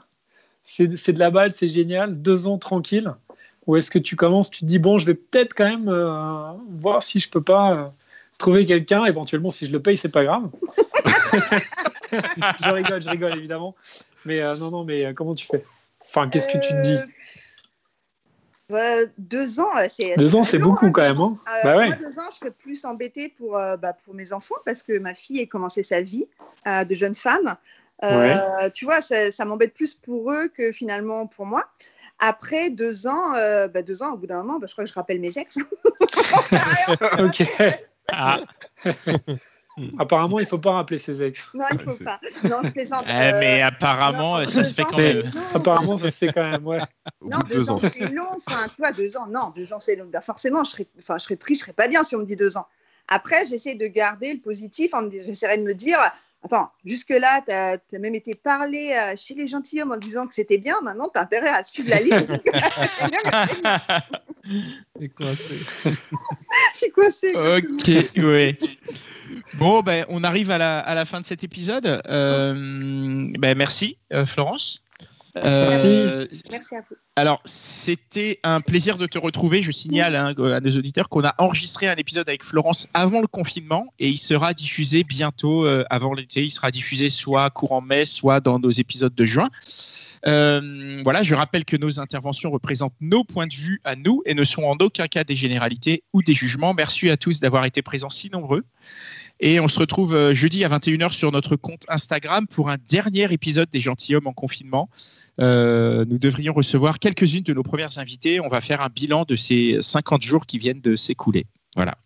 C'est 0.64 0.96
c'est 0.98 1.14
de 1.14 1.20
la 1.20 1.32
balle, 1.32 1.52
c'est 1.52 1.68
génial, 1.68 2.22
deux 2.22 2.48
ans 2.48 2.58
tranquille 2.60 3.14
Ou 3.68 3.76
est-ce 3.78 3.90
que 3.90 4.00
tu 4.00 4.16
commences, 4.16 4.52
tu 4.52 4.60
te 4.62 4.66
dis 4.66 4.80
Bon, 4.80 4.98
je 4.98 5.06
vais 5.06 5.16
peut-être 5.16 5.54
quand 5.56 5.68
même 5.68 5.90
euh, 5.90 6.52
voir 6.70 7.02
si 7.04 7.20
je 7.20 7.30
peux 7.30 7.42
pas. 7.42 7.74
euh, 7.74 7.88
Trouver 8.38 8.66
quelqu'un, 8.66 9.06
éventuellement 9.06 9.52
si 9.52 9.68
je 9.68 9.72
le 9.72 9.80
paye, 9.80 9.96
c'est 9.98 10.10
pas 10.10 10.24
grave. 10.24 10.50
je 12.12 12.70
rigole, 12.72 13.00
je 13.02 13.10
rigole 13.10 13.38
évidemment. 13.38 13.76
Mais 14.26 14.42
euh, 14.42 14.56
non, 14.56 14.72
non, 14.72 14.84
mais 14.84 15.06
euh, 15.06 15.14
comment 15.14 15.36
tu 15.36 15.46
fais? 15.46 15.64
Enfin, 16.04 16.28
qu'est-ce 16.28 16.48
que 16.48 16.58
tu 16.58 16.74
te 16.74 16.82
dis? 16.82 16.98
Euh, 18.74 19.08
Deux 19.18 19.60
ans, 19.60 19.70
c'est. 19.88 20.16
Deux 20.18 20.36
ans, 20.36 20.44
c'est 20.44 20.58
long, 20.58 20.70
beaucoup 20.70 20.88
hein, 20.88 20.92
quand 20.92 21.02
même. 21.02 21.20
Hein 21.20 21.36
Euh, 21.48 21.64
bah 21.64 21.78
ouais. 21.78 21.88
Moi, 21.88 21.96
deux 21.98 22.20
ans, 22.20 22.30
je 22.32 22.38
serais 22.38 22.52
plus 22.52 22.86
embêtée 22.86 23.30
pour, 23.30 23.58
euh, 23.58 23.78
bah, 23.78 23.94
pour 23.94 24.14
mes 24.14 24.34
enfants 24.34 24.56
parce 24.66 24.84
que 24.84 24.98
ma 24.98 25.14
fille 25.14 25.42
a 25.42 25.46
commencé 25.46 25.84
sa 25.84 26.02
vie 26.02 26.28
euh, 26.68 26.84
de 26.84 26.96
jeune 26.96 27.16
femme. 27.16 27.56
Euh, 28.04 28.70
Tu 28.74 28.86
vois, 28.86 29.02
ça, 29.02 29.30
ça 29.30 29.46
m'embête 29.46 29.74
plus 29.74 29.94
pour 29.94 30.32
eux 30.32 30.48
que 30.48 30.72
finalement 30.72 31.28
pour 31.28 31.46
moi. 31.46 31.66
Après 32.24 32.70
deux 32.70 33.08
ans, 33.08 33.34
euh, 33.36 33.68
bah, 33.68 33.82
deux 33.82 34.04
ans, 34.04 34.14
au 34.14 34.18
bout 34.18 34.28
d'un 34.28 34.44
moment, 34.44 34.60
bah, 34.60 34.68
je 34.68 34.74
crois 34.74 34.84
que 34.84 34.90
je 34.90 34.94
rappelle 34.94 35.20
mes 35.20 35.38
ex. 35.38 35.58
ok. 37.20 37.44
Ah, 38.12 38.40
Apparemment, 40.00 40.40
il 40.40 40.46
faut 40.46 40.58
pas 40.58 40.72
rappeler 40.74 40.98
ses 40.98 41.24
ex. 41.24 41.50
non, 41.54 41.66
il 41.72 41.80
faut 41.80 41.92
C'est- 41.92 42.04
pas. 42.04 42.20
Non, 42.44 42.58
je 42.64 42.70
plaisante. 42.70 43.06
eh, 43.08 43.12
Euh, 43.12 43.40
mais 43.40 43.62
apparemment, 43.62 44.40
non, 44.40 44.46
ça 44.46 44.64
se 44.64 44.74
fait 44.74 44.84
quand 44.84 44.98
même. 44.98 45.32
non. 45.34 45.42
Apparemment, 45.54 45.98
ça 45.98 46.12
se 46.12 46.18
fait 46.18 46.32
quand 46.34 46.44
même. 46.50 46.68
Ouais. 46.68 46.80
Non, 47.22 47.38
deux, 47.48 47.56
deux 47.56 47.70
ans, 47.72 47.76
ans. 47.78 47.80
c'est 47.90 48.10
long. 48.12 48.36
Enfin, 48.36 48.68
tu 48.68 48.76
vois, 48.80 48.92
deux 48.92 49.16
ans, 49.18 49.28
non, 49.28 49.54
deux 49.56 49.72
ans, 49.74 49.80
c'est 49.80 49.96
long. 49.96 50.08
Ben, 50.12 50.22
forcément, 50.22 50.64
je 50.66 50.72
serais, 50.72 50.88
enfin, 50.98 51.18
je 51.18 51.24
serais 51.24 51.38
triste, 51.38 51.62
je 51.62 51.66
serais 51.66 51.74
pas 51.74 51.88
bien 51.88 52.04
si 52.04 52.16
on 52.16 52.20
me 52.20 52.26
dit 52.26 52.36
deux 52.36 52.58
ans. 52.58 52.68
Après, 53.08 53.48
j'essaie 53.48 53.76
de 53.76 53.88
garder 53.88 54.34
le 54.34 54.40
positif. 54.40 54.94
En 54.94 55.04
me 55.04 55.10
dis- 55.10 55.24
J'essaierai 55.26 55.58
de 55.58 55.64
me 55.64 55.74
dire, 55.74 56.00
attends, 56.44 56.70
jusque-là, 56.86 57.42
tu 57.48 57.52
as, 57.54 58.00
même 58.00 58.16
été 58.16 58.36
parlé 58.36 58.94
euh, 58.94 59.16
chez 59.16 59.34
les 59.36 59.48
gentilshommes 59.48 59.92
en 59.94 59.98
disant 59.98 60.28
que 60.28 60.34
c'était 60.34 60.58
bien. 60.58 60.80
Maintenant, 60.82 61.10
tu 61.14 61.18
as 61.20 61.24
intérêt 61.24 61.50
à 61.50 61.64
suivre 61.64 61.90
la 61.90 62.00
ligne. 62.02 62.28
C'est 65.00 65.10
quoi, 65.10 65.36
c'est- 65.36 65.90
Je 66.74 66.78
suis 66.78 66.92
coincée. 66.92 67.34
Ok, 67.36 68.24
ouais. 68.24 68.58
Bon, 69.54 69.82
ben, 69.82 70.06
on 70.10 70.24
arrive 70.26 70.52
à 70.52 70.58
la, 70.58 70.80
à 70.80 70.94
la 70.94 71.06
fin 71.06 71.22
de 71.22 71.26
cet 71.26 71.44
épisode. 71.44 72.02
Euh, 72.08 72.54
ben, 73.40 73.58
merci, 73.58 73.98
euh, 74.12 74.26
Florence. 74.26 74.82
Euh, 75.38 76.28
Merci 76.52 76.76
à 76.76 76.82
vous. 76.82 76.96
Alors, 77.16 77.42
c'était 77.46 78.42
un 78.44 78.60
plaisir 78.60 78.98
de 78.98 79.06
te 79.06 79.18
retrouver. 79.18 79.62
Je 79.62 79.72
signale 79.72 80.18
hein, 80.18 80.34
à 80.38 80.60
nos 80.60 80.72
auditeurs 80.72 81.08
qu'on 81.08 81.24
a 81.24 81.34
enregistré 81.38 81.88
un 81.88 81.96
épisode 81.96 82.28
avec 82.28 82.44
Florence 82.44 82.90
avant 82.94 83.22
le 83.22 83.28
confinement 83.28 83.94
et 84.00 84.10
il 84.10 84.18
sera 84.18 84.54
diffusé 84.54 85.06
bientôt 85.06 85.66
euh, 85.66 85.86
avant 85.90 86.14
l'été. 86.14 86.44
Il 86.44 86.52
sera 86.52 86.70
diffusé 86.72 87.08
soit 87.08 87.50
courant 87.52 87.80
mai, 87.80 88.04
soit 88.04 88.42
dans 88.42 88.60
nos 88.60 88.72
épisodes 88.72 89.16
de 89.16 89.24
juin. 89.24 89.48
Euh, 90.28 91.02
voilà, 91.04 91.24
je 91.24 91.34
rappelle 91.34 91.66
que 91.66 91.78
nos 91.78 92.00
interventions 92.00 92.52
représentent 92.52 92.96
nos 93.02 93.24
points 93.24 93.48
de 93.48 93.54
vue 93.54 93.82
à 93.84 93.96
nous 93.96 94.22
et 94.26 94.34
ne 94.34 94.44
sont 94.44 94.64
en 94.64 94.76
aucun 94.80 95.08
cas 95.08 95.24
des 95.24 95.36
généralités 95.36 96.04
ou 96.14 96.22
des 96.22 96.34
jugements. 96.34 96.74
Merci 96.74 97.10
à 97.10 97.18
tous 97.18 97.40
d'avoir 97.40 97.66
été 97.66 97.82
présents 97.82 98.10
si 98.10 98.30
nombreux. 98.30 98.64
Et 99.40 99.60
on 99.60 99.68
se 99.68 99.80
retrouve 99.80 100.14
euh, 100.14 100.36
jeudi 100.36 100.64
à 100.64 100.70
21h 100.70 101.14
sur 101.14 101.32
notre 101.32 101.56
compte 101.56 101.84
Instagram 101.88 102.46
pour 102.48 102.70
un 102.70 102.78
dernier 102.90 103.32
épisode 103.34 103.70
des 103.72 103.80
gentilshommes 103.80 104.28
en 104.28 104.34
confinement. 104.34 104.90
Euh, 105.40 106.06
nous 106.06 106.20
devrions 106.20 106.54
recevoir 106.54 107.00
quelques-unes 107.00 107.44
de 107.44 107.54
nos 107.54 107.64
premières 107.64 107.98
invitées. 107.98 108.40
On 108.40 108.50
va 108.50 108.62
faire 108.62 108.82
un 108.82 108.90
bilan 108.90 109.26
de 109.28 109.36
ces 109.36 109.80
50 109.82 110.22
jours 110.22 110.46
qui 110.46 110.60
viennent 110.60 110.82
de 110.82 110.96
s'écouler. 110.96 111.48
Voilà. 111.76 111.98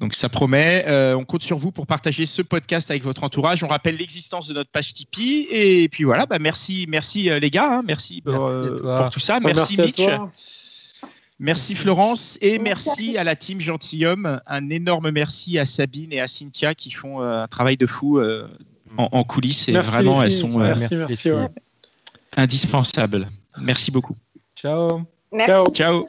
Donc 0.00 0.14
ça 0.14 0.28
promet. 0.28 0.84
Euh, 0.88 1.14
on 1.14 1.24
compte 1.24 1.42
sur 1.42 1.56
vous 1.56 1.70
pour 1.70 1.86
partager 1.86 2.26
ce 2.26 2.42
podcast 2.42 2.90
avec 2.90 3.04
votre 3.04 3.22
entourage. 3.24 3.62
On 3.62 3.68
rappelle 3.68 3.96
l'existence 3.96 4.48
de 4.48 4.54
notre 4.54 4.70
page 4.70 4.92
Tipeee. 4.92 5.46
Et 5.50 5.88
puis 5.88 6.04
voilà, 6.04 6.26
bah 6.26 6.38
merci, 6.38 6.86
merci 6.88 7.30
les 7.40 7.50
gars. 7.50 7.78
hein. 7.78 7.82
merci, 7.86 8.22
euh, 8.26 8.96
pour 8.96 9.10
tout 9.10 9.20
ça. 9.20 9.40
Merci, 9.40 9.80
Mitch. 9.80 10.02
Merci 11.40 11.74
Florence 11.74 12.38
et 12.40 12.58
Merci 12.58 13.18
à 13.18 13.24
la 13.24 13.34
team 13.34 13.60
Gentilhomme. 13.60 14.40
Un 14.46 14.70
énorme 14.70 15.10
merci 15.10 15.58
à 15.58 15.64
Sabine 15.64 16.12
et 16.12 16.20
à 16.20 16.28
Cynthia 16.28 16.74
qui 16.74 16.90
font 16.90 17.22
euh, 17.22 17.42
un 17.42 17.48
travail 17.48 17.76
de 17.76 17.86
fou 17.86 18.18
euh, 18.18 18.48
en, 18.96 19.08
en 19.10 19.24
coulisses 19.24 19.68
et 19.68 19.72
Merci, 19.72 19.90
vraiment 19.90 20.20
les 20.20 20.26
elles 20.26 20.32
sont 20.32 20.60
euh, 20.60 20.74
merci, 20.76 20.94
merci, 20.94 21.30
indispensables. 22.36 23.28
Merci 23.60 23.90
beaucoup. 23.90 24.16
Ciao. 24.56 25.02
Merci. 25.32 25.50
Ciao. 25.50 25.70
Ciao. 25.72 26.08